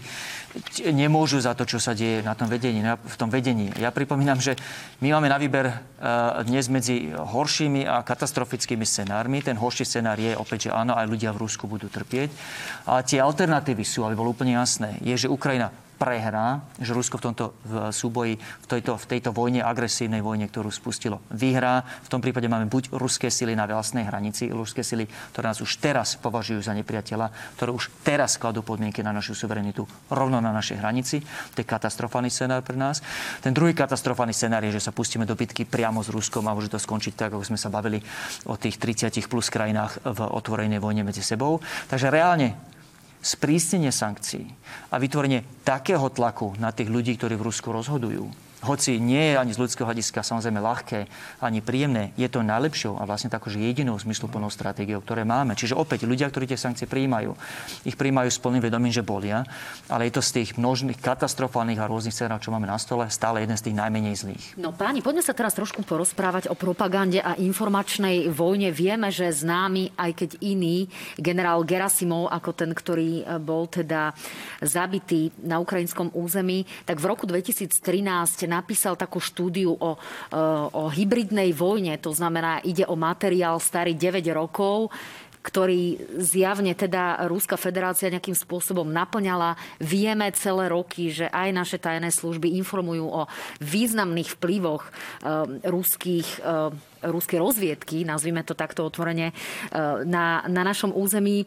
nemôžu 0.93 1.41
za 1.41 1.57
to, 1.57 1.65
čo 1.65 1.81
sa 1.81 1.97
deje 1.97 2.21
na 2.21 2.37
tom 2.37 2.45
vedení, 2.51 2.83
v 2.83 3.15
tom 3.17 3.29
vedení. 3.31 3.73
Ja 3.77 3.89
pripomínam, 3.89 4.37
že 4.37 4.53
my 5.01 5.13
máme 5.17 5.27
na 5.29 5.37
výber 5.41 5.65
e, 5.69 5.75
dnes 6.45 6.69
medzi 6.69 7.09
horšími 7.13 7.89
a 7.89 8.05
katastrofickými 8.05 8.85
scenármi. 8.85 9.41
Ten 9.41 9.57
horší 9.57 9.85
scenár 9.85 10.21
je 10.21 10.37
opäť, 10.37 10.69
že 10.69 10.75
áno, 10.75 10.93
aj 10.93 11.09
ľudia 11.09 11.33
v 11.33 11.41
Rusku 11.47 11.65
budú 11.65 11.89
trpieť. 11.89 12.29
Ale 12.85 13.01
tie 13.07 13.23
alternatívy 13.23 13.81
sú, 13.81 14.05
aby 14.05 14.13
bolo 14.13 14.33
úplne 14.33 14.57
jasné, 14.57 15.01
je, 15.01 15.25
že 15.25 15.31
Ukrajina 15.31 15.73
prehrá, 15.97 16.61
že 16.77 16.93
Rusko 16.93 17.17
v 17.17 17.25
tomto 17.29 17.45
súboji, 17.89 18.37
v 18.37 18.67
tejto, 18.69 18.95
v 19.01 19.05
tejto 19.09 19.33
vojne, 19.33 19.65
agresívnej 19.65 20.21
vojne, 20.21 20.45
ktorú 20.45 20.69
spustilo, 20.69 21.19
vyhrá. 21.33 21.81
V 22.05 22.09
tom 22.13 22.21
prípade 22.21 22.45
máme 22.45 22.69
buď 22.69 22.93
ruské 22.93 23.33
sily 23.33 23.57
na 23.57 23.65
vlastnej 23.65 24.05
hranici, 24.05 24.47
ruské 24.53 24.85
sily, 24.85 25.09
ktoré 25.33 25.49
nás 25.49 25.59
už 25.59 25.81
teraz 25.81 26.13
považujú 26.21 26.61
za 26.61 26.77
nepriateľa, 26.77 27.57
ktoré 27.57 27.73
už 27.73 27.89
teraz 28.05 28.37
kladú 28.37 28.61
podmienky 28.61 29.01
na 29.01 29.09
našu 29.09 29.33
suverenitu 29.33 29.89
rovno 30.13 30.37
na 30.37 30.53
našej 30.53 30.77
hranici. 30.77 31.25
To 31.57 31.57
je 31.59 31.65
katastrofálny 31.65 32.29
scenár 32.29 32.61
pre 32.61 32.77
nás. 32.77 33.01
Ten 33.41 33.51
druhý 33.57 33.73
katastrofálny 33.73 34.37
scenár 34.37 34.61
je, 34.69 34.77
že 34.77 34.85
sa 34.85 34.93
pustíme 34.93 35.25
do 35.25 35.33
bitky 35.33 35.65
priamo 35.65 36.05
s 36.05 36.13
Ruskom 36.13 36.45
a 36.45 36.53
môže 36.53 36.69
to 36.69 36.77
skončiť 36.77 37.13
tak, 37.17 37.33
ako 37.33 37.41
sme 37.41 37.57
sa 37.57 37.73
bavili 37.73 37.97
o 38.45 38.53
tých 38.53 38.77
30 38.77 39.09
plus 39.25 39.49
krajinách 39.49 40.05
v 40.05 40.19
otvorenej 40.29 40.77
vojne 40.77 41.01
medzi 41.01 41.25
sebou. 41.25 41.57
Takže 41.89 42.13
reálne 42.13 42.76
sprísnenie 43.27 43.91
sankcií 43.91 44.47
a 44.87 44.95
vytvorenie 44.95 45.43
takého 45.67 46.07
tlaku 46.07 46.55
na 46.63 46.71
tých 46.71 46.87
ľudí, 46.87 47.19
ktorí 47.19 47.35
v 47.35 47.51
Rusku 47.51 47.75
rozhodujú, 47.75 48.23
hoci 48.65 48.97
nie 48.97 49.33
je 49.33 49.35
ani 49.37 49.53
z 49.53 49.61
ľudského 49.61 49.85
hľadiska 49.85 50.25
samozrejme 50.25 50.57
ľahké, 50.57 50.99
ani 51.45 51.61
príjemné, 51.61 52.09
je 52.17 52.25
to 52.25 52.41
najlepšou 52.41 52.97
a 52.97 53.05
vlastne 53.05 53.29
takože 53.29 53.61
jedinou 53.61 53.93
zmysluplnou 54.01 54.49
stratégiou, 54.49 55.03
ktoré 55.05 55.21
máme. 55.21 55.53
Čiže 55.53 55.77
opäť 55.77 56.09
ľudia, 56.09 56.25
ktorí 56.25 56.49
tie 56.49 56.57
sankcie 56.57 56.89
prijímajú, 56.89 57.37
ich 57.85 57.93
prijímajú 57.93 58.29
s 58.33 58.41
plným 58.41 58.65
vedomím, 58.65 58.89
že 58.89 59.05
bolia, 59.05 59.45
ale 59.85 60.09
je 60.09 60.17
to 60.17 60.25
z 60.25 60.31
tých 60.41 60.49
množných 60.57 60.97
katastrofálnych 60.97 61.77
a 61.77 61.85
rôznych 61.85 62.15
scénách, 62.15 62.41
čo 62.41 62.49
máme 62.49 62.65
na 62.65 62.81
stole, 62.81 63.05
stále 63.13 63.45
jeden 63.45 63.53
z 63.53 63.69
tých 63.69 63.77
najmenej 63.77 64.15
zlých. 64.17 64.45
No 64.57 64.73
páni, 64.73 65.05
poďme 65.05 65.21
sa 65.21 65.37
teraz 65.37 65.53
trošku 65.53 65.85
porozprávať 65.85 66.49
o 66.49 66.57
propagande 66.57 67.21
a 67.21 67.37
informačnej 67.37 68.33
vojne. 68.33 68.73
Vieme, 68.73 69.13
že 69.13 69.29
známy, 69.29 69.93
aj 69.93 70.11
keď 70.17 70.29
iný, 70.41 70.89
generál 71.21 71.61
Gerasimov, 71.61 72.33
ako 72.33 72.49
ten, 72.57 72.73
ktorý 72.73 73.21
bol 73.37 73.69
teda 73.69 74.17
zabitý 74.65 75.29
na 75.45 75.61
ukrajinskom 75.61 76.09
území, 76.17 76.65
tak 76.87 76.97
v 76.97 77.05
roku 77.05 77.29
2013 77.29 78.46
napísal 78.47 78.95
takú 78.95 79.19
štúdiu 79.19 79.75
o, 79.75 79.93
e, 79.93 79.99
o 80.71 80.87
hybridnej 80.89 81.51
vojne. 81.53 81.99
To 82.01 82.15
znamená, 82.15 82.63
ide 82.63 82.87
o 82.87 82.95
materiál 82.95 83.59
starý 83.59 83.93
9 83.93 84.23
rokov, 84.33 84.89
ktorý 85.43 85.95
zjavne 86.19 86.75
teda 86.75 87.23
Ruská 87.31 87.55
federácia 87.55 88.11
nejakým 88.11 88.35
spôsobom 88.35 88.83
naplňala. 88.83 89.55
Vieme 89.79 90.27
celé 90.35 90.67
roky, 90.67 91.07
že 91.07 91.31
aj 91.31 91.49
naše 91.55 91.77
tajné 91.79 92.11
služby 92.11 92.51
informujú 92.59 93.07
o 93.07 93.21
významných 93.63 94.35
vplyvoch 94.39 94.83
e, 94.83 94.91
ruských 95.67 96.27
e, 96.43 96.71
ruskej 96.97 97.37
rozviedky, 97.37 98.01
nazvime 98.01 98.41
to 98.41 98.57
takto 98.57 98.81
otvorene, 98.81 99.29
na, 100.01 100.41
na 100.49 100.61
našom 100.65 100.89
území. 100.97 101.45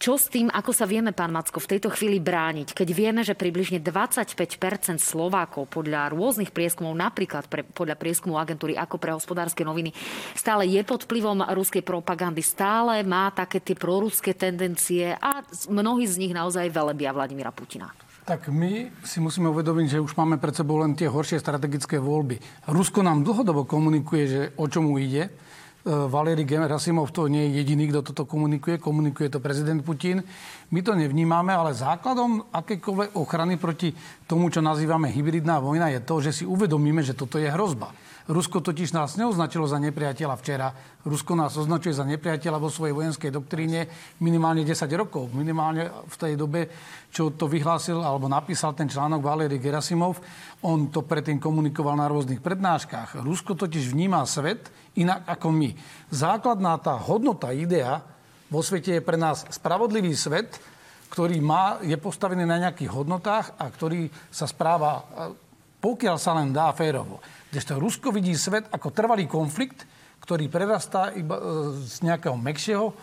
Čo 0.00 0.16
s 0.16 0.32
tým, 0.32 0.48
ako 0.48 0.72
sa 0.72 0.88
vieme, 0.88 1.12
pán 1.12 1.28
Macko, 1.28 1.60
v 1.60 1.76
tejto 1.76 1.92
chvíli 1.92 2.24
brániť, 2.24 2.72
keď 2.72 2.88
vieme, 2.88 3.20
že 3.20 3.36
približne 3.36 3.84
25% 3.84 4.96
Slovákov 4.96 5.68
podľa 5.68 6.16
rôznych 6.16 6.56
prieskumov, 6.56 6.96
napríklad 6.96 7.44
pre, 7.44 7.68
podľa 7.68 8.00
prieskumu 8.00 8.40
agentúry 8.40 8.80
ako 8.80 8.96
pre 8.96 9.12
hospodárske 9.12 9.60
noviny, 9.60 9.92
stále 10.32 10.64
je 10.64 10.80
pod 10.88 11.04
vplyvom 11.04 11.44
ruskej 11.52 11.84
propagandy, 11.84 12.40
stále 12.40 13.04
má 13.04 13.28
také 13.28 13.60
tie 13.60 13.76
proruské 13.76 14.32
tendencie 14.32 15.12
a 15.20 15.44
mnohí 15.68 16.08
z 16.08 16.16
nich 16.16 16.32
naozaj 16.32 16.72
velebia 16.72 17.12
Vladimíra 17.12 17.52
Putina. 17.52 17.92
Tak 18.24 18.48
my 18.48 19.04
si 19.04 19.20
musíme 19.20 19.52
uvedomiť, 19.52 20.00
že 20.00 20.04
už 20.04 20.16
máme 20.16 20.40
pred 20.40 20.56
sebou 20.56 20.80
len 20.80 20.96
tie 20.96 21.12
horšie 21.12 21.36
strategické 21.36 22.00
voľby. 22.00 22.40
Rusko 22.72 23.04
nám 23.04 23.20
dlhodobo 23.20 23.68
komunikuje, 23.68 24.24
že 24.24 24.42
o 24.56 24.64
čomu 24.64 24.96
ide 24.96 25.28
Valery 25.84 26.44
Gerasimov 26.44 27.08
to 27.08 27.24
nie 27.24 27.48
je 27.48 27.64
jediný, 27.64 27.88
kto 27.88 28.12
toto 28.12 28.28
komunikuje. 28.28 28.76
Komunikuje 28.76 29.32
to 29.32 29.40
prezident 29.40 29.80
Putin. 29.80 30.20
My 30.70 30.84
to 30.84 30.92
nevnímame, 30.92 31.56
ale 31.56 31.72
základom 31.72 32.52
akékoľvek 32.52 33.16
ochrany 33.16 33.56
proti 33.56 33.96
tomu, 34.28 34.52
čo 34.52 34.60
nazývame 34.60 35.08
hybridná 35.08 35.56
vojna, 35.56 35.88
je 35.88 36.00
to, 36.04 36.20
že 36.20 36.30
si 36.32 36.44
uvedomíme, 36.44 37.00
že 37.00 37.16
toto 37.16 37.40
je 37.40 37.48
hrozba. 37.48 37.96
Rusko 38.30 38.62
totiž 38.62 38.94
nás 38.94 39.18
neoznačilo 39.18 39.66
za 39.66 39.82
nepriateľa 39.82 40.38
včera. 40.38 40.70
Rusko 41.02 41.34
nás 41.34 41.50
označuje 41.58 41.98
za 41.98 42.06
nepriateľa 42.06 42.62
vo 42.62 42.70
svojej 42.70 42.94
vojenskej 42.94 43.34
doktríne 43.34 43.90
minimálne 44.22 44.62
10 44.62 44.86
rokov. 44.94 45.34
Minimálne 45.34 45.90
v 46.06 46.14
tej 46.14 46.38
dobe, 46.38 46.70
čo 47.10 47.34
to 47.34 47.50
vyhlásil 47.50 47.98
alebo 47.98 48.30
napísal 48.30 48.78
ten 48.78 48.86
článok 48.86 49.18
Valery 49.18 49.58
Gerasimov, 49.58 50.22
on 50.62 50.94
to 50.94 51.02
predtým 51.02 51.42
komunikoval 51.42 51.98
na 51.98 52.06
rôznych 52.06 52.38
prednáškach. 52.38 53.18
Rusko 53.18 53.58
totiž 53.58 53.90
vníma 53.90 54.22
svet 54.30 54.70
inak 54.94 55.26
ako 55.26 55.50
my. 55.50 55.74
Základná 56.14 56.78
tá 56.78 56.94
hodnota, 57.02 57.50
idea 57.50 57.98
vo 58.46 58.62
svete 58.62 58.98
je 58.98 59.02
pre 59.02 59.18
nás 59.18 59.42
spravodlivý 59.50 60.14
svet, 60.14 60.54
ktorý 61.10 61.42
má, 61.42 61.82
je 61.82 61.98
postavený 61.98 62.46
na 62.46 62.62
nejakých 62.62 62.94
hodnotách 62.94 63.58
a 63.58 63.66
ktorý 63.66 64.06
sa 64.30 64.46
správa, 64.46 65.02
pokiaľ 65.82 66.16
sa 66.22 66.38
len 66.38 66.54
dá, 66.54 66.70
férovo. 66.70 67.18
Kdežto 67.50 67.82
Rusko 67.82 68.14
vidí 68.14 68.34
svet 68.38 68.70
ako 68.70 68.94
trvalý 68.94 69.26
konflikt, 69.26 69.82
ktorý 70.22 70.46
prerastá 70.46 71.10
iba 71.18 71.34
e, 71.34 71.42
z 71.82 72.06
nejakého 72.06 72.38
mekšieho 72.38 72.94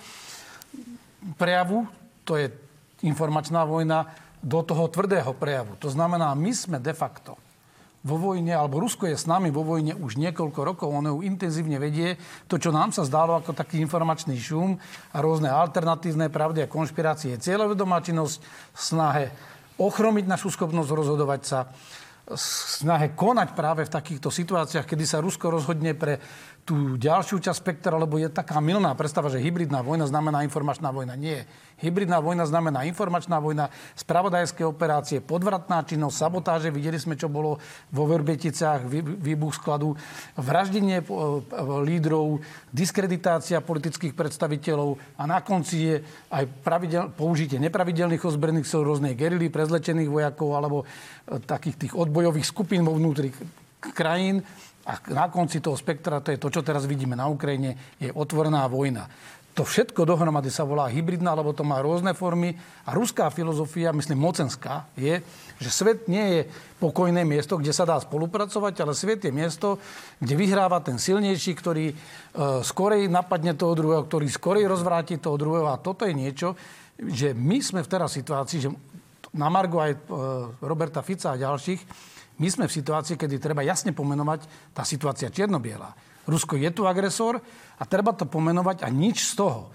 prejavu, 1.36 1.84
to 2.24 2.40
je 2.40 2.48
informačná 3.04 3.68
vojna, 3.68 4.08
do 4.40 4.64
toho 4.64 4.88
tvrdého 4.88 5.34
prejavu. 5.36 5.76
To 5.82 5.92
znamená, 5.92 6.32
my 6.38 6.52
sme 6.56 6.78
de 6.80 6.94
facto 6.96 7.36
vo 8.08 8.16
vojne, 8.16 8.56
alebo 8.56 8.80
Rusko 8.80 9.10
je 9.10 9.20
s 9.20 9.28
nami 9.28 9.52
vo 9.52 9.68
vojne 9.68 9.92
už 9.98 10.16
niekoľko 10.16 10.60
rokov, 10.64 10.88
ono 10.88 11.20
ju 11.20 11.28
intenzívne 11.28 11.76
vedie. 11.76 12.16
To, 12.48 12.56
čo 12.56 12.72
nám 12.72 12.96
sa 12.96 13.04
zdalo 13.04 13.36
ako 13.36 13.52
taký 13.52 13.84
informačný 13.84 14.40
šum 14.40 14.80
a 15.12 15.18
rôzne 15.20 15.52
alternatívne 15.52 16.32
pravdy 16.32 16.64
a 16.64 16.72
konšpirácie, 16.72 17.36
cieľovedomá 17.42 18.00
činnosť, 18.00 18.40
snahe 18.72 19.34
ochromiť 19.76 20.26
našu 20.30 20.56
schopnosť 20.56 20.90
rozhodovať 20.90 21.42
sa, 21.44 21.60
snahe 22.36 23.16
konať 23.16 23.56
práve 23.56 23.88
v 23.88 23.94
takýchto 23.94 24.28
situáciách, 24.28 24.84
kedy 24.84 25.06
sa 25.08 25.24
Rusko 25.24 25.48
rozhodne 25.48 25.96
pre 25.96 26.20
tú 26.68 27.00
ďalšiu 27.00 27.40
časť 27.40 27.64
spektra, 27.64 27.96
lebo 27.96 28.20
je 28.20 28.28
taká 28.28 28.60
milná 28.60 28.92
predstava, 28.92 29.32
že 29.32 29.40
hybridná 29.40 29.80
vojna 29.80 30.04
znamená 30.04 30.44
informačná 30.44 30.92
vojna. 30.92 31.16
Nie. 31.16 31.48
Hybridná 31.80 32.20
vojna 32.20 32.44
znamená 32.44 32.84
informačná 32.84 33.40
vojna, 33.40 33.72
spravodajské 33.96 34.68
operácie, 34.68 35.24
podvratná 35.24 35.88
činnosť, 35.88 36.20
sabotáže. 36.20 36.68
Videli 36.76 37.00
sme, 37.00 37.16
čo 37.16 37.32
bolo 37.32 37.64
vo 37.88 38.04
Verbeticách, 38.12 38.84
výbuch 39.00 39.56
skladu, 39.56 39.96
vraždenie 40.36 41.08
lídrov, 41.88 42.44
diskreditácia 42.76 43.64
politických 43.64 44.12
predstaviteľov 44.12 45.00
a 45.16 45.24
na 45.24 45.40
konci 45.40 45.76
je 45.80 45.96
aj 46.36 46.44
pravidel, 46.68 47.16
použitie 47.16 47.64
nepravidelných 47.64 48.28
ozbrojených 48.28 48.68
sil 48.68 48.84
rôznej 48.84 49.16
gerily, 49.16 49.48
prezlečených 49.48 50.12
vojakov 50.12 50.50
alebo 50.52 50.78
e, 50.84 50.86
takých 51.40 51.88
tých 51.88 51.94
odbojových 51.96 52.44
skupín 52.44 52.84
vo 52.84 52.98
vnútri 52.98 53.32
krajín 53.78 54.42
a 54.88 54.94
na 55.12 55.28
konci 55.28 55.60
toho 55.60 55.76
spektra, 55.76 56.24
to 56.24 56.32
je 56.32 56.40
to, 56.40 56.48
čo 56.48 56.64
teraz 56.64 56.88
vidíme 56.88 57.20
na 57.20 57.28
Ukrajine, 57.28 57.76
je 58.00 58.08
otvorená 58.08 58.64
vojna. 58.72 59.12
To 59.58 59.66
všetko 59.66 60.06
dohromady 60.06 60.54
sa 60.54 60.62
volá 60.62 60.86
hybridná, 60.86 61.34
lebo 61.34 61.50
to 61.50 61.66
má 61.66 61.82
rôzne 61.82 62.14
formy. 62.14 62.54
A 62.86 62.94
ruská 62.94 63.26
filozofia, 63.34 63.90
myslím 63.90 64.22
mocenská, 64.22 64.86
je, 64.94 65.18
že 65.58 65.70
svet 65.74 66.06
nie 66.06 66.22
je 66.22 66.42
pokojné 66.78 67.26
miesto, 67.26 67.58
kde 67.58 67.74
sa 67.74 67.82
dá 67.82 67.98
spolupracovať, 67.98 68.86
ale 68.86 68.94
svet 68.94 69.26
je 69.26 69.34
miesto, 69.34 69.82
kde 70.22 70.38
vyhráva 70.38 70.78
ten 70.86 71.02
silnejší, 71.02 71.58
ktorý 71.58 71.90
e, 71.90 71.96
skorej 72.62 73.10
napadne 73.10 73.58
toho 73.58 73.74
druhého, 73.74 74.06
ktorý 74.06 74.30
skorej 74.30 74.70
rozvráti 74.70 75.18
toho 75.18 75.42
druhého. 75.42 75.74
A 75.74 75.82
toto 75.82 76.06
je 76.06 76.14
niečo, 76.14 76.54
že 76.94 77.34
my 77.34 77.58
sme 77.58 77.82
v 77.82 77.90
teraz 77.90 78.14
situácii, 78.14 78.62
že 78.62 78.70
na 79.34 79.50
Margo 79.50 79.82
aj 79.82 79.92
e, 79.98 80.00
Roberta 80.62 81.02
Fica 81.02 81.34
a 81.34 81.42
ďalších, 81.42 81.82
my 82.38 82.48
sme 82.48 82.66
v 82.70 82.78
situácii, 82.78 83.18
kedy 83.18 83.42
treba 83.42 83.66
jasne 83.66 83.94
pomenovať 83.94 84.74
tá 84.74 84.86
situácia 84.86 85.34
čiernobiela. 85.34 85.94
Rusko 86.28 86.60
je 86.60 86.70
tu 86.70 86.86
agresor 86.86 87.40
a 87.80 87.84
treba 87.88 88.14
to 88.14 88.28
pomenovať 88.28 88.84
a 88.84 88.92
nič 88.92 89.34
z 89.34 89.34
toho, 89.42 89.74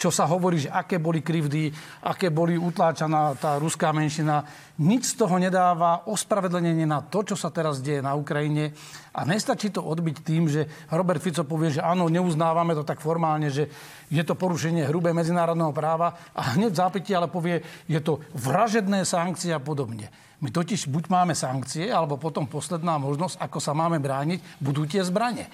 čo 0.00 0.08
sa 0.08 0.24
hovorí, 0.24 0.64
že 0.64 0.72
aké 0.72 0.96
boli 0.96 1.20
krivdy, 1.20 1.68
aké 2.08 2.32
boli 2.32 2.56
utláčaná 2.56 3.36
tá 3.36 3.60
ruská 3.60 3.92
menšina. 3.92 4.48
Nič 4.80 5.12
z 5.12 5.20
toho 5.20 5.36
nedáva 5.36 6.08
ospravedlnenie 6.08 6.88
na 6.88 7.04
to, 7.04 7.20
čo 7.20 7.36
sa 7.36 7.52
teraz 7.52 7.84
deje 7.84 8.00
na 8.00 8.16
Ukrajine. 8.16 8.72
A 9.12 9.28
nestačí 9.28 9.68
to 9.68 9.84
odbiť 9.84 10.24
tým, 10.24 10.48
že 10.48 10.64
Robert 10.88 11.20
Fico 11.20 11.44
povie, 11.44 11.76
že 11.76 11.84
áno, 11.84 12.08
neuznávame 12.08 12.72
to 12.72 12.80
tak 12.80 13.04
formálne, 13.04 13.52
že 13.52 13.68
je 14.08 14.24
to 14.24 14.32
porušenie 14.32 14.88
hrubé 14.88 15.12
medzinárodného 15.12 15.76
práva 15.76 16.16
a 16.32 16.56
hneď 16.56 16.72
v 16.72 17.12
ale 17.12 17.28
povie, 17.28 17.60
je 17.84 18.00
to 18.00 18.24
vražedné 18.32 19.04
sankcie 19.04 19.52
a 19.52 19.60
podobne. 19.60 20.08
My 20.40 20.48
totiž 20.48 20.88
buď 20.88 21.12
máme 21.12 21.36
sankcie, 21.36 21.92
alebo 21.92 22.16
potom 22.16 22.48
posledná 22.48 22.96
možnosť, 22.96 23.36
ako 23.36 23.60
sa 23.60 23.76
máme 23.76 24.00
brániť, 24.00 24.40
budú 24.64 24.88
tie 24.88 25.04
zbranie. 25.04 25.44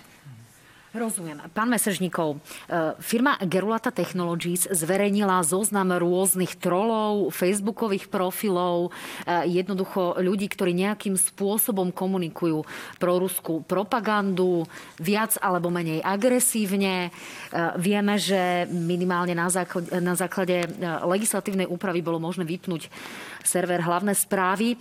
Rozumiem. 0.96 1.44
Pán 1.52 1.68
Mesežníkov, 1.68 2.40
e, 2.40 2.96
firma 3.04 3.36
Gerulata 3.44 3.92
Technologies 3.92 4.64
zverejnila 4.64 5.44
zoznam 5.44 5.92
rôznych 5.92 6.56
trolov, 6.56 7.36
facebookových 7.36 8.08
profilov, 8.08 8.88
e, 8.88 9.60
jednoducho 9.60 10.16
ľudí, 10.24 10.48
ktorí 10.48 10.72
nejakým 10.72 11.20
spôsobom 11.20 11.92
komunikujú 11.92 12.64
pro 12.96 13.20
ruskú 13.20 13.60
propagandu, 13.68 14.64
viac 14.96 15.36
alebo 15.44 15.68
menej 15.68 16.00
agresívne. 16.00 17.08
E, 17.08 17.10
vieme, 17.76 18.16
že 18.16 18.64
minimálne 18.72 19.36
na 19.36 19.52
základe, 19.52 19.92
na 20.00 20.16
základe 20.16 20.64
legislatívnej 21.04 21.68
úpravy 21.68 22.00
bolo 22.00 22.16
možné 22.16 22.48
vypnúť 22.48 22.88
server 23.44 23.84
hlavné 23.84 24.16
správy. 24.16 24.80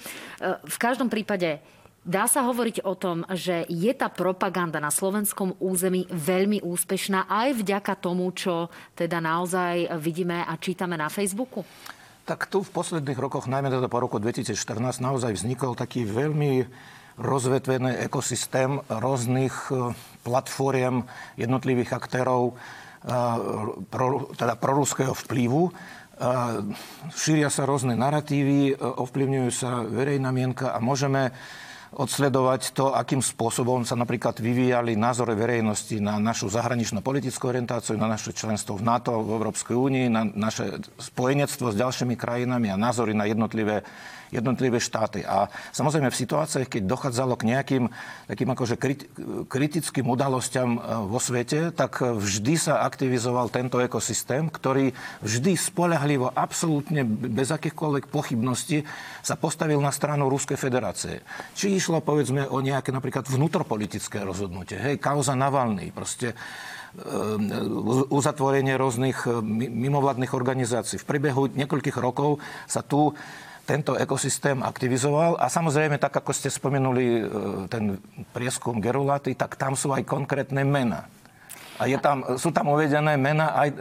V 0.64 0.78
každom 0.80 1.12
prípade 1.12 1.60
Dá 2.06 2.30
sa 2.30 2.46
hovoriť 2.46 2.86
o 2.86 2.94
tom, 2.94 3.26
že 3.34 3.66
je 3.66 3.90
tá 3.98 4.14
propaganda 4.14 4.78
na 4.78 4.94
slovenskom 4.94 5.58
území 5.58 6.06
veľmi 6.14 6.62
úspešná 6.62 7.26
aj 7.26 7.66
vďaka 7.66 7.98
tomu, 7.98 8.30
čo 8.30 8.70
teda 8.94 9.18
naozaj 9.18 9.90
vidíme 9.98 10.46
a 10.46 10.54
čítame 10.62 11.02
na 11.02 11.10
Facebooku? 11.10 11.66
Tak 12.30 12.46
tu 12.46 12.62
v 12.62 12.70
posledných 12.70 13.18
rokoch, 13.18 13.50
najmä 13.50 13.74
teda 13.74 13.90
po 13.90 13.98
roku 13.98 14.22
2014, 14.22 15.02
naozaj 15.02 15.34
vznikol 15.34 15.74
taký 15.74 16.06
veľmi 16.06 16.70
rozvetvený 17.18 17.98
ekosystém 18.06 18.86
rôznych 18.86 19.74
e, 19.74 19.98
platform 20.22 21.10
jednotlivých 21.42 21.90
aktérov, 21.90 22.54
e, 22.54 22.54
pro, 23.90 24.30
teda 24.38 24.54
proruského 24.62 25.18
vplyvu. 25.26 25.70
E, 25.70 25.72
šíria 27.18 27.50
sa 27.50 27.66
rôzne 27.66 27.98
narratívy, 27.98 28.78
ovplyvňujú 28.78 29.50
sa 29.50 29.82
verejná 29.82 30.30
mienka 30.30 30.70
a 30.70 30.78
môžeme 30.78 31.34
odsledovať 31.96 32.76
to, 32.76 32.92
akým 32.92 33.24
spôsobom 33.24 33.88
sa 33.88 33.96
napríklad 33.96 34.36
vyvíjali 34.44 35.00
názory 35.00 35.32
verejnosti 35.34 35.96
na 36.04 36.20
našu 36.20 36.52
zahraničnú 36.52 37.00
politickú 37.00 37.48
orientáciu, 37.48 37.96
na 37.96 38.12
naše 38.12 38.36
členstvo 38.36 38.76
v 38.76 38.84
NATO, 38.84 39.16
v 39.24 39.40
Európskej 39.40 39.76
únii, 39.76 40.06
na 40.12 40.28
naše 40.28 40.84
spojenectvo 41.00 41.72
s 41.72 41.80
ďalšími 41.80 42.20
krajinami 42.20 42.68
a 42.68 42.78
názory 42.78 43.16
na 43.16 43.24
jednotlivé 43.26 43.88
jednotlivé 44.34 44.82
štáty. 44.82 45.26
A 45.26 45.50
samozrejme 45.76 46.10
v 46.10 46.22
situáciách, 46.22 46.70
keď 46.70 46.84
dochádzalo 46.88 47.34
k 47.38 47.48
nejakým 47.54 47.84
takým 48.26 48.50
akože 48.54 48.76
kritickým 49.50 50.06
udalostiam 50.10 50.78
e, 50.78 50.80
vo 51.06 51.20
svete, 51.22 51.74
tak 51.76 52.02
vždy 52.02 52.54
sa 52.58 52.86
aktivizoval 52.86 53.54
tento 53.54 53.78
ekosystém, 53.82 54.48
ktorý 54.50 54.96
vždy 55.22 55.58
spolahlivo, 55.58 56.32
absolútne 56.34 57.06
bez 57.06 57.50
akýchkoľvek 57.52 58.10
pochybností 58.10 58.86
sa 59.26 59.36
postavil 59.36 59.82
na 59.82 59.90
stranu 59.90 60.30
Ruskej 60.30 60.58
federácie. 60.58 61.22
Či 61.58 61.78
išlo 61.78 62.02
povedzme 62.02 62.46
o 62.50 62.62
nejaké 62.62 62.94
napríklad 62.94 63.26
vnútropolitické 63.26 64.22
rozhodnutie, 64.22 64.78
hej, 64.78 64.96
kauza 65.02 65.34
Navalny, 65.34 65.90
proste 65.90 66.34
e, 66.34 66.36
uzatvorenie 68.10 68.78
rôznych 68.78 69.26
e, 69.26 69.42
mimovládnych 69.70 70.34
organizácií. 70.34 71.02
V 71.02 71.10
priebehu 71.10 71.52
niekoľkých 71.52 71.98
rokov 71.98 72.40
sa 72.70 72.86
tu 72.86 73.14
tento 73.66 73.98
ekosystém 73.98 74.62
aktivizoval. 74.62 75.42
A 75.42 75.50
samozrejme, 75.50 75.98
tak 75.98 76.14
ako 76.22 76.32
ste 76.32 76.54
spomenuli 76.54 77.06
e, 77.06 77.22
ten 77.66 77.98
prieskum 78.32 78.78
Gerulaty, 78.78 79.34
tak 79.34 79.58
tam 79.58 79.74
sú 79.74 79.92
aj 79.92 80.06
konkrétne 80.06 80.62
mena. 80.62 81.10
A 81.76 81.92
je 81.92 82.00
tam, 82.00 82.24
sú 82.40 82.56
tam 82.56 82.72
uvedené 82.72 83.20
mena 83.20 83.52
aj 83.52 83.76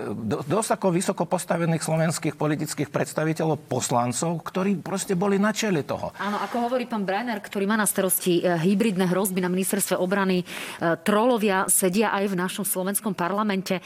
dosť 0.51 0.71
ako 0.75 0.87
vysoko 0.91 1.23
postavených 1.31 1.87
slovenských 1.87 2.35
politických 2.35 2.91
predstaviteľov, 2.91 3.71
poslancov, 3.71 4.43
ktorí 4.43 4.83
proste 4.83 5.15
boli 5.15 5.39
na 5.39 5.55
čele 5.55 5.87
toho. 5.87 6.11
Áno, 6.19 6.43
ako 6.43 6.67
hovorí 6.67 6.91
pán 6.91 7.07
Breiner, 7.07 7.39
ktorý 7.39 7.71
má 7.71 7.79
na 7.79 7.87
starosti 7.87 8.43
e, 8.43 8.59
hybridné 8.59 9.07
hrozby 9.07 9.39
na 9.39 9.47
ministerstve 9.47 9.95
obrany, 9.95 10.43
e, 10.43 10.45
trolovia 11.07 11.71
sedia 11.71 12.11
aj 12.19 12.35
v 12.35 12.35
našom 12.35 12.67
slovenskom 12.67 13.15
parlamente. 13.15 13.79
E, 13.79 13.83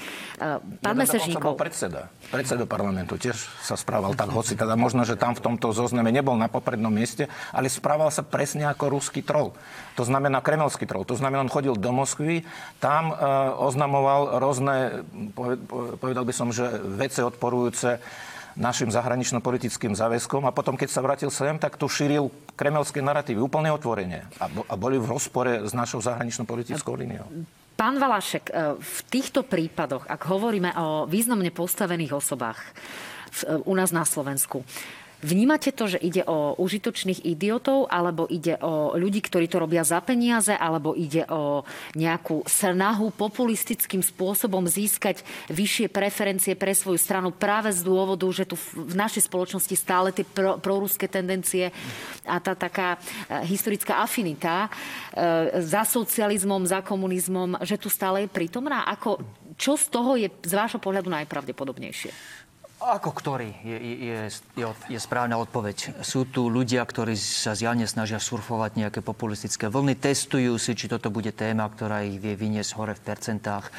pán 0.80 0.96
Mesežníkov. 0.96 1.52
bol 1.52 1.60
predseda, 1.60 2.08
predseda 2.32 2.64
parlamentu, 2.64 3.20
tiež 3.20 3.36
sa 3.60 3.76
správal 3.76 4.16
tak, 4.16 4.32
hoci 4.32 4.56
teda 4.56 4.72
možno, 4.72 5.04
že 5.04 5.20
tam 5.20 5.36
v 5.36 5.44
tomto 5.44 5.76
zozname 5.76 6.08
nebol 6.08 6.40
na 6.40 6.48
poprednom 6.48 6.92
mieste, 6.92 7.28
ale 7.52 7.68
správal 7.68 8.08
sa 8.08 8.24
presne 8.24 8.64
ako 8.64 8.96
ruský 8.96 9.20
trol. 9.20 9.52
To 9.98 10.06
znamená 10.06 10.38
kremelský 10.38 10.86
trol. 10.86 11.02
To 11.10 11.18
znamená, 11.18 11.42
on 11.42 11.50
chodil 11.50 11.74
do 11.74 11.90
Moskvy, 11.90 12.46
tam 12.78 13.10
uh, 13.10 13.18
oznamoval 13.58 14.38
rôzne, 14.38 15.02
povedal 15.98 16.22
by 16.22 16.30
som, 16.30 16.54
že 16.54 16.70
veci 16.78 17.18
odporujúce 17.18 17.98
našim 18.58 18.90
zahranično-politickým 18.90 19.94
záväzkom 19.94 20.46
a 20.46 20.54
potom, 20.54 20.74
keď 20.74 20.88
sa 20.90 21.02
vrátil 21.02 21.30
sem, 21.30 21.54
tak 21.58 21.78
tu 21.78 21.86
šíril 21.86 22.26
kremelské 22.58 22.98
narratívy 22.98 23.38
úplne 23.38 23.70
otvorene 23.70 24.26
a, 24.42 24.50
a 24.50 24.74
boli 24.74 24.98
v 24.98 25.06
rozpore 25.06 25.62
s 25.62 25.70
našou 25.70 26.02
zahranično-politickou 26.02 26.98
líniou. 26.98 27.26
Pán 27.78 28.02
Valašek, 28.02 28.50
e, 28.50 28.74
v 28.74 28.98
týchto 29.06 29.46
prípadoch, 29.46 30.10
ak 30.10 30.26
hovoríme 30.26 30.74
o 30.74 31.06
významne 31.06 31.54
postavených 31.54 32.18
osobách 32.18 32.58
u 33.46 33.72
nás 33.78 33.94
na 33.94 34.02
Slovensku, 34.02 34.66
Vnímate 35.18 35.74
to, 35.74 35.90
že 35.90 35.98
ide 35.98 36.22
o 36.30 36.54
užitočných 36.62 37.26
idiotov, 37.26 37.90
alebo 37.90 38.30
ide 38.30 38.54
o 38.62 38.94
ľudí, 38.94 39.18
ktorí 39.18 39.50
to 39.50 39.58
robia 39.58 39.82
za 39.82 39.98
peniaze, 39.98 40.54
alebo 40.54 40.94
ide 40.94 41.26
o 41.26 41.66
nejakú 41.98 42.46
snahu 42.46 43.10
populistickým 43.18 43.98
spôsobom 43.98 44.62
získať 44.70 45.26
vyššie 45.50 45.90
preferencie 45.90 46.54
pre 46.54 46.70
svoju 46.70 47.02
stranu 47.02 47.34
práve 47.34 47.74
z 47.74 47.82
dôvodu, 47.82 48.30
že 48.30 48.46
tu 48.46 48.54
v 48.54 48.94
našej 48.94 49.26
spoločnosti 49.26 49.74
stále 49.74 50.14
tie 50.14 50.22
pro, 50.22 50.62
proruské 50.62 51.10
tendencie 51.10 51.74
a 52.22 52.38
tá 52.38 52.54
taká 52.54 52.94
e, 53.26 53.42
historická 53.50 53.98
afinita 53.98 54.70
e, 54.70 55.66
za 55.66 55.82
socializmom, 55.82 56.62
za 56.62 56.78
komunizmom, 56.86 57.58
že 57.66 57.74
tu 57.74 57.90
stále 57.90 58.22
je 58.22 58.30
prítomná? 58.30 58.86
Ako, 58.86 59.18
čo 59.58 59.74
z 59.74 59.86
toho 59.90 60.14
je 60.14 60.30
z 60.30 60.52
vášho 60.54 60.78
pohľadu 60.78 61.10
najpravdepodobnejšie? 61.10 62.37
Ako 62.78 63.10
ktorý 63.10 63.50
je, 63.66 63.74
je, 63.74 64.18
je, 64.54 64.66
je 64.70 64.98
správna 65.02 65.34
odpoveď. 65.42 65.98
Sú 66.06 66.22
tu 66.30 66.46
ľudia, 66.46 66.86
ktorí 66.86 67.18
sa 67.18 67.58
zjavne 67.58 67.90
snažia 67.90 68.22
surfovať 68.22 68.78
nejaké 68.78 69.00
populistické 69.02 69.66
vlny, 69.66 69.98
testujú 69.98 70.54
si, 70.62 70.78
či 70.78 70.86
toto 70.86 71.10
bude 71.10 71.34
téma, 71.34 71.66
ktorá 71.66 72.06
ich 72.06 72.22
vie 72.22 72.38
vyniesť 72.38 72.70
hore 72.78 72.94
v 72.94 73.02
percentách, 73.02 73.74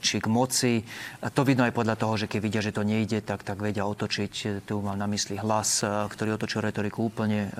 či 0.00 0.24
k 0.24 0.26
moci. 0.32 0.80
A 1.20 1.28
to 1.28 1.44
vidno 1.44 1.68
aj 1.68 1.76
podľa 1.76 2.00
toho, 2.00 2.16
že 2.16 2.32
keď 2.32 2.40
vidia, 2.40 2.64
že 2.64 2.72
to 2.72 2.80
nejde, 2.80 3.20
tak, 3.20 3.44
tak 3.44 3.60
vedia 3.60 3.84
otočiť. 3.84 4.64
Tu 4.64 4.74
mám 4.80 4.96
na 4.96 5.06
mysli 5.12 5.36
hlas, 5.36 5.84
ktorý 5.84 6.40
otočil 6.40 6.64
retoriku 6.64 7.12
úplne 7.12 7.52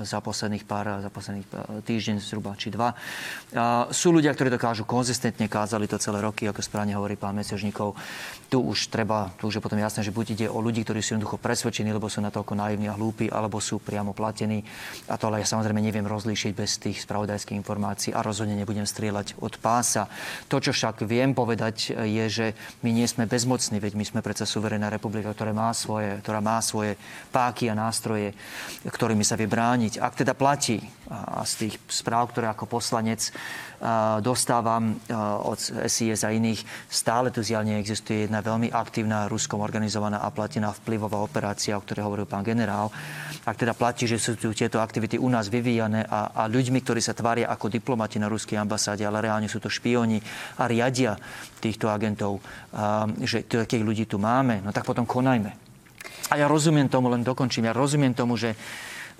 za 0.00 0.24
posledných 0.24 0.64
pár, 0.64 1.04
za 1.04 1.12
posledných 1.12 1.48
týždeň 1.84 2.16
zhruba, 2.24 2.56
či 2.56 2.72
dva. 2.72 2.96
A 3.52 3.92
sú 3.92 4.08
ľudia, 4.08 4.32
ktorí 4.32 4.48
dokážu 4.48 4.88
konzistentne, 4.88 5.44
kázali 5.52 5.84
to 5.84 6.00
celé 6.00 6.24
roky, 6.24 6.48
ako 6.48 6.64
správne 6.64 6.96
hovorí 6.96 7.20
pán 7.20 7.36
Mesežníkov. 7.36 7.92
Tu 8.48 8.56
už 8.56 8.88
treba, 8.88 9.32
tu 9.36 9.52
už 9.52 9.60
je 9.60 9.64
potom 9.64 9.76
jasné, 9.76 10.00
že 10.00 10.12
buď 10.12 10.26
ide 10.32 10.46
o 10.48 10.64
ľudí, 10.64 10.80
ktorí 10.84 11.04
sú 11.04 11.16
jednoducho 11.16 11.36
presvedčení, 11.36 11.92
lebo 11.92 12.08
sú 12.08 12.24
natoľko 12.24 12.56
naivní 12.56 12.88
a 12.88 12.96
hlúpi, 12.96 13.28
alebo 13.28 13.60
sú 13.60 13.80
priamo 13.84 14.16
platení. 14.16 14.64
A 15.12 15.20
to 15.20 15.28
ale 15.28 15.44
ja 15.44 15.48
samozrejme 15.48 15.80
neviem 15.84 16.08
rozlíšiť 16.08 16.52
bez 16.56 16.80
tých 16.80 17.04
spravodajských 17.04 17.58
informácií 17.58 18.16
a 18.16 18.24
rozhodne 18.24 18.56
nebudem 18.56 18.88
strieľať 18.88 19.40
od 19.40 19.56
pása. 19.60 20.08
To, 20.48 20.62
čo 20.62 20.70
však 20.72 21.04
viem 21.04 21.34
povedať, 21.34 21.92
je, 21.92 22.24
že 22.30 22.46
my 22.80 22.94
nie 22.94 23.04
sme 23.08 23.26
bezmocní, 23.26 23.80
veď 23.82 23.92
my 23.98 24.04
sme 24.06 24.20
predsa 24.20 24.46
suverénna 24.46 24.92
republika, 24.92 25.34
ktorá 25.34 25.50
má 25.50 25.74
svoje, 25.74 26.20
ktorá 26.22 26.38
má 26.38 26.60
svoje 26.60 26.94
páky 27.32 27.72
a 27.72 27.74
nástroje, 27.74 28.36
ktorými 28.84 29.24
sa 29.24 29.34
vie 29.34 29.50
brániť 29.50 29.81
brániť. 29.82 29.98
Ak 29.98 30.14
teda 30.14 30.38
platí 30.38 30.78
a 31.10 31.42
z 31.42 31.66
tých 31.66 31.74
správ, 31.90 32.30
ktoré 32.30 32.46
ako 32.54 32.70
poslanec 32.70 33.34
dostávam 34.22 34.94
od 35.42 35.58
SIS 35.90 36.22
a 36.22 36.30
iných, 36.30 36.62
stále 36.86 37.34
tu 37.34 37.42
zjavne 37.42 37.82
existuje 37.82 38.30
jedna 38.30 38.38
veľmi 38.38 38.70
aktívna 38.70 39.26
ruskom 39.26 39.58
organizovaná 39.58 40.22
a 40.22 40.30
platená 40.30 40.70
vplyvová 40.70 41.18
operácia, 41.18 41.74
o 41.74 41.82
ktorej 41.82 42.06
hovoril 42.06 42.30
pán 42.30 42.46
generál. 42.46 42.94
Ak 43.42 43.58
teda 43.58 43.74
platí, 43.74 44.06
že 44.06 44.22
sú 44.22 44.38
tu 44.38 44.54
tieto 44.54 44.78
aktivity 44.78 45.18
u 45.18 45.26
nás 45.26 45.50
vyvíjane 45.50 46.06
a, 46.06 46.30
a 46.30 46.42
ľuďmi, 46.46 46.78
ktorí 46.78 47.02
sa 47.02 47.10
tvária 47.10 47.50
ako 47.50 47.66
diplomati 47.74 48.22
na 48.22 48.30
ruskej 48.30 48.54
ambasáde, 48.62 49.02
ale 49.02 49.26
reálne 49.26 49.50
sú 49.50 49.58
to 49.58 49.66
špioni 49.66 50.22
a 50.62 50.70
riadia 50.70 51.18
týchto 51.58 51.90
agentov, 51.90 52.38
že 53.18 53.42
takých 53.50 53.82
ľudí 53.82 54.04
tu 54.06 54.22
máme, 54.22 54.62
no 54.62 54.70
tak 54.70 54.86
potom 54.86 55.02
konajme. 55.02 55.58
A 56.30 56.38
ja 56.38 56.46
rozumiem 56.46 56.86
tomu, 56.88 57.10
len 57.12 57.26
dokončím, 57.26 57.66
ja 57.68 57.74
rozumiem 57.74 58.14
tomu, 58.14 58.38
že 58.38 58.54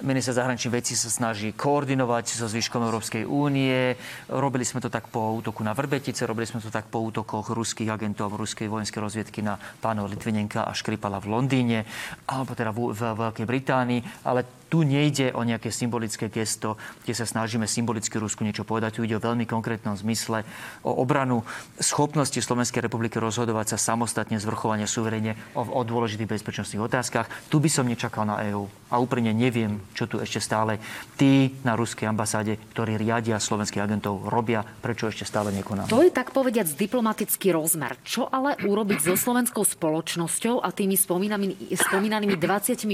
Minister 0.01 0.33
zahraničných 0.33 0.81
vecí 0.81 0.97
sa 0.97 1.13
snaží 1.13 1.53
koordinovať 1.53 2.41
so 2.41 2.49
zvyškom 2.49 2.81
Európskej 2.81 3.29
únie. 3.29 3.93
Robili 4.33 4.65
sme 4.65 4.81
to 4.81 4.89
tak 4.89 5.13
po 5.13 5.37
útoku 5.37 5.61
na 5.61 5.77
Vrbetice, 5.77 6.25
robili 6.25 6.49
sme 6.49 6.65
to 6.65 6.73
tak 6.73 6.89
po 6.89 7.05
útokoch 7.05 7.53
ruských 7.53 7.93
agentov 7.93 8.33
ruskej 8.33 8.73
vojenskej 8.73 8.99
rozviedky 9.05 9.45
na 9.45 9.61
pánov 9.61 10.09
Litvinenka 10.09 10.65
a 10.65 10.73
Škripala 10.73 11.21
v 11.21 11.37
Londýne, 11.37 11.85
alebo 12.25 12.57
teda 12.57 12.73
v, 12.73 12.97
v 12.97 13.03
Veľkej 13.13 13.45
Británii. 13.45 14.01
Ale 14.25 14.63
tu 14.73 14.89
nejde 14.89 15.37
o 15.37 15.45
nejaké 15.45 15.69
symbolické 15.69 16.33
gesto, 16.33 16.81
kde 17.05 17.13
sa 17.13 17.29
snažíme 17.29 17.69
symbolicky 17.69 18.17
Rusku 18.17 18.41
niečo 18.41 18.65
povedať. 18.65 18.97
Tu 18.97 19.05
ide 19.05 19.21
o 19.21 19.21
veľmi 19.21 19.45
konkrétnom 19.45 19.93
zmysle 19.93 20.49
o 20.81 20.97
obranu 20.97 21.45
schopnosti 21.77 22.41
Slovenskej 22.41 22.89
republiky 22.89 23.21
rozhodovať 23.21 23.77
sa 23.77 23.93
samostatne 23.93 24.41
zvrchovania 24.41 24.89
suverene 24.89 25.37
o, 25.53 25.61
o 25.61 25.85
dôležitých 25.85 26.41
bezpečnostných 26.41 26.89
otázkach. 26.89 27.29
Tu 27.53 27.61
by 27.61 27.69
som 27.69 27.85
nečakal 27.85 28.25
na 28.25 28.41
EÚ. 28.49 28.65
A 28.89 28.97
úprimne 28.97 29.37
neviem, 29.37 29.82
čo 29.93 30.09
tu 30.09 30.19
ešte 30.19 30.41
stále 30.41 30.81
tí 31.21 31.53
na 31.63 31.77
ruskej 31.77 32.09
ambasáde, 32.09 32.59
ktorí 32.73 32.97
riadia 32.99 33.39
slovenských 33.39 33.85
agentov, 33.85 34.27
robia, 34.27 34.65
prečo 34.65 35.07
ešte 35.07 35.29
stále 35.29 35.53
nekoná. 35.55 35.87
To 35.87 36.03
je 36.03 36.11
tak 36.11 36.33
povediať 36.33 36.75
diplomatický 36.75 37.55
rozmer. 37.55 38.01
Čo 38.03 38.27
ale 38.27 38.57
urobiť 38.61 38.99
so 39.05 39.15
slovenskou 39.15 39.63
spoločnosťou 39.63 40.65
a 40.65 40.73
tými 40.73 40.97
spomínanými, 40.97 41.77
spomínanými 41.77 42.37
25 42.41 42.89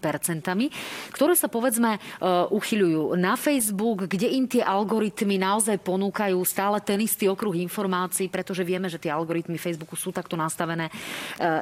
percentami, 0.00 0.72
ktoré 1.12 1.36
sa 1.36 1.52
povedzme 1.52 1.96
e, 1.96 1.98
uchyľujú 2.48 3.14
na 3.20 3.36
Facebook, 3.36 4.08
kde 4.08 4.28
im 4.32 4.48
tie 4.48 4.64
algoritmy 4.64 5.36
naozaj 5.36 5.78
ponúkajú 5.80 6.38
stále 6.44 6.80
ten 6.80 7.00
istý 7.04 7.28
okruh 7.28 7.56
informácií, 7.58 8.28
pretože 8.32 8.64
vieme, 8.64 8.88
že 8.88 9.00
tie 9.00 9.12
algoritmy 9.12 9.60
Facebooku 9.60 9.94
sú 9.94 10.10
takto 10.10 10.34
nastavené. 10.34 10.88
E, 10.88 10.92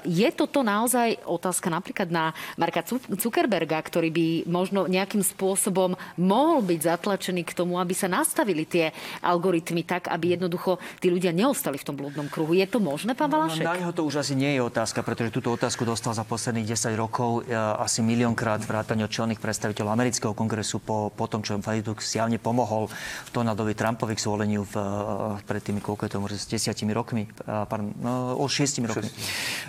je 0.07 0.29
toto 0.33 0.63
naozaj 0.63 1.23
otázka 1.27 1.71
napríklad 1.71 2.09
na 2.09 2.31
Marka 2.55 2.83
Zuckerberga, 3.17 3.79
ktorý 3.83 4.09
by 4.11 4.27
možno 4.47 4.66
nejakým 4.73 5.23
spôsobom 5.23 5.95
mohol 6.19 6.65
byť 6.65 6.81
zatlačený 6.83 7.43
k 7.45 7.53
tomu, 7.53 7.79
aby 7.79 7.93
sa 7.93 8.09
nastavili 8.11 8.65
tie 8.65 8.91
algoritmy 9.23 9.85
tak, 9.85 10.09
aby 10.09 10.35
jednoducho 10.35 10.81
tí 10.99 11.13
ľudia 11.13 11.31
neostali 11.31 11.77
v 11.77 11.87
tom 11.87 11.97
blúdnom 11.99 12.27
kruhu. 12.27 12.57
Je 12.57 12.67
to 12.67 12.81
možné, 12.83 13.13
pán 13.13 13.31
Valašek? 13.31 13.63
No, 13.63 13.75
na 13.75 13.79
neho 13.79 13.93
to 13.93 14.07
už 14.07 14.25
asi 14.25 14.35
nie 14.35 14.57
je 14.57 14.61
otázka, 14.65 15.05
pretože 15.05 15.31
túto 15.31 15.53
otázku 15.53 15.85
dostal 15.85 16.17
za 16.17 16.25
posledných 16.25 16.75
10 16.75 16.97
rokov 16.97 17.45
e, 17.47 17.55
asi 17.57 18.01
miliónkrát 18.01 18.65
vrátane 18.65 19.05
od 19.05 19.13
čelných 19.13 19.43
predstaviteľov 19.43 19.93
amerického 19.93 20.33
kongresu 20.33 20.81
po, 20.81 21.13
po 21.13 21.27
tom, 21.29 21.45
čo 21.45 21.59
Facebook 21.61 22.01
zjavne 22.01 22.39
pomohol 22.39 22.87
Donaldovi 23.35 23.75
Trumpovi 23.75 24.15
k 24.15 24.23
zvoleniu 24.23 24.63
v, 24.63 24.75
eh, 24.79 24.85
pred 25.45 25.61
tými, 25.61 25.83
koľko 25.83 26.07
je 26.07 26.11
to, 26.15 26.19
možno 26.23 26.39
s 26.39 26.49
desiatimi 26.49 26.95
rokmi, 26.95 27.27
eh, 27.27 27.67
pardon, 27.67 27.91
no, 27.99 28.39
o 28.39 28.47
šiestimi 28.47 28.87
rokmi. 28.87 29.11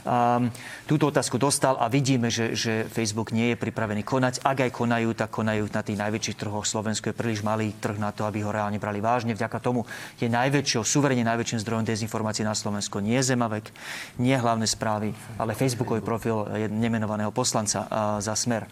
Um, 0.07 0.53
túto 0.85 1.09
otázku 1.09 1.35
dostal 1.41 1.75
a 1.81 1.89
vidíme, 1.91 2.31
že, 2.31 2.55
že 2.55 2.85
Facebook 2.87 3.35
nie 3.35 3.53
je 3.53 3.57
pripravený 3.59 4.05
konať. 4.07 4.45
Ak 4.45 4.63
aj 4.63 4.71
konajú, 4.88 5.11
tak 5.11 5.35
konajú 5.35 5.67
na 5.67 5.83
tých 5.83 5.99
najväčších 5.99 6.39
trhoch. 6.39 6.63
Slovensko 6.63 7.11
je 7.11 7.19
príliš 7.19 7.43
malý 7.43 7.75
trh 7.75 7.99
na 7.99 8.15
to, 8.15 8.23
aby 8.23 8.39
ho 8.39 8.55
reálne 8.55 8.79
brali 8.79 9.03
vážne. 9.03 9.35
Vďaka 9.35 9.59
tomu 9.59 9.83
je 10.15 10.31
najväčšou, 10.31 10.88
suverene 10.88 11.27
najväčším 11.27 11.59
zdrojom 11.59 11.83
dezinformácií 11.83 12.47
na 12.47 12.55
Slovensku 12.55 13.03
nie 13.03 13.19
Zemavek, 13.19 13.67
nie 14.15 14.31
hlavné 14.31 14.63
správy, 14.63 15.11
ale 15.35 15.59
Facebookový 15.59 15.99
profil 15.99 16.47
nemenovaného 16.71 17.35
poslanca 17.35 17.83
za 18.23 18.31
smer. 18.39 18.63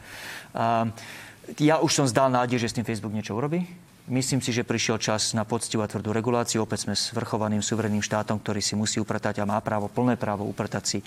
Ja 1.59 1.83
už 1.83 1.91
som 1.91 2.07
zdal 2.07 2.31
nádej, 2.31 2.63
že 2.63 2.71
s 2.71 2.75
tým 2.79 2.87
Facebook 2.87 3.11
niečo 3.11 3.35
urobí. 3.35 3.67
Myslím 4.05 4.37
si, 4.37 4.53
že 4.53 4.61
prišiel 4.61 5.01
čas 5.01 5.33
na 5.33 5.49
poctivú 5.49 5.81
a 5.81 5.89
tvrdú 5.89 6.13
reguláciu. 6.13 6.61
Opäť 6.61 6.85
sme 6.85 6.93
svrchovaným 6.93 7.65
suvereným 7.65 8.05
štátom, 8.05 8.37
ktorý 8.37 8.61
si 8.61 8.77
musí 8.77 9.01
upratať 9.01 9.41
a 9.41 9.49
má 9.49 9.57
právo, 9.65 9.89
plné 9.89 10.13
právo 10.13 10.45
upratať 10.45 10.83
si 10.85 10.99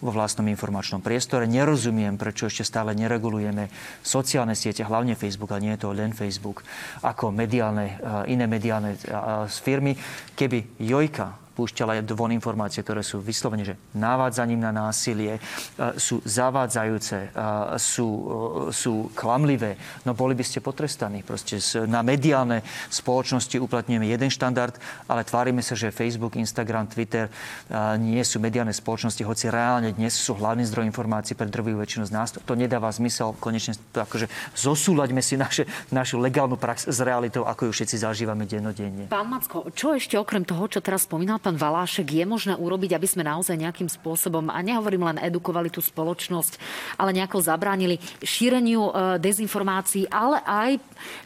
vo 0.00 0.08
vlastnom 0.08 0.48
informačnom 0.48 1.04
priestore. 1.04 1.44
Nerozumiem, 1.44 2.16
prečo 2.16 2.48
ešte 2.48 2.64
stále 2.64 2.96
neregulujeme 2.96 3.68
sociálne 4.00 4.56
siete, 4.56 4.88
hlavne 4.88 5.12
Facebook, 5.20 5.52
a 5.52 5.60
nie 5.60 5.76
je 5.76 5.84
to 5.84 5.92
len 5.92 6.16
Facebook, 6.16 6.64
ako 7.04 7.28
mediálne, 7.28 8.00
iné 8.24 8.48
mediálne 8.48 8.96
firmy. 9.52 9.92
Keby 10.32 10.80
Jojka 10.80 11.45
púšťala 11.56 12.04
von 12.12 12.28
informácie, 12.28 12.84
ktoré 12.84 13.00
sú 13.00 13.24
vyslovene, 13.24 13.64
že 13.64 13.80
navádzaním 13.96 14.60
na 14.60 14.72
násilie, 14.76 15.40
e, 15.40 15.40
sú 15.96 16.20
zavádzajúce, 16.20 17.16
e, 17.16 17.28
sú, 17.80 18.08
e, 18.68 18.76
sú 18.76 19.08
klamlivé, 19.16 19.80
no 20.04 20.12
boli 20.12 20.36
by 20.36 20.44
ste 20.44 20.60
potrestaní. 20.60 21.24
Proste 21.24 21.56
na 21.88 22.04
mediálne 22.04 22.60
spoločnosti 22.92 23.56
uplatňujeme 23.56 24.04
jeden 24.04 24.28
štandard, 24.28 24.76
ale 25.08 25.24
tvárime 25.24 25.64
sa, 25.64 25.72
že 25.72 25.88
Facebook, 25.88 26.36
Instagram, 26.36 26.92
Twitter 26.92 27.32
nie 27.96 28.20
sú 28.20 28.42
mediálne 28.42 28.74
spoločnosti, 28.74 29.22
hoci 29.24 29.48
reálne 29.48 29.94
dnes 29.94 30.12
sú 30.12 30.36
hlavný 30.36 30.66
zdroj 30.68 30.84
informácií 30.90 31.38
pre 31.38 31.48
drvivú 31.48 31.80
väčšinu 31.80 32.04
z 32.10 32.12
nás. 32.12 32.28
To 32.34 32.54
nedáva 32.54 32.90
zmysel. 32.92 33.32
Konečne 33.38 33.78
akože 33.94 34.26
zosúľaďme 34.58 35.22
si 35.22 35.38
naše, 35.38 35.64
našu 35.94 36.20
legálnu 36.20 36.58
prax 36.58 36.90
s 36.90 36.98
realitou, 37.00 37.46
ako 37.46 37.70
ju 37.70 37.72
všetci 37.72 37.96
zažívame 38.02 38.44
dennodenne. 38.44 39.06
Pán 39.06 39.30
Macko, 39.30 39.70
čo 39.72 39.94
ešte 39.94 40.18
okrem 40.18 40.42
toho, 40.42 40.66
čo 40.66 40.82
teraz 40.82 41.06
spomínal 41.06 41.38
pán 41.46 41.54
Valášek, 41.54 42.10
je 42.10 42.26
možné 42.26 42.58
urobiť, 42.58 42.98
aby 42.98 43.06
sme 43.06 43.22
naozaj 43.22 43.54
nejakým 43.54 43.86
spôsobom, 43.86 44.50
a 44.50 44.58
nehovorím 44.66 45.06
len 45.14 45.22
edukovali 45.22 45.70
tú 45.70 45.78
spoločnosť, 45.78 46.58
ale 46.98 47.14
nejako 47.14 47.38
zabránili 47.38 48.02
šíreniu 48.18 48.90
e, 48.90 48.92
dezinformácií, 49.22 50.10
ale 50.10 50.42
aj 50.42 50.70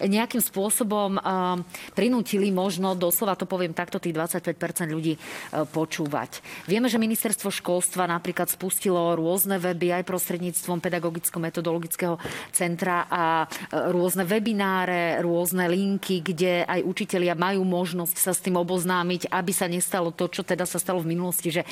nejakým 0.05 0.45
spôsobom 0.45 1.17
e, 1.17 1.21
prinútili 1.97 2.53
možno, 2.53 2.93
doslova 2.93 3.33
to 3.33 3.49
poviem 3.49 3.73
takto, 3.73 3.97
tých 3.97 4.13
25% 4.13 4.93
ľudí 4.93 5.17
e, 5.17 5.21
počúvať. 5.65 6.45
Vieme, 6.69 6.93
že 6.93 7.01
ministerstvo 7.01 7.49
školstva 7.49 8.05
napríklad 8.05 8.53
spustilo 8.53 9.17
rôzne 9.17 9.57
weby 9.57 10.05
aj 10.05 10.05
prostredníctvom 10.05 10.85
pedagogicko-metodologického 10.85 12.21
centra 12.53 13.09
a 13.09 13.49
rôzne 13.89 14.29
webináre, 14.29 15.25
rôzne 15.25 15.65
linky, 15.65 16.21
kde 16.21 16.69
aj 16.69 16.85
učitelia 16.85 17.33
majú 17.33 17.65
možnosť 17.65 18.17
sa 18.21 18.37
s 18.37 18.45
tým 18.45 18.61
oboznámiť, 18.61 19.33
aby 19.33 19.53
sa 19.57 19.65
nestalo 19.65 20.10
to, 20.13 20.29
čo 20.29 20.43
teda 20.43 20.65
sa 20.65 20.79
stalo 20.79 21.03
v 21.03 21.13
minulosti, 21.13 21.51
že 21.51 21.63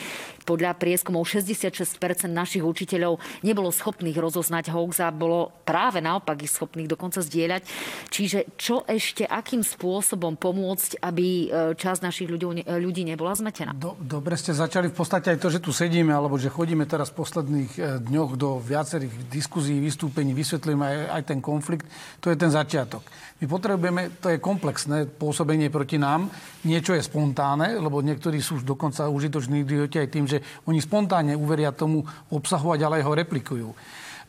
podľa 0.44 0.74
prieskumov 0.76 1.26
66% 1.26 2.30
našich 2.30 2.64
učiteľov 2.64 3.18
nebolo 3.44 3.68
schopných 3.68 4.16
rozoznať 4.16 4.72
hoax 4.72 5.02
a 5.04 5.12
bolo 5.12 5.52
práve 5.64 6.00
naopak 6.00 6.40
ich 6.44 6.52
schopných 6.52 6.88
dokonca 6.88 7.20
zdieľať. 7.20 7.62
Čiže 8.08 8.56
čo 8.56 8.82
ešte, 8.88 9.28
akým 9.28 9.60
spôsobom 9.62 10.34
pomôcť, 10.38 11.02
aby 11.02 11.26
e, 11.26 11.46
časť 11.76 12.00
našich 12.00 12.28
ľudí, 12.28 12.64
ľudí 12.64 13.02
nebola 13.04 13.36
zmetená? 13.36 13.76
Do, 13.76 13.98
dobre 14.00 14.38
ste 14.40 14.56
začali 14.56 14.88
v 14.88 14.96
podstate 14.96 15.34
aj 15.34 15.38
to, 15.38 15.48
že 15.52 15.60
tu 15.62 15.70
sedíme, 15.70 16.10
alebo 16.10 16.40
že 16.40 16.52
chodíme 16.52 16.88
teraz 16.88 17.12
v 17.12 17.20
posledných 17.20 17.70
e, 17.76 17.80
dňoch 18.02 18.32
do 18.34 18.58
viacerých 18.62 19.28
diskuzí, 19.28 19.76
vystúpení, 19.78 20.32
vysvetlíme 20.32 20.84
aj, 20.84 20.98
aj 21.20 21.22
ten 21.28 21.38
konflikt. 21.44 21.84
To 22.24 22.32
je 22.32 22.36
ten 22.36 22.50
začiatok. 22.50 23.04
My 23.38 23.46
potrebujeme, 23.46 24.18
to 24.18 24.34
je 24.34 24.42
komplexné 24.42 25.06
pôsobenie 25.06 25.70
proti 25.70 25.94
nám. 25.94 26.26
Niečo 26.66 26.98
je 26.98 27.06
spontánne, 27.06 27.78
lebo 27.78 28.02
niektorí 28.28 28.44
sú 28.44 28.60
už 28.60 28.68
dokonca 28.68 29.08
užitoční 29.08 29.64
idioti 29.64 30.04
aj 30.04 30.12
tým, 30.12 30.28
že 30.28 30.44
oni 30.68 30.84
spontánne 30.84 31.32
uveria 31.32 31.72
tomu 31.72 32.04
obsahu 32.28 32.76
a 32.76 32.80
ďalej 32.80 33.00
ho 33.08 33.12
replikujú. 33.16 33.68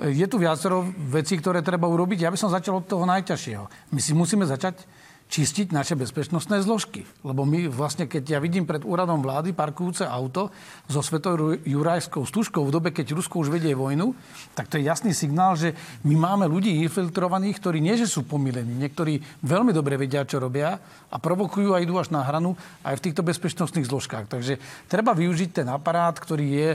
Je 0.07 0.23
tu 0.31 0.39
viacero 0.39 0.87
vecí, 1.11 1.35
ktoré 1.35 1.59
treba 1.59 1.83
urobiť. 1.91 2.23
Ja 2.23 2.31
by 2.31 2.39
som 2.39 2.47
začal 2.47 2.79
od 2.79 2.87
toho 2.87 3.03
najťažšieho. 3.03 3.91
My 3.91 3.99
si 3.99 4.15
musíme 4.15 4.47
začať 4.47 4.87
čistiť 5.29 5.69
naše 5.69 5.93
bezpečnostné 5.93 6.65
zložky. 6.65 7.05
Lebo 7.21 7.45
my 7.45 7.69
vlastne, 7.69 8.09
keď 8.09 8.37
ja 8.37 8.39
vidím 8.41 8.65
pred 8.65 8.81
úradom 8.81 9.21
vlády 9.21 9.53
parkujúce 9.53 10.01
auto 10.01 10.49
so 10.89 11.05
svetovou 11.05 11.53
jurajskou 11.53 12.25
stužkou 12.25 12.65
v 12.65 12.73
dobe, 12.73 12.89
keď 12.89 13.13
Rusko 13.13 13.45
už 13.45 13.53
vedie 13.53 13.77
vojnu, 13.77 14.17
tak 14.57 14.73
to 14.73 14.81
je 14.81 14.89
jasný 14.89 15.13
signál, 15.13 15.53
že 15.53 15.77
my 16.01 16.17
máme 16.17 16.49
ľudí 16.49 16.81
infiltrovaných, 16.81 17.61
ktorí 17.61 17.77
nie, 17.77 17.93
že 17.93 18.09
sú 18.09 18.25
pomilení. 18.25 18.73
Niektorí 18.73 19.21
veľmi 19.45 19.69
dobre 19.69 20.01
vedia, 20.01 20.25
čo 20.25 20.41
robia 20.41 20.81
a 21.13 21.17
provokujú 21.21 21.77
a 21.77 21.81
idú 21.81 22.01
až 22.01 22.09
na 22.09 22.25
hranu 22.25 22.57
aj 22.81 22.97
v 22.97 23.03
týchto 23.05 23.21
bezpečnostných 23.21 23.85
zložkách. 23.85 24.25
Takže 24.33 24.57
treba 24.89 25.13
využiť 25.13 25.61
ten 25.61 25.67
aparát, 25.69 26.17
ktorý 26.17 26.45
je 26.49 26.69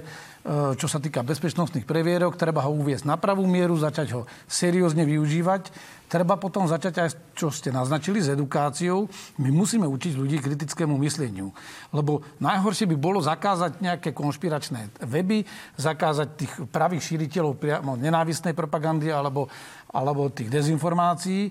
E, 0.44 0.76
čo 0.76 0.84
sa 0.84 1.00
týka 1.00 1.24
bezpečnostných 1.24 1.88
previerok, 1.88 2.36
treba 2.36 2.60
ho 2.68 2.76
uviesť 2.76 3.08
na 3.08 3.16
pravú 3.16 3.48
mieru, 3.48 3.80
začať 3.80 4.12
ho 4.12 4.28
seriózne 4.44 5.08
využívať. 5.08 5.72
Treba 6.04 6.36
potom 6.36 6.68
začať 6.68 6.94
aj, 7.00 7.10
čo 7.32 7.48
ste 7.48 7.72
naznačili, 7.72 8.20
s 8.20 8.30
edukáciou. 8.30 9.08
My 9.40 9.48
musíme 9.50 9.88
učiť 9.88 10.14
ľudí 10.14 10.38
kritickému 10.38 10.94
mysleniu. 11.00 11.50
Lebo 11.90 12.22
najhoršie 12.38 12.86
by 12.92 12.96
bolo 13.00 13.24
zakázať 13.24 13.80
nejaké 13.80 14.12
konšpiračné 14.12 15.00
weby, 15.08 15.42
zakázať 15.80 16.28
tých 16.36 16.52
pravých 16.68 17.02
šíriteľov 17.08 17.56
priamo 17.56 17.96
nenávistnej 17.96 18.52
propagandy 18.52 19.08
alebo, 19.08 19.48
alebo 19.90 20.28
tých 20.28 20.52
dezinformácií 20.52 21.50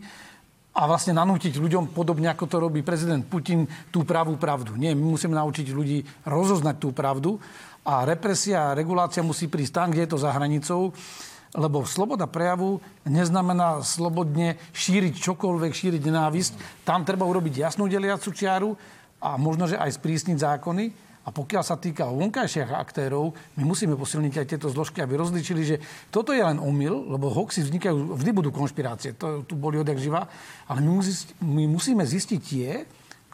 a 0.74 0.90
vlastne 0.90 1.14
nanútiť 1.14 1.54
ľuďom, 1.62 1.94
podobne 1.94 2.34
ako 2.34 2.46
to 2.50 2.58
robí 2.58 2.82
prezident 2.82 3.22
Putin, 3.22 3.70
tú 3.94 4.02
pravú 4.02 4.42
pravdu. 4.42 4.74
Nie, 4.74 4.98
my 4.98 5.06
musíme 5.06 5.38
naučiť 5.38 5.70
ľudí 5.70 6.02
rozoznať 6.26 6.76
tú 6.82 6.90
pravdu 6.90 7.38
a 7.86 8.02
represia 8.08 8.74
a 8.74 8.78
regulácia 8.78 9.22
musí 9.22 9.46
prísť 9.46 9.74
tam, 9.76 9.88
kde 9.94 10.08
je 10.08 10.12
to 10.14 10.18
za 10.18 10.34
hranicou, 10.34 10.90
lebo 11.54 11.86
sloboda 11.86 12.26
prejavu 12.26 12.82
neznamená 13.06 13.86
slobodne 13.86 14.58
šíriť 14.74 15.22
čokoľvek, 15.22 15.72
šíriť 15.72 16.02
nenávisť. 16.02 16.54
Tam 16.82 17.06
treba 17.06 17.30
urobiť 17.30 17.62
jasnú 17.62 17.86
deliacu 17.86 18.34
čiaru 18.34 18.74
a 19.22 19.38
možno, 19.38 19.70
že 19.70 19.78
aj 19.78 20.02
sprísniť 20.02 20.38
zákony. 20.42 20.86
A 21.24 21.32
pokiaľ 21.32 21.64
sa 21.64 21.80
týka 21.80 22.12
vonkajších 22.12 22.68
aktérov, 22.68 23.32
my 23.56 23.64
musíme 23.64 23.96
posilniť 23.96 24.44
aj 24.44 24.50
tieto 24.50 24.68
zložky, 24.68 25.00
aby 25.00 25.16
rozličili, 25.16 25.64
že 25.64 25.76
toto 26.12 26.36
je 26.36 26.44
len 26.44 26.60
omyl, 26.60 27.16
lebo 27.16 27.32
hoxy 27.32 27.64
vznikajú, 27.64 28.20
vždy 28.20 28.32
budú 28.36 28.52
konšpirácie, 28.52 29.16
to 29.16 29.48
tu 29.48 29.56
boli 29.56 29.80
odjak 29.80 30.04
živa, 30.04 30.28
ale 30.68 30.84
my, 30.84 31.00
musí, 31.00 31.32
my 31.40 31.64
musíme 31.64 32.04
zistiť 32.04 32.42
tie, 32.44 32.84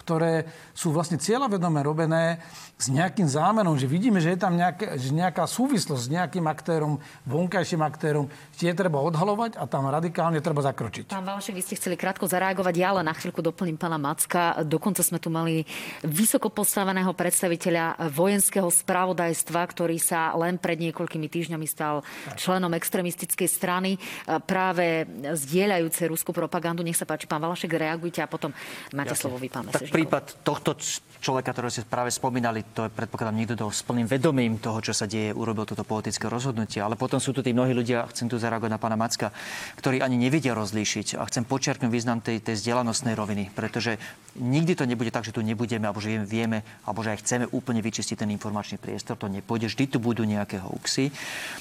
ktoré 0.09 0.49
sú 0.73 0.89
vlastne 0.89 1.21
cieľavedome 1.21 1.85
robené 1.85 2.41
s 2.81 2.89
nejakým 2.89 3.29
zámerom, 3.29 3.77
že 3.77 3.85
vidíme, 3.85 4.17
že 4.17 4.33
je 4.33 4.41
tam 4.41 4.57
nejaké, 4.57 4.97
že 4.97 5.13
nejaká 5.13 5.45
súvislosť 5.45 6.01
s 6.01 6.09
nejakým 6.09 6.49
aktérom, 6.49 6.97
vonkajším 7.29 7.85
aktérom, 7.85 8.25
tie 8.57 8.73
treba 8.73 8.97
odhalovať 9.05 9.61
a 9.61 9.69
tam 9.69 9.85
radikálne 9.85 10.41
treba 10.41 10.65
zakročiť. 10.65 11.13
Pán 11.13 11.29
Valšek, 11.29 11.53
vy 11.53 11.61
ste 11.61 11.77
chceli 11.77 11.93
krátko 11.93 12.25
zareagovať, 12.25 12.73
ja 12.73 12.89
ale 12.97 13.05
na 13.05 13.13
chvíľku 13.13 13.45
doplním 13.45 13.77
pána 13.77 14.01
Macka. 14.01 14.65
Dokonca 14.65 15.05
sme 15.05 15.21
tu 15.21 15.29
mali 15.29 15.61
vysoko 16.01 16.49
postaveného 16.49 17.13
predstaviteľa 17.13 18.09
vojenského 18.09 18.71
spravodajstva, 18.71 19.61
ktorý 19.61 20.01
sa 20.01 20.33
len 20.39 20.57
pred 20.57 20.81
niekoľkými 20.89 21.29
týždňami 21.29 21.67
stal 21.69 22.01
členom 22.33 22.73
extremistickej 22.73 23.45
strany, 23.45 24.01
práve 24.47 25.05
zdieľajúce 25.37 26.09
ruskú 26.09 26.33
propagandu. 26.33 26.81
Nech 26.81 26.97
sa 26.97 27.05
páči, 27.05 27.27
pán 27.27 27.43
Valašek, 27.43 27.69
reagujte 27.69 28.23
a 28.23 28.27
potom 28.31 28.55
máte 28.95 29.13
Jasne. 29.13 29.21
slovo 29.27 29.37
vy, 29.37 29.51
pán 29.51 29.67
Tak 29.67 29.91
prípad 29.99 30.47
tohto 30.47 30.79
človeka, 31.19 31.51
ktorého 31.51 31.71
ste 31.71 31.83
práve 31.83 32.09
spomínali, 32.15 32.63
to 32.71 32.87
je 32.87 32.95
predpokladám 32.95 33.35
niekto 33.35 33.55
to 33.59 33.67
s 33.67 33.83
plným 33.83 34.07
vedomím 34.07 34.55
toho, 34.55 34.79
čo 34.79 34.95
sa 34.95 35.03
deje, 35.03 35.35
urobil 35.35 35.67
toto 35.67 35.83
politické 35.83 36.31
rozhodnutie. 36.31 36.79
Ale 36.79 36.95
potom 36.95 37.19
sú 37.19 37.35
tu 37.35 37.43
tí 37.43 37.51
mnohí 37.51 37.75
ľudia, 37.75 38.07
chcem 38.15 38.31
tu 38.31 38.39
zareagovať 38.39 38.71
na 38.71 38.79
pána 38.79 38.95
Macka, 38.95 39.35
ktorí 39.75 39.99
ani 39.99 40.15
nevedia 40.15 40.55
rozlíšiť. 40.55 41.19
A 41.19 41.27
chcem 41.27 41.43
počiarknúť 41.43 41.91
význam 41.91 42.23
tej, 42.23 42.39
tej 42.39 42.55
vzdelanostnej 42.55 43.19
roviny, 43.19 43.51
pretože 43.51 43.99
nikdy 44.39 44.79
to 44.79 44.87
nebude 44.87 45.11
tak, 45.11 45.27
že 45.27 45.35
tu 45.35 45.43
nebudeme, 45.43 45.91
alebo 45.91 45.99
že 45.99 46.23
vieme, 46.23 46.63
alebo 46.87 47.03
že 47.03 47.11
aj 47.11 47.19
chceme 47.27 47.45
úplne 47.51 47.83
vyčistiť 47.83 48.23
ten 48.23 48.31
informačný 48.31 48.79
priestor. 48.79 49.19
To 49.19 49.27
nepôjde. 49.27 49.67
Vždy 49.67 49.85
tu 49.91 49.97
budú 49.99 50.23
nejaké 50.23 50.63
hoaxy. 50.63 51.11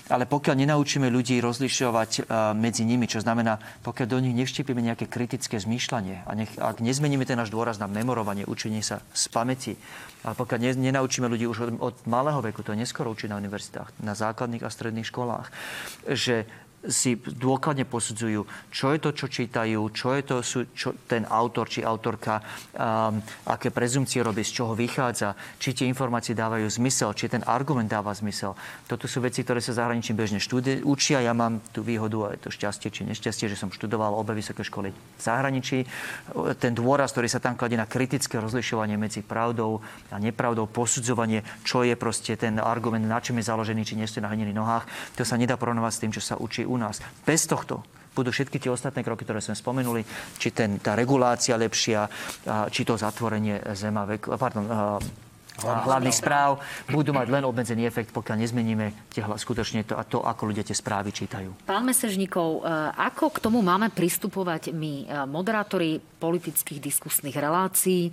Ale 0.07 0.31
pokiaľ 0.31 0.55
nenaučíme 0.55 1.11
ľudí 1.11 1.43
rozlišovať 1.43 2.11
uh, 2.23 2.55
medzi 2.55 2.87
nimi, 2.87 3.11
čo 3.11 3.19
znamená, 3.19 3.59
pokiaľ 3.83 4.07
do 4.07 4.19
nich 4.23 4.39
nevštipíme 4.39 4.79
nejaké 4.79 5.11
kritické 5.11 5.59
zmýšľanie 5.59 6.23
a 6.23 6.31
nech, 6.39 6.55
ak 6.63 6.79
nezmeníme 6.79 7.27
ten 7.27 7.35
náš 7.35 7.51
dôraz 7.51 7.83
na 7.83 7.91
memorovanie, 7.91 8.28
učenie 8.35 8.83
sa 8.83 9.01
z 9.15 9.25
pamäti, 9.31 9.73
ale 10.27 10.35
pokiaľ 10.35 10.59
ne, 10.61 10.71
nenaučíme 10.91 11.31
ľudí 11.31 11.47
už 11.47 11.59
od, 11.65 11.71
od 11.79 11.97
malého 12.11 12.43
veku, 12.43 12.67
to 12.67 12.75
je 12.75 12.83
neskoro 12.83 13.15
učiť 13.15 13.31
na 13.31 13.39
univerzitách, 13.39 14.03
na 14.03 14.13
základných 14.19 14.67
a 14.67 14.71
stredných 14.73 15.09
školách, 15.09 15.49
že 16.11 16.45
si 16.87 17.19
dôkladne 17.19 17.83
posudzujú, 17.83 18.47
čo 18.71 18.95
je 18.95 18.99
to, 19.03 19.11
čo 19.11 19.27
čítajú, 19.27 19.81
čo 19.91 20.15
je 20.15 20.23
to 20.23 20.37
čo 20.71 20.95
ten 21.11 21.27
autor 21.27 21.67
či 21.67 21.83
autorka, 21.83 22.39
um, 22.79 23.19
aké 23.51 23.75
prezumcie 23.75 24.23
robí, 24.23 24.47
z 24.47 24.63
čoho 24.63 24.79
vychádza, 24.79 25.35
či 25.59 25.75
tie 25.75 25.91
informácie 25.91 26.39
dávajú 26.39 26.71
zmysel, 26.71 27.11
či 27.19 27.27
ten 27.27 27.43
argument 27.43 27.91
dáva 27.91 28.15
zmysel. 28.15 28.55
Toto 28.87 29.11
sú 29.11 29.19
veci, 29.19 29.43
ktoré 29.43 29.59
sa 29.59 29.75
zahraničí 29.75 30.15
bežne 30.15 30.39
štúdi- 30.39 30.87
učia. 30.87 31.19
Ja 31.19 31.35
mám 31.35 31.59
tú 31.75 31.83
výhodu, 31.83 32.31
aj 32.31 32.47
to 32.47 32.55
šťastie 32.55 32.95
či 32.95 33.03
nešťastie, 33.11 33.51
že 33.51 33.59
som 33.59 33.75
študoval 33.75 34.15
obe 34.15 34.39
vysoké 34.39 34.63
školy 34.63 34.95
v 34.95 35.21
zahraničí. 35.21 35.83
Ten 36.63 36.79
dôraz, 36.79 37.11
ktorý 37.11 37.27
sa 37.27 37.43
tam 37.43 37.59
kladie 37.59 37.75
na 37.75 37.91
kritické 37.91 38.39
rozlišovanie 38.39 38.95
medzi 38.95 39.27
pravdou 39.27 39.83
a 40.15 40.17
nepravdou, 40.23 40.71
posudzovanie, 40.71 41.43
čo 41.67 41.83
je 41.83 41.99
proste 41.99 42.39
ten 42.39 42.63
argument, 42.63 43.03
na 43.03 43.19
čom 43.19 43.35
je 43.41 43.51
založený, 43.51 43.83
či 43.83 43.99
nie 43.99 44.07
ste 44.07 44.23
na 44.23 44.31
hnených 44.31 44.55
nohách, 44.55 44.85
to 45.19 45.27
sa 45.27 45.35
nedá 45.35 45.59
porovnovať 45.59 45.93
s 45.93 46.03
tým, 46.07 46.13
čo 46.15 46.23
sa 46.23 46.39
učí 46.39 46.68
u 46.69 46.77
nás. 46.77 47.01
Bez 47.25 47.49
tohto 47.49 47.81
budú 48.13 48.35
všetky 48.35 48.59
tie 48.59 48.75
ostatné 48.75 49.07
kroky, 49.07 49.23
ktoré 49.23 49.39
sme 49.39 49.55
spomenuli, 49.55 50.03
či 50.37 50.51
ten, 50.51 50.83
tá 50.83 50.99
regulácia 50.99 51.55
lepšia, 51.55 52.11
či 52.67 52.83
to 52.83 52.99
zatvorenie 52.99 53.63
zema, 53.79 54.11
pardon, 54.19 54.67
hlavných 55.63 56.17
správ 56.17 56.63
budú 56.87 57.11
mať 57.11 57.27
len 57.29 57.43
obmedzený 57.43 57.87
efekt, 57.91 58.15
pokiaľ 58.15 58.37
nezmeníme 58.39 59.11
tie, 59.11 59.23
skutočne 59.27 59.83
to, 59.83 59.99
a 59.99 60.07
to, 60.07 60.23
ako 60.23 60.55
ľudia 60.55 60.63
tie 60.63 60.77
správy 60.77 61.11
čítajú. 61.11 61.67
Pán 61.67 61.83
Mesežníkov, 61.83 62.63
e, 62.63 62.71
ako 62.95 63.35
k 63.35 63.43
tomu 63.43 63.59
máme 63.65 63.91
pristupovať 63.91 64.71
my, 64.71 64.93
e, 65.05 65.27
moderátori 65.27 65.99
politických 65.99 66.83
diskusných 66.83 67.35
relácií? 67.35 68.11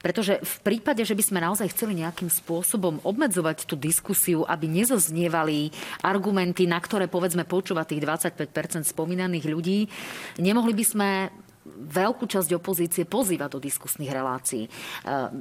Pretože 0.00 0.40
v 0.40 0.56
prípade, 0.64 1.04
že 1.04 1.16
by 1.16 1.24
sme 1.24 1.44
naozaj 1.44 1.72
chceli 1.72 2.00
nejakým 2.00 2.28
spôsobom 2.28 3.00
obmedzovať 3.04 3.64
tú 3.64 3.76
diskusiu, 3.76 4.44
aby 4.44 4.68
nezoznievali 4.68 5.72
argumenty, 6.04 6.68
na 6.68 6.80
ktoré 6.80 7.08
povedzme 7.08 7.48
počúva 7.48 7.88
tých 7.88 8.04
25% 8.04 8.84
spomínaných 8.84 9.46
ľudí, 9.48 9.78
nemohli 10.40 10.72
by 10.76 10.84
sme 10.84 11.10
veľkú 11.76 12.24
časť 12.24 12.50
opozície 12.56 13.04
pozýva 13.04 13.50
do 13.50 13.58
diskusných 13.58 14.10
relácií. 14.10 14.70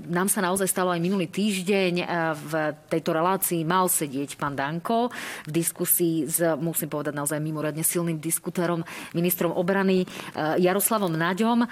Nám 0.10 0.28
sa 0.28 0.42
naozaj 0.42 0.68
stalo 0.68 0.92
aj 0.92 1.02
minulý 1.02 1.30
týždeň. 1.30 1.94
V 2.36 2.54
tejto 2.90 3.16
relácii 3.16 3.62
mal 3.64 3.88
sedieť 3.88 4.36
pán 4.36 4.58
Danko 4.58 5.14
v 5.46 5.52
diskusii 5.52 6.26
s, 6.26 6.42
musím 6.58 6.90
povedať, 6.90 7.14
naozaj 7.16 7.40
mimoriadne 7.40 7.86
silným 7.86 8.18
diskutérom, 8.18 8.82
ministrom 9.14 9.54
obrany 9.54 10.04
Jaroslavom 10.36 11.14
Naďom. 11.14 11.64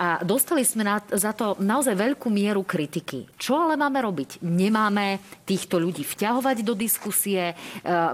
A 0.00 0.24
dostali 0.24 0.64
sme 0.64 0.88
za 1.12 1.32
to 1.36 1.60
naozaj 1.60 1.92
veľkú 1.92 2.28
mieru 2.32 2.64
kritiky. 2.64 3.28
Čo 3.36 3.68
ale 3.68 3.76
máme 3.76 4.00
robiť? 4.00 4.40
Nemáme 4.44 5.20
týchto 5.44 5.76
ľudí 5.76 6.02
vťahovať 6.02 6.56
do 6.64 6.72
diskusie, 6.72 7.52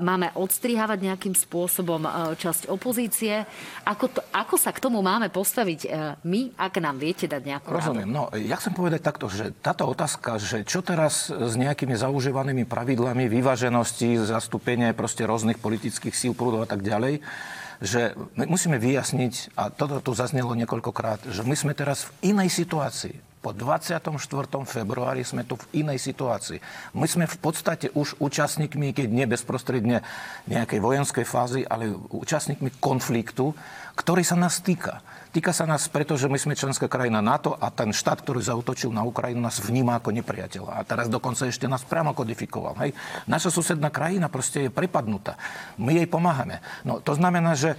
máme 0.03 0.34
odstrihávať 0.34 0.99
nejakým 1.03 1.34
spôsobom 1.34 2.03
časť 2.36 2.68
opozície. 2.68 3.47
Ako, 3.86 4.07
to, 4.11 4.20
ako 4.34 4.57
sa 4.59 4.74
k 4.74 4.82
tomu 4.82 4.99
máme 4.99 5.30
postaviť 5.30 5.86
E, 5.86 5.86
my, 6.22 6.41
ak 6.59 6.78
nám 6.82 6.99
viete 6.99 7.26
dať 7.26 7.43
nejakú 7.43 7.68
Rozumiem. 7.70 8.09
No, 8.09 8.28
ja 8.34 8.59
chcem 8.59 8.74
povedať 8.74 9.01
takto, 9.03 9.30
že 9.30 9.55
táto 9.61 9.87
otázka, 9.87 10.39
že 10.43 10.66
čo 10.66 10.82
teraz 10.82 11.30
s 11.30 11.55
nejakými 11.55 11.97
zaužívanými 11.97 12.66
pravidlami 12.66 13.30
vyváženosti, 13.30 14.20
zastúpenie 14.22 14.93
proste 14.93 15.24
rôznych 15.24 15.59
politických 15.62 16.14
síl, 16.14 16.32
prúdov 16.37 16.64
a 16.64 16.68
tak 16.68 16.82
ďalej, 16.82 17.22
že 17.76 18.16
my 18.41 18.49
musíme 18.49 18.80
vyjasniť, 18.80 19.53
a 19.57 19.68
toto 19.68 20.01
tu 20.01 20.16
zaznelo 20.16 20.57
niekoľkokrát, 20.57 21.28
že 21.28 21.45
my 21.45 21.53
sme 21.53 21.76
teraz 21.76 22.09
v 22.09 22.32
inej 22.32 22.49
situácii. 22.49 23.20
Po 23.45 23.55
24. 23.55 24.11
februári 24.66 25.22
sme 25.22 25.47
tu 25.47 25.55
v 25.55 25.84
inej 25.84 26.03
situácii. 26.03 26.59
My 26.99 27.07
sme 27.07 27.30
v 27.30 27.39
podstate 27.39 27.95
už 27.95 28.18
účastníkmi, 28.18 28.91
keď 28.91 29.07
nie 29.07 29.28
bezprostredne 29.28 30.03
nejakej 30.51 30.80
vojenskej 30.82 31.22
fázy, 31.22 31.62
ale 31.62 31.95
účastníkmi 31.95 32.82
konfliktu, 32.82 33.55
ktorý 33.95 34.26
sa 34.26 34.34
nás 34.34 34.59
týka. 34.64 34.99
Týka 35.37 35.53
sa 35.53 35.68
nás 35.68 35.84
preto, 35.93 36.16
že 36.16 36.32
my 36.32 36.41
sme 36.41 36.57
členská 36.57 36.89
krajina 36.89 37.20
NATO 37.20 37.61
a 37.61 37.68
ten 37.68 37.93
štát, 37.93 38.24
ktorý 38.24 38.41
zautočil 38.41 38.89
na 38.89 39.05
Ukrajinu, 39.05 39.45
nás 39.45 39.61
vníma 39.61 40.01
ako 40.01 40.16
nepriateľa. 40.16 40.72
A 40.72 40.80
teraz 40.80 41.12
dokonca 41.12 41.45
ešte 41.45 41.68
nás 41.68 41.84
priamo 41.84 42.16
kodifikoval. 42.16 42.72
Hej. 42.80 42.97
Naša 43.28 43.53
susedná 43.53 43.93
krajina 43.93 44.32
proste 44.32 44.64
je 44.64 44.70
prepadnutá. 44.72 45.37
My 45.76 45.93
jej 45.93 46.09
pomáhame. 46.09 46.64
No, 46.89 47.05
to 47.05 47.12
znamená, 47.12 47.53
že 47.53 47.76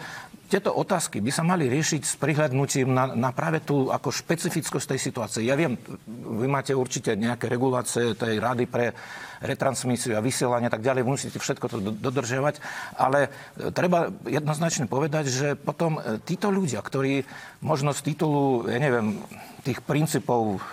tieto 0.48 0.72
otázky 0.72 1.20
by 1.20 1.32
sa 1.32 1.44
mali 1.44 1.68
riešiť 1.68 2.02
s 2.08 2.16
prihľadnutím 2.16 2.88
na, 2.88 3.12
na 3.12 3.36
práve 3.36 3.60
tú 3.60 3.92
ako 3.92 4.16
špecifickosť 4.16 4.96
tej 4.96 5.00
situácie. 5.00 5.44
Ja 5.44 5.60
viem, 5.60 5.76
vy 6.08 6.48
máte 6.48 6.72
určite 6.72 7.20
nejaké 7.20 7.52
regulácie 7.52 8.16
tej 8.16 8.40
rady 8.40 8.64
pre 8.64 8.96
retransmisiu 9.44 10.16
a 10.18 10.24
vysielanie 10.24 10.72
a 10.72 10.74
tak 10.74 10.82
ďalej, 10.82 11.04
musíte 11.06 11.38
všetko 11.38 11.66
to 11.70 11.78
dodržiavať, 12.00 12.64
ale 12.98 13.28
e, 13.28 13.70
treba 13.70 14.10
jednoznačne 14.26 14.90
povedať, 14.90 15.30
že 15.30 15.48
potom 15.54 16.02
e, 16.02 16.18
títo 16.26 16.50
ľudia, 16.50 16.82
ktorí 16.82 17.22
možno 17.62 17.94
z 17.94 18.02
titulu, 18.08 18.66
ja 18.66 18.82
neviem, 18.82 19.22
tých 19.62 19.84
princípov 19.84 20.64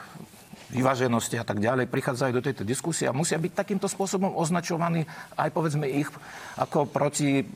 vyváženosti 0.74 1.38
a 1.38 1.46
tak 1.46 1.62
ďalej, 1.62 1.86
prichádzajú 1.86 2.32
do 2.34 2.42
tejto 2.42 2.66
diskusie 2.66 3.06
a 3.06 3.14
musia 3.14 3.38
byť 3.38 3.52
takýmto 3.54 3.86
spôsobom 3.86 4.34
označovaní 4.34 5.06
aj 5.38 5.54
povedzme 5.54 5.86
ich 5.86 6.10
ako 6.58 6.90
proti 6.90 7.46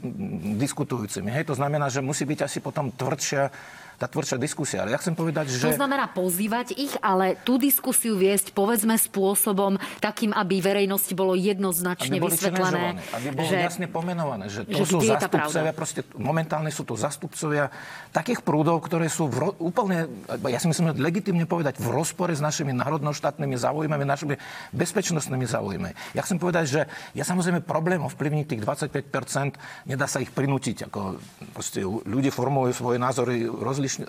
diskutujúcimi. 0.54 1.34
Hej, 1.34 1.50
to 1.50 1.58
znamená, 1.58 1.90
že 1.90 1.98
musí 1.98 2.22
byť 2.22 2.46
asi 2.46 2.58
potom 2.62 2.94
tvrdšia 2.94 3.50
tá 3.98 4.06
tvrdšia 4.06 4.38
diskusia. 4.38 4.86
Ale 4.86 4.94
ja 4.94 4.98
chcem 5.02 5.18
povedať, 5.18 5.50
že... 5.50 5.66
To 5.66 5.74
znamená 5.74 6.06
pozývať 6.14 6.70
ich, 6.78 6.94
ale 7.02 7.34
tú 7.42 7.58
diskusiu 7.58 8.14
viesť, 8.14 8.54
povedzme, 8.54 8.94
spôsobom 8.94 9.74
takým, 9.98 10.30
aby 10.30 10.62
verejnosti 10.62 11.10
bolo 11.18 11.34
jednoznačne 11.34 12.22
aby 12.22 12.30
vysvetlené. 12.30 13.02
Aby 13.10 13.28
bolo 13.34 13.50
že, 13.50 13.58
jasne 13.58 13.90
pomenované, 13.90 14.46
že 14.46 14.62
to 14.62 14.86
že 14.86 14.94
sú 14.94 14.98
zastupcovia, 15.02 15.72
proste 15.74 16.00
momentálne 16.14 16.70
sú 16.70 16.86
to 16.86 16.94
zastupcovia 16.94 17.74
takých 18.14 18.46
prúdov, 18.46 18.78
ktoré 18.86 19.10
sú 19.10 19.26
v, 19.26 19.50
úplne, 19.58 20.06
ja 20.46 20.62
si 20.62 20.70
myslím, 20.70 20.94
legitimne 20.94 21.42
povedať, 21.50 21.82
v 21.82 21.90
rozpore 21.90 22.30
s 22.30 22.38
našimi 22.38 22.70
národnoštátnymi 22.78 23.58
záujmami, 23.58 24.04
našimi 24.06 24.38
bezpečnostnými 24.70 25.46
záujmami. 25.50 26.14
Ja 26.14 26.22
chcem 26.22 26.38
povedať, 26.38 26.64
že 26.70 26.80
ja 27.18 27.26
samozrejme 27.26 27.66
problém 27.66 27.98
ovplyvniť 28.06 28.46
tých 28.46 28.62
25%, 28.62 29.90
nedá 29.90 30.06
sa 30.06 30.22
ich 30.22 30.30
prinútiť. 30.30 30.86
Ako 30.86 31.18
proste 31.50 31.82
ľudia 31.82 32.30
formulujú 32.30 32.78
svoje 32.78 33.02
názory 33.02 33.50
rozličné 33.50 33.87
rozličný, 33.88 34.04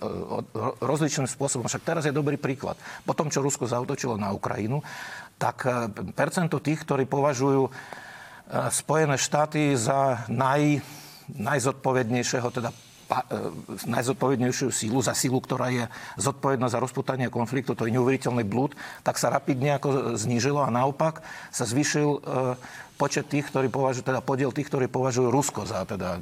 rozličným 0.84 1.30
spôsobom. 1.32 1.66
Však 1.72 1.88
teraz 1.88 2.04
je 2.04 2.14
dobrý 2.14 2.36
príklad. 2.36 2.76
Po 3.08 3.16
tom, 3.16 3.32
čo 3.32 3.40
Rusko 3.40 3.66
zautočilo 3.66 4.20
na 4.20 4.36
Ukrajinu, 4.36 4.84
tak 5.40 5.64
e, 5.64 5.88
percento 6.12 6.60
tých, 6.60 6.84
ktorí 6.84 7.08
považujú 7.08 7.64
e, 7.68 7.72
Spojené 8.70 9.16
štáty 9.16 9.80
za 9.80 10.28
naj, 10.28 10.84
najzodpovednejšieho, 11.32 12.48
teda 12.52 12.70
e, 12.70 12.76
najzodpovednejšiu 13.88 14.68
sílu, 14.76 15.00
za 15.00 15.16
sílu, 15.16 15.40
ktorá 15.40 15.72
je 15.72 15.88
zodpovedná 16.20 16.68
za 16.68 16.84
rozputanie 16.84 17.32
konfliktu, 17.32 17.72
to 17.72 17.88
je 17.88 17.96
neuveriteľný 17.96 18.44
blúd, 18.44 18.76
tak 19.08 19.16
sa 19.16 19.32
rapidne 19.32 19.80
ako 19.80 20.20
znížilo 20.20 20.60
a 20.60 20.74
naopak 20.74 21.24
sa 21.56 21.64
zvýšil 21.64 22.20
počet 23.00 23.32
tých, 23.32 23.48
ktorí 23.48 23.72
považujú, 23.72 24.04
teda 24.04 24.20
podiel 24.20 24.52
tých, 24.52 24.68
ktorí 24.68 24.92
považujú 24.92 25.32
Rusko 25.32 25.64
za 25.64 25.88
teda 25.88 26.20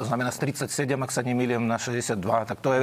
to 0.00 0.08
znamená 0.08 0.32
z 0.32 0.48
37, 0.48 0.96
ak 0.96 1.12
sa 1.12 1.20
nemýlim, 1.20 1.68
na 1.68 1.76
62. 1.76 2.16
Tak 2.48 2.58
to 2.64 2.72
je, 2.72 2.82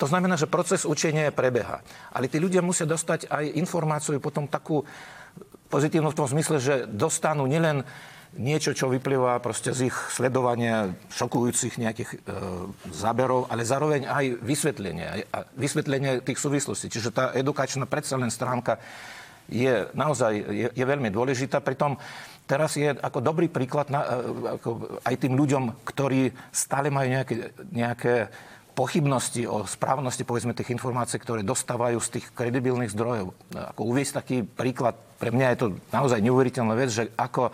to 0.00 0.06
znamená, 0.08 0.40
že 0.40 0.48
proces 0.48 0.88
učenia 0.88 1.28
prebeha. 1.28 1.84
Ale 2.08 2.32
tí 2.32 2.40
ľudia 2.40 2.64
musia 2.64 2.88
dostať 2.88 3.28
aj 3.28 3.52
informáciu 3.60 4.16
potom 4.16 4.48
takú 4.48 4.80
pozitívnu 5.68 6.08
v 6.08 6.16
tom 6.16 6.24
zmysle, 6.24 6.56
že 6.56 6.74
dostanú 6.88 7.44
nielen 7.44 7.84
niečo, 8.40 8.72
čo 8.72 8.88
vyplýva 8.88 9.44
proste 9.44 9.76
z 9.76 9.92
ich 9.92 9.96
sledovania 10.12 10.92
šokujúcich 11.12 11.80
nejakých 11.80 12.10
e, 12.12 12.18
záberov, 12.92 13.48
ale 13.52 13.68
zároveň 13.68 14.08
aj 14.08 14.24
vysvetlenie, 14.40 15.28
a 15.28 15.38
vysvetlenie 15.52 16.24
tých 16.24 16.40
súvislostí. 16.40 16.88
Čiže 16.88 17.12
tá 17.12 17.24
edukačná 17.36 17.84
predsa 17.84 18.16
len 18.16 18.32
stránka 18.32 18.80
je 19.48 19.88
naozaj 19.96 20.32
je, 20.32 20.68
je 20.72 20.84
veľmi 20.84 21.08
dôležitá. 21.08 21.64
Pritom 21.64 21.96
teraz 22.48 22.80
je 22.80 22.88
ako 22.88 23.20
dobrý 23.20 23.52
príklad 23.52 23.92
na, 23.92 24.00
e, 24.02 24.56
ako 24.56 24.98
aj 25.04 25.14
tým 25.20 25.36
ľuďom, 25.36 25.84
ktorí 25.84 26.32
stále 26.48 26.88
majú 26.88 27.12
nejaké, 27.12 27.52
nejaké 27.68 28.14
pochybnosti 28.72 29.42
o 29.44 29.66
správnosti 29.66 30.22
povedzme 30.22 30.54
tých 30.54 30.72
informácií, 30.72 31.18
ktoré 31.18 31.42
dostávajú 31.42 31.98
z 31.98 32.08
tých 32.18 32.26
kredibilných 32.32 32.94
zdrojov. 32.94 33.34
Ako 33.74 33.82
uviesť 33.90 34.22
taký 34.22 34.36
príklad, 34.46 34.94
pre 35.18 35.34
mňa 35.34 35.46
je 35.52 35.58
to 35.58 35.66
naozaj 35.90 36.22
neuveriteľná 36.22 36.78
vec, 36.78 36.90
že 36.94 37.10
ako 37.18 37.50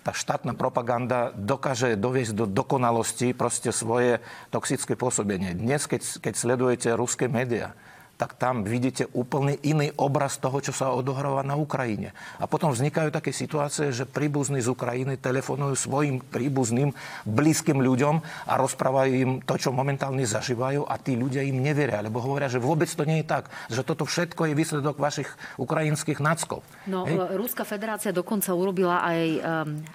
tá 0.00 0.16
štátna 0.16 0.56
propaganda 0.56 1.34
dokáže 1.36 1.98
doviesť 1.98 2.32
do 2.32 2.46
dokonalosti 2.48 3.36
proste 3.36 3.74
svoje 3.74 4.22
toxické 4.48 4.96
pôsobenie. 4.96 5.52
Dnes, 5.52 5.84
keď, 5.84 6.22
keď 6.22 6.34
sledujete 6.38 6.88
ruské 6.96 7.28
médiá, 7.28 7.76
tak 8.20 8.36
tam 8.36 8.68
vidíte 8.68 9.08
úplne 9.16 9.56
iný 9.64 9.96
obraz 9.96 10.36
toho, 10.36 10.60
čo 10.60 10.76
sa 10.76 10.92
odohráva 10.92 11.40
na 11.40 11.56
Ukrajine. 11.56 12.12
A 12.36 12.44
potom 12.44 12.68
vznikajú 12.68 13.08
také 13.08 13.32
situácie, 13.32 13.88
že 13.96 14.04
príbuzní 14.04 14.60
z 14.60 14.68
Ukrajiny 14.68 15.16
telefonujú 15.16 15.72
svojim 15.72 16.20
príbuzným, 16.20 16.92
blízkym 17.24 17.80
ľuďom 17.80 18.20
a 18.20 18.52
rozprávajú 18.60 19.12
im 19.16 19.30
to, 19.40 19.56
čo 19.56 19.72
momentálne 19.72 20.20
zažívajú 20.20 20.84
a 20.84 21.00
tí 21.00 21.16
ľudia 21.16 21.40
im 21.48 21.64
neveria, 21.64 22.04
lebo 22.04 22.20
hovoria, 22.20 22.52
že 22.52 22.60
vôbec 22.60 22.92
to 22.92 23.08
nie 23.08 23.24
je 23.24 23.32
tak, 23.32 23.48
že 23.72 23.80
toto 23.80 24.04
všetko 24.04 24.52
je 24.52 24.58
výsledok 24.58 25.00
vašich 25.00 25.30
ukrajinských 25.56 26.20
nackov. 26.20 26.60
No, 26.84 27.08
Hej? 27.08 27.40
Ruská 27.40 27.64
federácia 27.64 28.12
dokonca 28.12 28.52
urobila 28.52 29.00
aj 29.00 29.20
um, 29.24 29.40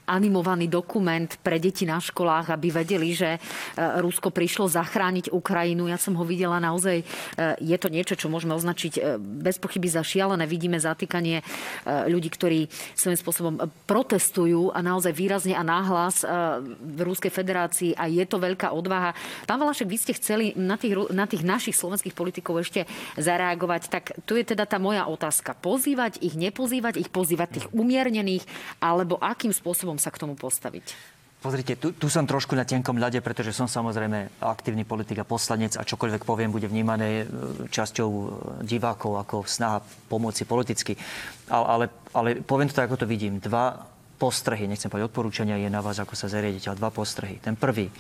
animovaný 0.09 0.65
dokument 0.65 1.29
pre 1.45 1.61
deti 1.61 1.85
na 1.85 2.01
školách, 2.01 2.49
aby 2.49 2.73
vedeli, 2.73 3.13
že 3.13 3.37
uh, 3.37 4.01
Rusko 4.01 4.33
prišlo 4.33 4.65
zachrániť 4.65 5.29
Ukrajinu. 5.29 5.85
Ja 5.85 6.01
som 6.01 6.17
ho 6.17 6.25
videla 6.25 6.57
naozaj, 6.57 7.05
uh, 7.05 7.53
je 7.61 7.77
to 7.77 7.93
niečo, 7.93 8.14
niečo, 8.15 8.31
čo 8.31 8.31
môžeme 8.31 8.55
označiť 8.55 8.93
e, 8.95 9.01
bez 9.19 9.59
pochyby 9.59 9.91
za 9.91 9.99
šialené. 9.99 10.47
Vidíme 10.47 10.79
zatýkanie 10.79 11.43
e, 11.43 11.43
ľudí, 12.07 12.31
ktorí 12.31 12.71
svojím 12.95 13.19
spôsobom 13.19 13.53
protestujú 13.83 14.71
a 14.71 14.79
naozaj 14.79 15.11
výrazne 15.11 15.51
a 15.51 15.67
náhlas 15.67 16.23
e, 16.23 16.27
v 16.79 16.99
Ruskej 17.03 17.35
federácii 17.35 17.91
a 17.99 18.07
je 18.07 18.23
to 18.23 18.39
veľká 18.39 18.71
odvaha. 18.71 19.11
Pán 19.43 19.59
Valašek, 19.59 19.91
vy 19.91 19.97
ste 19.99 20.15
chceli 20.15 20.55
na 20.55 20.79
tých, 20.79 20.95
na 21.11 21.27
tých 21.27 21.43
našich 21.43 21.75
slovenských 21.75 22.15
politikov 22.15 22.63
ešte 22.63 22.87
zareagovať, 23.19 23.91
tak 23.91 24.15
tu 24.23 24.39
je 24.39 24.47
teda 24.47 24.63
tá 24.63 24.79
moja 24.79 25.03
otázka. 25.11 25.51
Pozývať 25.59 26.23
ich, 26.23 26.39
nepozývať 26.39 27.03
ich, 27.03 27.11
pozývať 27.11 27.59
tých 27.59 27.67
umiernených, 27.75 28.47
alebo 28.79 29.19
akým 29.19 29.51
spôsobom 29.51 29.99
sa 29.99 30.07
k 30.07 30.23
tomu 30.23 30.39
postaviť? 30.39 31.14
Pozrite, 31.43 31.77
tu, 31.77 31.93
tu 31.93 32.09
som 32.09 32.25
trošku 32.25 32.57
na 32.57 32.65
tenkom 32.65 32.97
ľade, 32.97 33.21
pretože 33.21 33.53
som 33.53 33.69
samozrejme 33.69 34.41
aktívny 34.41 34.81
politik 34.81 35.21
a 35.21 35.29
poslanec 35.29 35.77
a 35.77 35.85
čokoľvek 35.85 36.25
poviem, 36.25 36.49
bude 36.49 36.65
vnímané 36.65 37.21
e, 37.21 37.25
časťou 37.69 38.09
e, 38.09 38.23
divákov 38.65 39.21
ako 39.21 39.35
snaha 39.45 39.77
pomôcť 40.09 40.41
politicky. 40.49 40.97
Ale, 41.45 41.65
ale, 41.69 41.85
ale 42.17 42.29
poviem 42.41 42.65
to 42.65 42.77
tak, 42.81 42.89
ako 42.89 43.05
to 43.05 43.11
vidím. 43.11 43.37
Dva 43.37 43.77
postrehy, 44.17 44.65
nechcem 44.65 44.89
povedať 44.89 45.11
odporúčania, 45.11 45.61
je 45.61 45.69
na 45.69 45.85
vás, 45.85 46.01
ako 46.01 46.17
sa 46.17 46.31
zariadiť, 46.31 46.71
ale 46.71 46.81
dva 46.81 46.89
postrehy. 46.89 47.37
Ten 47.37 47.53
prvý 47.53 47.93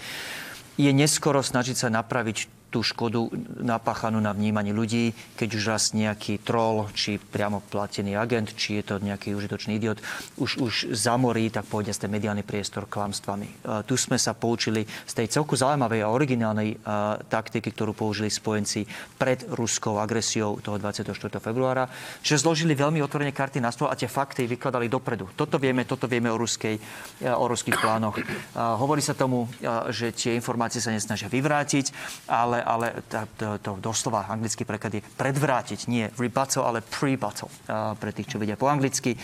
je 0.75 0.91
neskoro 0.91 1.39
snažiť 1.39 1.75
sa 1.75 1.87
napraviť 1.93 2.54
tú 2.69 2.83
škodu 2.83 3.31
napáchanú 3.63 4.19
na 4.19 4.35
vnímaní 4.35 4.75
ľudí, 4.75 5.15
keď 5.39 5.49
už 5.55 5.63
raz 5.71 5.83
nejaký 5.95 6.43
troll, 6.43 6.91
či 6.91 7.15
priamo 7.15 7.63
platený 7.63 8.19
agent, 8.19 8.51
či 8.53 8.81
je 8.81 8.83
to 8.83 8.95
nejaký 8.99 9.31
užitočný 9.31 9.79
idiot, 9.79 10.03
už, 10.35 10.59
už 10.59 10.73
zamorí, 10.91 11.47
tak 11.47 11.65
povediať, 11.71 12.05
ten 12.05 12.11
mediálny 12.11 12.43
priestor 12.43 12.85
klamstvami. 12.91 13.47
Uh, 13.63 13.81
tu 13.87 13.95
sme 13.95 14.19
sa 14.19 14.35
poučili 14.35 14.83
z 14.83 15.13
tej 15.15 15.31
celku 15.31 15.55
zaujímavej 15.55 16.03
a 16.03 16.11
originálnej 16.11 16.75
uh, 16.75 17.15
taktiky, 17.31 17.71
ktorú 17.71 17.95
použili 17.95 18.27
spojenci 18.27 18.83
pred 19.15 19.47
ruskou 19.55 19.95
agresiou 20.03 20.59
toho 20.59 20.75
24. 20.75 21.15
februára, 21.39 21.87
že 22.19 22.35
zložili 22.35 22.75
veľmi 22.75 22.99
otvorene 22.99 23.31
karty 23.31 23.63
na 23.63 23.71
stôl 23.71 23.87
a 23.87 23.95
tie 23.95 24.11
fakty 24.11 24.51
vykladali 24.51 24.91
dopredu. 24.91 25.31
Toto 25.39 25.55
vieme, 25.55 25.87
toto 25.87 26.11
vieme 26.11 26.27
o, 26.27 26.35
ruskej, 26.35 26.75
uh, 26.75 27.39
o 27.39 27.47
ruských 27.47 27.79
plánoch. 27.79 28.19
Hovorí 28.55 29.03
sa 29.03 29.15
tomu, 29.15 29.47
že 29.91 30.11
tie 30.15 30.35
informácie 30.35 30.79
sa 30.79 30.91
nesnažia 30.91 31.27
vyvrátiť, 31.27 31.91
ale 32.27 32.54
ale 32.61 33.03
to, 33.09 33.19
to, 33.35 33.47
to 33.59 33.71
doslova 33.81 34.29
anglický 34.29 34.63
preklad 34.63 34.93
je 34.95 35.01
predvrátiť, 35.03 35.89
nie 35.91 36.05
rebuttal, 36.15 36.69
ale 36.69 36.85
prebuttal 36.85 37.49
pre 37.97 38.11
tých, 38.11 38.35
čo 38.35 38.37
vedia 38.37 38.59
po 38.59 38.69
anglicky. 38.69 39.15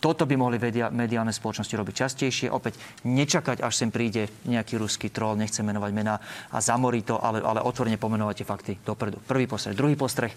Toto 0.00 0.24
by 0.24 0.34
mohli 0.38 0.56
vedia, 0.56 0.88
mediálne 0.88 1.34
spoločnosti 1.34 1.74
robiť 1.76 1.94
častejšie. 1.94 2.46
Opäť 2.48 2.80
nečakať, 3.04 3.60
až 3.60 3.74
sem 3.74 3.90
príde 3.92 4.30
nejaký 4.48 4.80
ruský 4.80 5.12
troll, 5.12 5.36
nechcem 5.36 5.66
menovať 5.66 5.92
mená 5.92 6.16
a 6.50 6.58
zamorí 6.58 7.04
to, 7.04 7.20
ale, 7.20 7.44
ale 7.44 7.60
otvorene 7.60 8.00
pomenovať 8.00 8.34
tie 8.40 8.46
fakty 8.48 8.72
dopredu. 8.80 9.20
Prvý 9.22 9.44
postreh. 9.44 9.76
Druhý 9.76 9.94
postreh. 9.94 10.32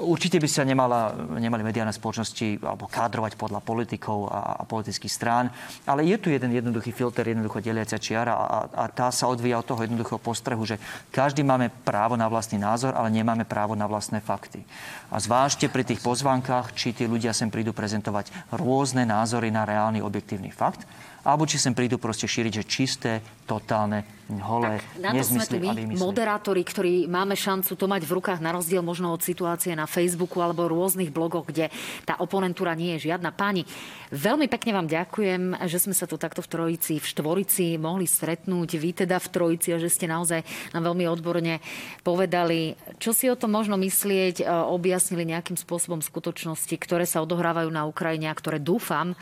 Určite 0.00 0.40
by 0.40 0.48
sa 0.48 0.64
nemala, 0.64 1.12
nemali 1.36 1.60
mediálne 1.60 1.92
spoločnosti 1.92 2.64
alebo 2.64 2.88
kádrovať 2.88 3.36
podľa 3.36 3.60
politikov 3.60 4.32
a, 4.32 4.56
a 4.58 4.62
politických 4.64 5.12
strán, 5.12 5.52
ale 5.84 6.08
je 6.08 6.16
tu 6.16 6.32
jeden 6.32 6.56
jednoduchý 6.56 6.88
filter, 6.88 7.28
jednoducho 7.28 7.60
deliacia 7.60 8.00
čiara 8.00 8.32
a, 8.32 8.64
a 8.72 8.84
tá 8.88 9.12
sa 9.12 9.28
odvíja 9.28 9.60
od 9.60 9.68
toho 9.68 9.84
jednoduchého 9.84 10.16
postrehu, 10.16 10.64
že 10.64 10.80
každý 11.12 11.44
máme 11.44 11.68
právo 11.84 12.16
na 12.16 12.32
vlastný 12.32 12.56
názor, 12.56 12.96
ale 12.96 13.12
nemáme 13.12 13.44
právo 13.44 13.76
na 13.76 13.84
vlastné 13.84 14.24
fakty. 14.24 14.64
A 15.12 15.20
zvážte 15.20 15.68
pri 15.68 15.84
tých 15.84 16.00
pozvánkach, 16.00 16.72
či 16.72 16.96
tí 16.96 17.04
ľudia 17.04 17.36
sem 17.36 17.52
prídu 17.52 17.76
prezentovať 17.76 18.32
rôzne 18.56 19.04
názory 19.04 19.52
na 19.52 19.68
reálny 19.68 20.00
objektívny 20.00 20.48
fakt, 20.48 20.88
alebo 21.22 21.46
či 21.46 21.54
sem 21.54 21.70
prídu 21.70 22.02
proste 22.02 22.26
šíriť, 22.26 22.52
že 22.62 22.64
čisté, 22.66 23.12
totálne, 23.46 24.02
holé, 24.42 24.82
tak, 24.98 25.02
na 25.02 25.10
to 25.14 25.22
sme 25.22 25.44
tu 25.46 25.56
my, 25.60 25.94
moderátori, 25.94 26.62
ktorí 26.66 27.06
máme 27.06 27.38
šancu 27.38 27.78
to 27.78 27.86
mať 27.86 28.02
v 28.02 28.12
rukách 28.18 28.40
na 28.42 28.50
rozdiel 28.50 28.82
možno 28.82 29.14
od 29.14 29.22
situácie 29.22 29.41
na 29.74 29.90
Facebooku 29.90 30.38
alebo 30.38 30.70
rôznych 30.70 31.10
blogoch, 31.10 31.50
kde 31.50 31.68
tá 32.06 32.16
oponentúra 32.22 32.72
nie 32.78 32.96
je 32.96 33.10
žiadna. 33.10 33.34
Páni, 33.34 33.66
veľmi 34.14 34.46
pekne 34.46 34.78
vám 34.78 34.88
ďakujem, 34.88 35.58
že 35.66 35.78
sme 35.82 35.94
sa 35.94 36.06
tu 36.06 36.16
takto 36.16 36.40
v 36.40 36.50
Trojici, 36.50 37.02
v 37.02 37.06
Štvorici 37.06 37.76
mohli 37.76 38.06
stretnúť. 38.06 38.68
Vy 38.78 39.04
teda 39.06 39.18
v 39.18 39.28
Trojici 39.32 39.74
a 39.74 39.82
že 39.82 39.90
ste 39.90 40.06
naozaj 40.06 40.44
nám 40.76 40.92
veľmi 40.92 41.04
odborne 41.08 41.58
povedali, 42.06 42.78
čo 43.02 43.10
si 43.10 43.26
o 43.26 43.38
tom 43.38 43.54
možno 43.54 43.74
myslieť, 43.80 44.42
e, 44.42 44.44
objasnili 44.46 45.26
nejakým 45.26 45.56
spôsobom 45.56 46.04
skutočnosti, 46.04 46.74
ktoré 46.78 47.08
sa 47.08 47.24
odohrávajú 47.24 47.70
na 47.72 47.88
Ukrajine 47.88 48.28
a 48.28 48.38
ktoré 48.38 48.60
dúfam, 48.60 49.14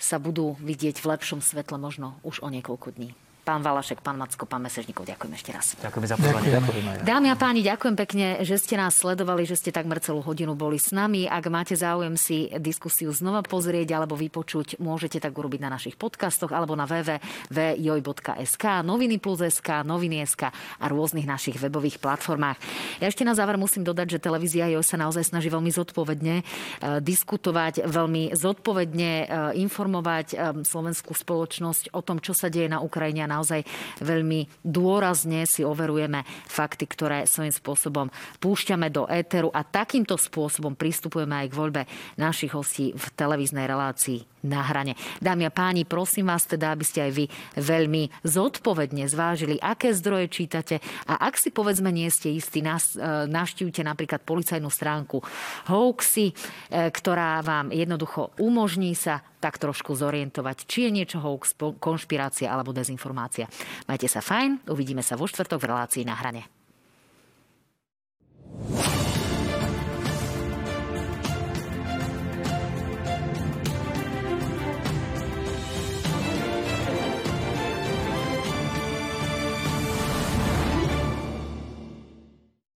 sa 0.00 0.16
budú 0.16 0.56
vidieť 0.64 1.04
v 1.04 1.10
lepšom 1.12 1.44
svetle 1.44 1.76
možno 1.76 2.16
už 2.24 2.40
o 2.40 2.48
niekoľko 2.48 2.96
dní. 2.96 3.19
Pán 3.40 3.64
Valašek, 3.64 4.04
pán 4.04 4.20
Macko, 4.20 4.44
pán 4.44 4.60
Mesežníkov, 4.60 5.08
ďakujem 5.08 5.32
ešte 5.32 5.50
raz. 5.50 5.66
Ďakujem 5.80 6.04
za 6.06 6.16
pozvanie. 6.20 6.50
Dámy 7.00 7.32
a 7.32 7.36
páni, 7.40 7.64
ďakujem 7.64 7.96
pekne, 7.96 8.26
že 8.44 8.60
ste 8.60 8.76
nás 8.76 9.00
sledovali, 9.00 9.48
že 9.48 9.56
ste 9.56 9.72
takmer 9.72 9.96
celú 10.04 10.20
hodinu 10.20 10.52
boli 10.52 10.76
s 10.76 10.92
nami. 10.92 11.24
Ak 11.24 11.48
máte 11.48 11.72
záujem 11.72 12.20
si 12.20 12.52
diskusiu 12.60 13.08
znova 13.16 13.40
pozrieť 13.40 13.96
alebo 13.96 14.12
vypočuť, 14.12 14.76
môžete 14.76 15.24
tak 15.24 15.32
urobiť 15.32 15.60
na 15.64 15.72
našich 15.72 15.96
podcastoch 15.96 16.52
alebo 16.52 16.76
na 16.76 16.84
www.joj.sk, 16.84 18.64
noviny 18.84 19.16
plus.sk, 19.16 19.68
noviny.sk 19.88 20.42
a 20.52 20.84
rôznych 20.84 21.24
našich 21.24 21.56
webových 21.56 21.96
platformách. 21.96 22.60
Ja 23.00 23.08
ešte 23.08 23.24
na 23.24 23.32
záver 23.32 23.56
musím 23.56 23.88
dodať, 23.88 24.20
že 24.20 24.22
televízia 24.22 24.68
Joj 24.68 24.84
sa 24.84 25.00
naozaj 25.00 25.32
snaží 25.32 25.48
veľmi 25.48 25.72
zodpovedne 25.72 26.34
eh, 26.40 26.44
diskutovať, 27.00 27.88
veľmi 27.88 28.36
zodpovedne 28.36 29.10
eh, 29.22 29.26
informovať 29.64 30.26
eh, 30.34 30.38
slovenskú 30.60 31.16
spoločnosť 31.16 31.96
o 31.96 32.00
tom, 32.04 32.20
čo 32.20 32.36
sa 32.36 32.52
deje 32.52 32.68
na 32.68 32.84
Ukrajine 32.84 33.29
naozaj 33.30 33.62
veľmi 34.02 34.66
dôrazne 34.66 35.46
si 35.46 35.62
overujeme 35.62 36.26
fakty, 36.50 36.90
ktoré 36.90 37.30
svojím 37.30 37.54
spôsobom 37.54 38.06
púšťame 38.42 38.90
do 38.90 39.06
éteru 39.06 39.54
a 39.54 39.62
takýmto 39.62 40.18
spôsobom 40.18 40.74
pristupujeme 40.74 41.46
aj 41.46 41.46
k 41.46 41.58
voľbe 41.58 41.82
našich 42.18 42.50
hostí 42.50 42.90
v 42.90 43.04
televíznej 43.14 43.70
relácii 43.70 44.40
na 44.44 44.64
hrane. 44.64 44.96
Dámy 45.20 45.48
a 45.48 45.52
páni, 45.52 45.84
prosím 45.84 46.32
vás 46.32 46.48
teda, 46.48 46.72
aby 46.72 46.84
ste 46.84 47.04
aj 47.04 47.12
vy 47.12 47.24
veľmi 47.60 48.08
zodpovedne 48.24 49.04
zvážili, 49.04 49.60
aké 49.60 49.92
zdroje 49.92 50.32
čítate 50.32 50.80
a 51.04 51.20
ak 51.28 51.36
si 51.36 51.52
povedzme 51.52 51.92
nie 51.92 52.08
ste 52.08 52.32
istí, 52.32 52.64
e, 52.64 52.66
navštívte 53.28 53.84
napríklad 53.84 54.24
policajnú 54.24 54.72
stránku 54.72 55.20
hoaxy, 55.68 56.32
e, 56.32 56.34
ktorá 56.88 57.44
vám 57.44 57.68
jednoducho 57.68 58.32
umožní 58.40 58.96
sa 58.96 59.20
tak 59.40 59.56
trošku 59.56 59.96
zorientovať, 59.96 60.68
či 60.68 60.86
je 60.86 60.90
niečo 60.92 61.18
hoax, 61.18 61.56
konšpirácia 61.80 62.52
alebo 62.52 62.76
dezinformácia. 62.76 63.48
Majte 63.88 64.06
sa 64.06 64.20
fajn, 64.20 64.68
uvidíme 64.68 65.00
sa 65.00 65.16
vo 65.16 65.24
štvrtok 65.24 65.58
v 65.58 65.68
relácii 65.72 66.04
na 66.04 66.14
hrane. 66.14 66.44